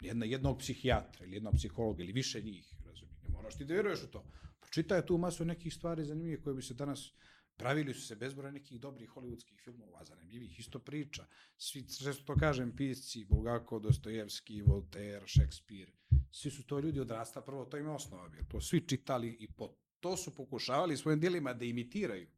[0.00, 4.02] Jedna, jednog psihijatra ili jednog psihologa ili više njih, razumiješ, ne moraš ti da vjeruješ
[4.02, 4.24] u to.
[4.60, 7.12] Pročitaj tu masu nekih stvari zanimljivih koje bi se danas
[7.56, 11.26] pravili su se bezbroj nekih dobrih hollywoodskih filmova, zanimljivih, isto priča.
[11.56, 15.92] Svi, često to kažem, pisci, Bulgakov, Dostojevski, Voltaire, Šekspir,
[16.36, 18.44] svi su to ljudi odrasta, prvo to im je osnova bilo.
[18.48, 22.28] To svi čitali i po, to su pokušavali svojim dijelima da imitiraju.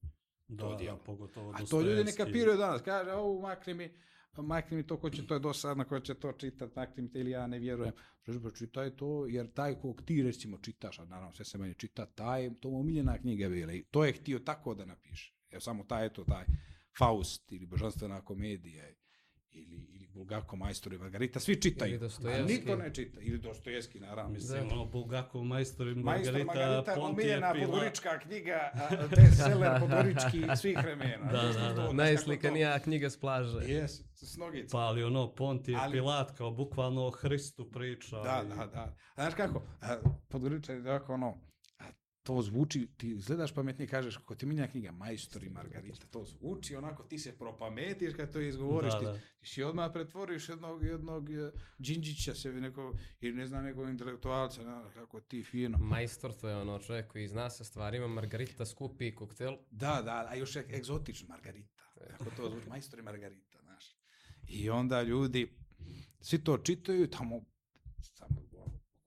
[0.48, 0.96] Da, djelo.
[0.96, 2.82] da, pogotovo A to ljudi ne kapiraju danas.
[2.82, 3.94] Kaže, ovo makni mi,
[4.36, 7.18] makni mi to ko će, to je dosadno, ko će to čitati, makni mi to
[7.18, 7.92] ili ja ne vjerujem.
[8.22, 11.74] Kaže, pa čitaj to, jer taj kog ti recimo čitaš, a naravno sve se manje
[11.74, 15.34] čita, taj, to mu omiljena knjiga bila i to je htio tako da napiše.
[15.50, 16.44] Evo samo taj, eto, taj
[16.98, 18.84] Faust ili Božanstvena komedija
[19.52, 22.00] ili, ili Bulgako majstor i Margarita, svi čitaju.
[22.28, 23.20] A niko ne čita.
[23.20, 24.32] Ili Dostojevski, naravno.
[24.32, 24.74] Mislim, Da.
[24.74, 26.04] ono, Bulgakov majstor i Majstor
[26.34, 27.70] Margarita, Margarita, Pontije omiljena Pilat.
[27.70, 28.70] podgorička knjiga,
[29.16, 31.32] bestseller podgorički svih vremena.
[31.32, 31.74] Da, da, da.
[31.76, 33.58] kako Najslikanija knjiga s plaže.
[33.62, 34.68] Jes, s nogica.
[34.72, 38.16] Pa ali ono, Pontije Ali- Pilat kao bukvalno o Hristu priča.
[38.16, 38.94] Da, i- da, da.
[39.14, 39.96] Znaš kako, a,
[40.28, 41.47] podgoričar je tako ono,
[42.28, 46.76] to zvuči, ti izgledaš pametnije kažeš, kako ti miljena knjiga, Majstor i Margarita, to zvuči
[46.76, 49.18] onako, ti se propametiš kad to izgovoriš, Da, ti, da.
[49.40, 51.50] ti si odmah pretvoriš jednog, jednog e,
[51.80, 55.78] džinđića se, neko, ili ne znam, nekog intelektualca, ne, kako ti fino.
[55.78, 59.56] Majstor to je ono čovjek koji zna sa stvarima, Margarita skupi koktel.
[59.70, 61.82] Da, da, a još je egzotična Margarita.
[62.18, 63.96] Kako to zvuči, majstor i Margarita, znaš.
[64.48, 65.56] I onda ljudi,
[66.20, 67.40] svi to čitaju, tamo,
[68.02, 68.47] samo,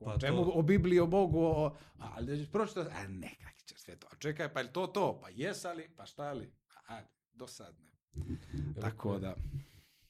[0.01, 3.31] Pa o čemu, to- o Bibliji, o Bogu, o, a, da ćeš pročitati, a ne,
[3.37, 6.31] kak će sve to, a čekaj, pa je to to, pa jes li, pa šta
[6.31, 6.51] li,
[6.87, 6.99] a,
[7.33, 7.91] dosadne.
[8.81, 9.35] Tako da,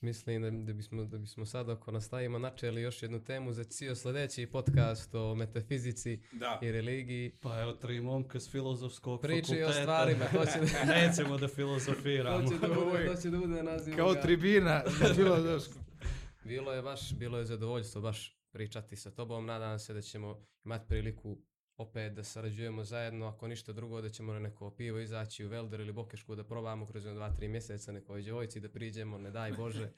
[0.01, 3.95] Mislim da, da, bismo, da bismo sad ako nastavimo načeli još jednu temu za cijel
[3.95, 6.59] sljedeći podcast o metafizici da.
[6.61, 7.31] i religiji.
[7.31, 9.81] Pa evo, tri momka s filozofskog Priči o fakulteta.
[9.81, 12.41] stvarima, to će da- Nećemo da filozofiramo.
[12.41, 14.21] To će da bude, to će da bude naziv Kao ovoga.
[14.21, 15.79] tribina za filozofsku.
[16.43, 19.45] Bilo je baš, bilo je zadovoljstvo baš pričati sa tobom.
[19.45, 21.37] Nadam se da ćemo imati priliku
[21.77, 25.79] opet da sarađujemo zajedno, ako ništa drugo da ćemo na neko pivo izaći u Velder
[25.79, 29.51] ili Bokešku da probamo kroz jedno dva, tri mjeseca nekoj djevojci da priđemo, ne daj
[29.51, 29.89] Bože.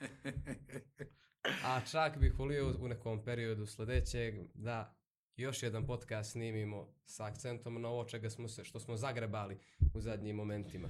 [1.66, 4.96] A čak bih volio u nekom periodu sljedećeg da
[5.36, 9.58] još jedan podcast snimimo sa akcentom na ovo čega smo se, što smo zagrebali
[9.94, 10.90] u zadnjim momentima.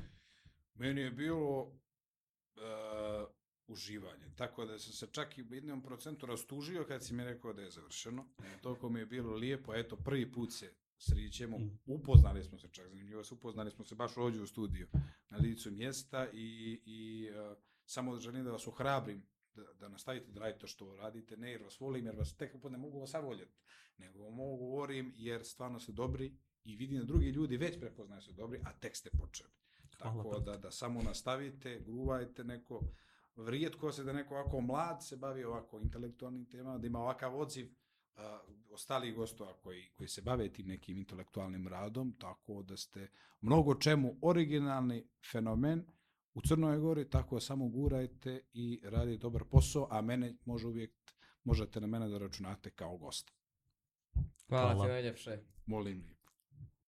[0.76, 1.72] Meni je bilo uh,
[3.68, 7.62] uživanje, tako da sam se čak i jednom procentu rastužio kad si mi rekao da
[7.62, 8.26] je završeno.
[8.40, 11.80] E, toliko mi je bilo lijepo, eto, prvi put se srićemo, Mm.
[11.86, 14.88] upoznali smo se čak, zanimljivo se, upoznali smo se baš ovdje u studiju,
[15.30, 19.26] na licu mjesta i, i uh, samo želim da vas ohrabrim
[19.56, 22.64] da, da nastavite da radite to što radite, ne jer vas volim, jer vas tek
[22.64, 23.58] ne mogu vas savoljeti,
[23.98, 28.34] nego mogu govorim jer stvarno ste dobri i vidim da drugi ljudi već prepoznaju se
[28.34, 29.52] dobri, a tek ste počeli.
[29.98, 32.82] Hvala, Tako da, da samo nastavite, gruvajte neko,
[33.36, 37.66] vrijetko se da neko ovako mlad se bavi ovako intelektualnim temama, da ima ovakav odziv
[37.66, 38.22] uh,
[38.70, 43.12] ostalih gostova koji, koji se bave tim nekim intelektualnim radom, tako da ste
[43.42, 45.86] mnogo čemu originalni fenomen
[46.34, 50.92] u Crnoj Gori, tako samo gurajte i radite dobar posao, a mene može uvijek,
[51.44, 53.34] možete na mene da računate kao gosta.
[54.50, 54.86] Hvala, Hvala.
[54.86, 55.40] ti najljepše.
[55.66, 56.13] Molim li.